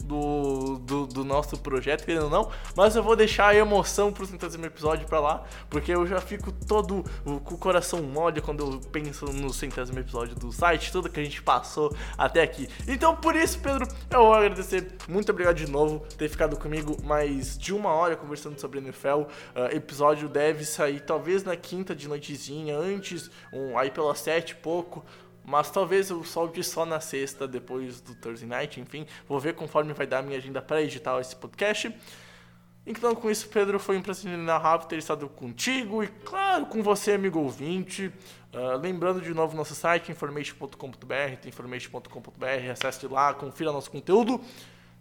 do, 0.04 0.78
do, 0.80 1.08
do, 1.08 1.24
nosso 1.24 1.58
projeto, 1.58 2.06
querendo 2.06 2.26
ou 2.26 2.30
não, 2.30 2.52
mas 2.76 2.96
eu 2.96 3.04
vou 3.04 3.16
deixar 3.16 3.48
a 3.48 3.56
emoção 3.56 4.12
pro 4.12 4.26
centésimo 4.26 4.66
episódio 4.66 5.08
pra 5.08 5.20
lá, 5.20 5.44
porque 5.70 5.94
eu 5.94 6.06
já 6.06 6.20
fico 6.20 6.52
todo 6.52 7.04
com 7.44 7.56
o 7.56 7.58
coração 7.58 8.02
mole 8.02 8.42
quando 8.42 8.60
eu 8.64 8.80
penso 8.92 9.26
no 9.26 9.54
centésimo 9.54 10.00
episódio 10.00 10.36
do 10.36 10.52
site, 10.52 10.92
tudo 10.92 11.10
que 11.10 11.20
a 11.20 11.24
gente 11.24 11.42
passou 11.42 11.96
até 12.18 12.42
aqui. 12.42 12.68
Então, 12.88 13.16
por 13.16 13.36
isso, 13.36 13.60
Pedro, 13.60 13.88
eu 14.10 14.20
vou 14.20 14.34
agradecer. 14.34 14.96
Muito 15.08 15.32
obrigado 15.32 15.56
de 15.56 15.70
novo 15.70 16.02
por 16.02 16.14
ter 16.14 16.30
ficado 16.30 16.58
comigo 16.58 16.98
mais 17.04 17.58
de 17.58 17.74
uma 17.74 17.90
hora 17.90 18.16
conversando 18.16 18.60
sobre 18.60 18.80
NFL. 18.80 19.08
Uh, 19.08 19.28
episódio 19.72 20.28
deve 20.28 20.66
sair 20.66 21.00
talvez 21.00 21.44
na 21.44 21.56
quinta 21.56 21.96
de 21.96 22.08
noitezinha, 22.08 22.78
antes, 22.78 23.30
um, 23.52 23.78
aí 23.78 23.90
pelas 23.90 24.20
sete 24.20 24.52
e 24.52 24.56
pouco. 24.56 25.04
Mas 25.46 25.70
talvez 25.70 26.10
eu 26.10 26.24
solte 26.24 26.64
só 26.64 26.86
na 26.86 27.00
sexta, 27.00 27.48
depois 27.48 28.00
do 28.00 28.16
Thursday 28.16 28.48
Night, 28.48 28.80
enfim. 28.80 29.06
Vou 29.28 29.40
ver 29.40 29.56
conforme 29.56 29.94
vai 29.94 30.08
dar 30.08 30.20
a 30.20 30.22
minha 30.22 30.38
agenda 30.38 30.62
para 30.62 30.82
editar 30.82 31.20
esse 31.20 31.36
podcast. 31.36 31.94
Então, 32.86 33.16
com 33.16 33.32
isso, 33.32 33.48
Pedro, 33.48 33.80
foi 33.80 33.98
um 33.98 34.02
prazer 34.02 34.32
inenarrável 34.34 34.86
ter 34.88 34.98
estado 34.98 35.28
contigo 35.30 36.04
e, 36.04 36.08
claro, 36.08 36.66
com 36.66 36.84
você, 36.84 37.14
amigo 37.14 37.40
ouvinte. 37.40 38.12
Uh, 38.54 38.78
lembrando 38.78 39.22
de 39.22 39.34
novo 39.34 39.56
nosso 39.56 39.74
site, 39.74 40.12
information.com.br, 40.12 41.48
information.com.br, 41.48 42.72
acesse 42.72 43.08
lá, 43.08 43.34
confira 43.34 43.72
nosso 43.72 43.90
conteúdo. 43.90 44.42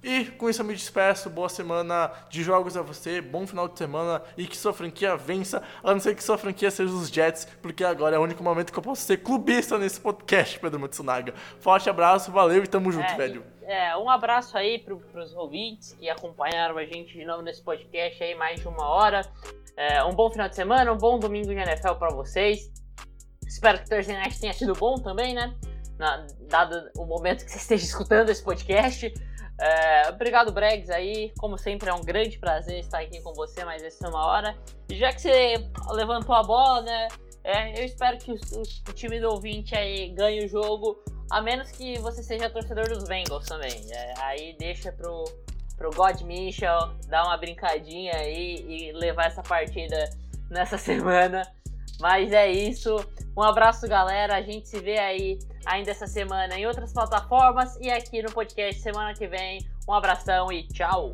E 0.03 0.25
com 0.25 0.51
isso 0.51 0.61
eu 0.61 0.67
me 0.67 0.75
despeço. 0.75 1.31
Boa 1.31 1.49
semana 1.49 2.11
de 2.29 2.43
jogos 2.43 2.77
a 2.77 2.83
você, 2.83 3.21
bom 3.21 3.47
final 3.47 3.69
de 3.69 3.79
semana 3.79 4.21
e 4.37 4.49
que 4.49 4.57
sua 4.57 4.73
franquia 4.73 5.17
vença, 5.17 5.63
a 5.83 5.93
não 5.93 6.01
ser 6.01 6.17
que 6.17 6.25
sua 6.25 6.37
franquia 6.37 6.73
seja 6.73 6.93
os 6.93 7.09
Jets, 7.09 7.47
porque 7.63 7.85
agora 7.85 8.17
é 8.17 8.19
o 8.19 8.23
único 8.23 8.43
momento 8.43 8.73
que 8.73 8.79
eu 8.79 8.83
posso 8.83 9.03
ser 9.03 9.19
clubista 9.19 9.79
nesse 9.79 10.01
podcast, 10.01 10.59
Pedro 10.59 10.81
Matsunaga. 10.81 11.35
Forte 11.61 11.89
abraço, 11.89 12.33
valeu 12.33 12.65
e 12.65 12.67
tamo 12.67 12.91
junto, 12.91 13.13
é, 13.13 13.17
velho. 13.17 13.45
É, 13.63 13.97
um 13.97 14.11
abraço 14.11 14.59
aí 14.59 14.81
pro, 14.81 14.99
pros 14.99 15.33
ouvintes 15.35 15.93
que 15.93 16.11
acompanharam 16.11 16.77
a 16.79 16.85
gente 16.85 17.16
de 17.16 17.24
novo 17.24 17.43
nesse 17.43 17.62
podcast 17.62 18.20
aí, 18.24 18.35
mais 18.35 18.61
de 18.61 18.66
uma 18.66 18.85
hora. 18.85 19.23
É, 19.77 20.03
um 20.03 20.15
bom 20.15 20.29
final 20.31 20.49
de 20.49 20.57
semana, 20.57 20.93
um 20.93 20.99
bom 20.99 21.20
domingo 21.20 21.47
de 21.47 21.55
NFL 21.55 21.95
para 21.95 22.12
vocês. 22.12 22.73
Espero 23.47 23.79
que 23.79 23.85
o 23.85 23.89
Thursday 23.89 24.16
Night 24.16 24.41
tenha 24.41 24.53
sido 24.53 24.73
bom 24.73 24.97
também, 24.97 25.33
né? 25.33 25.55
Na, 25.97 26.27
dado 26.49 26.91
o 26.97 27.07
momento 27.07 27.45
que 27.45 27.53
você 27.53 27.59
esteja 27.59 27.85
escutando 27.85 28.31
esse 28.31 28.43
podcast. 28.43 29.12
É, 29.62 30.09
obrigado, 30.09 30.51
Bregs, 30.51 30.90
aí. 30.90 31.32
Como 31.39 31.56
sempre, 31.56 31.89
é 31.89 31.94
um 31.94 32.01
grande 32.01 32.36
prazer 32.36 32.80
estar 32.80 32.98
aqui 32.98 33.22
com 33.22 33.32
você 33.32 33.64
mais 33.64 33.80
essa 33.80 34.09
uma 34.09 34.26
hora. 34.26 34.59
E 34.90 34.97
já 34.97 35.12
que 35.12 35.20
você 35.20 35.55
levantou 35.93 36.34
a 36.34 36.43
bola, 36.43 36.82
né? 36.82 37.09
É, 37.44 37.80
eu 37.80 37.84
espero 37.84 38.18
que 38.18 38.32
o, 38.32 38.34
o, 38.34 38.93
time 38.93 39.20
do 39.20 39.30
ouvinte 39.30 39.76
aí 39.76 40.09
ganhe 40.09 40.44
o 40.44 40.48
jogo, 40.48 41.01
a 41.30 41.40
menos 41.40 41.70
que 41.70 41.97
você 42.01 42.24
seja 42.24 42.51
torcedor 42.51 42.89
dos 42.89 43.05
Bengals 43.05 43.47
também. 43.47 43.80
É, 43.93 44.14
aí 44.18 44.56
deixa 44.59 44.90
pro, 44.90 45.24
pro 45.76 45.90
God 45.90 46.20
dar 47.06 47.24
uma 47.24 47.36
brincadinha 47.36 48.16
aí 48.16 48.64
e 48.68 48.93
levar 48.93 49.26
essa 49.26 49.44
partida 49.44 50.10
nessa 50.51 50.76
semana. 50.78 51.43
Mas 52.03 52.33
é 52.33 52.51
isso. 52.51 52.97
Um 53.37 53.43
abraço, 53.43 53.87
galera. 53.87 54.35
A 54.35 54.43
gente 54.43 54.69
se 54.69 54.81
vê 54.81 54.99
aí 54.99 55.39
ainda 55.65 55.93
essa 55.93 56.09
semana 56.09 56.59
em 56.59 56.66
outras 56.66 56.93
plataformas 56.93 57.79
e 57.81 57.89
aqui 57.93 58.20
no 58.20 58.33
podcast 58.33 58.83
semana 58.83 59.15
que 59.15 59.29
vem. 59.29 59.65
Um 59.89 59.95
abração 59.95 60.51
e 60.51 60.66
tchau! 60.66 61.12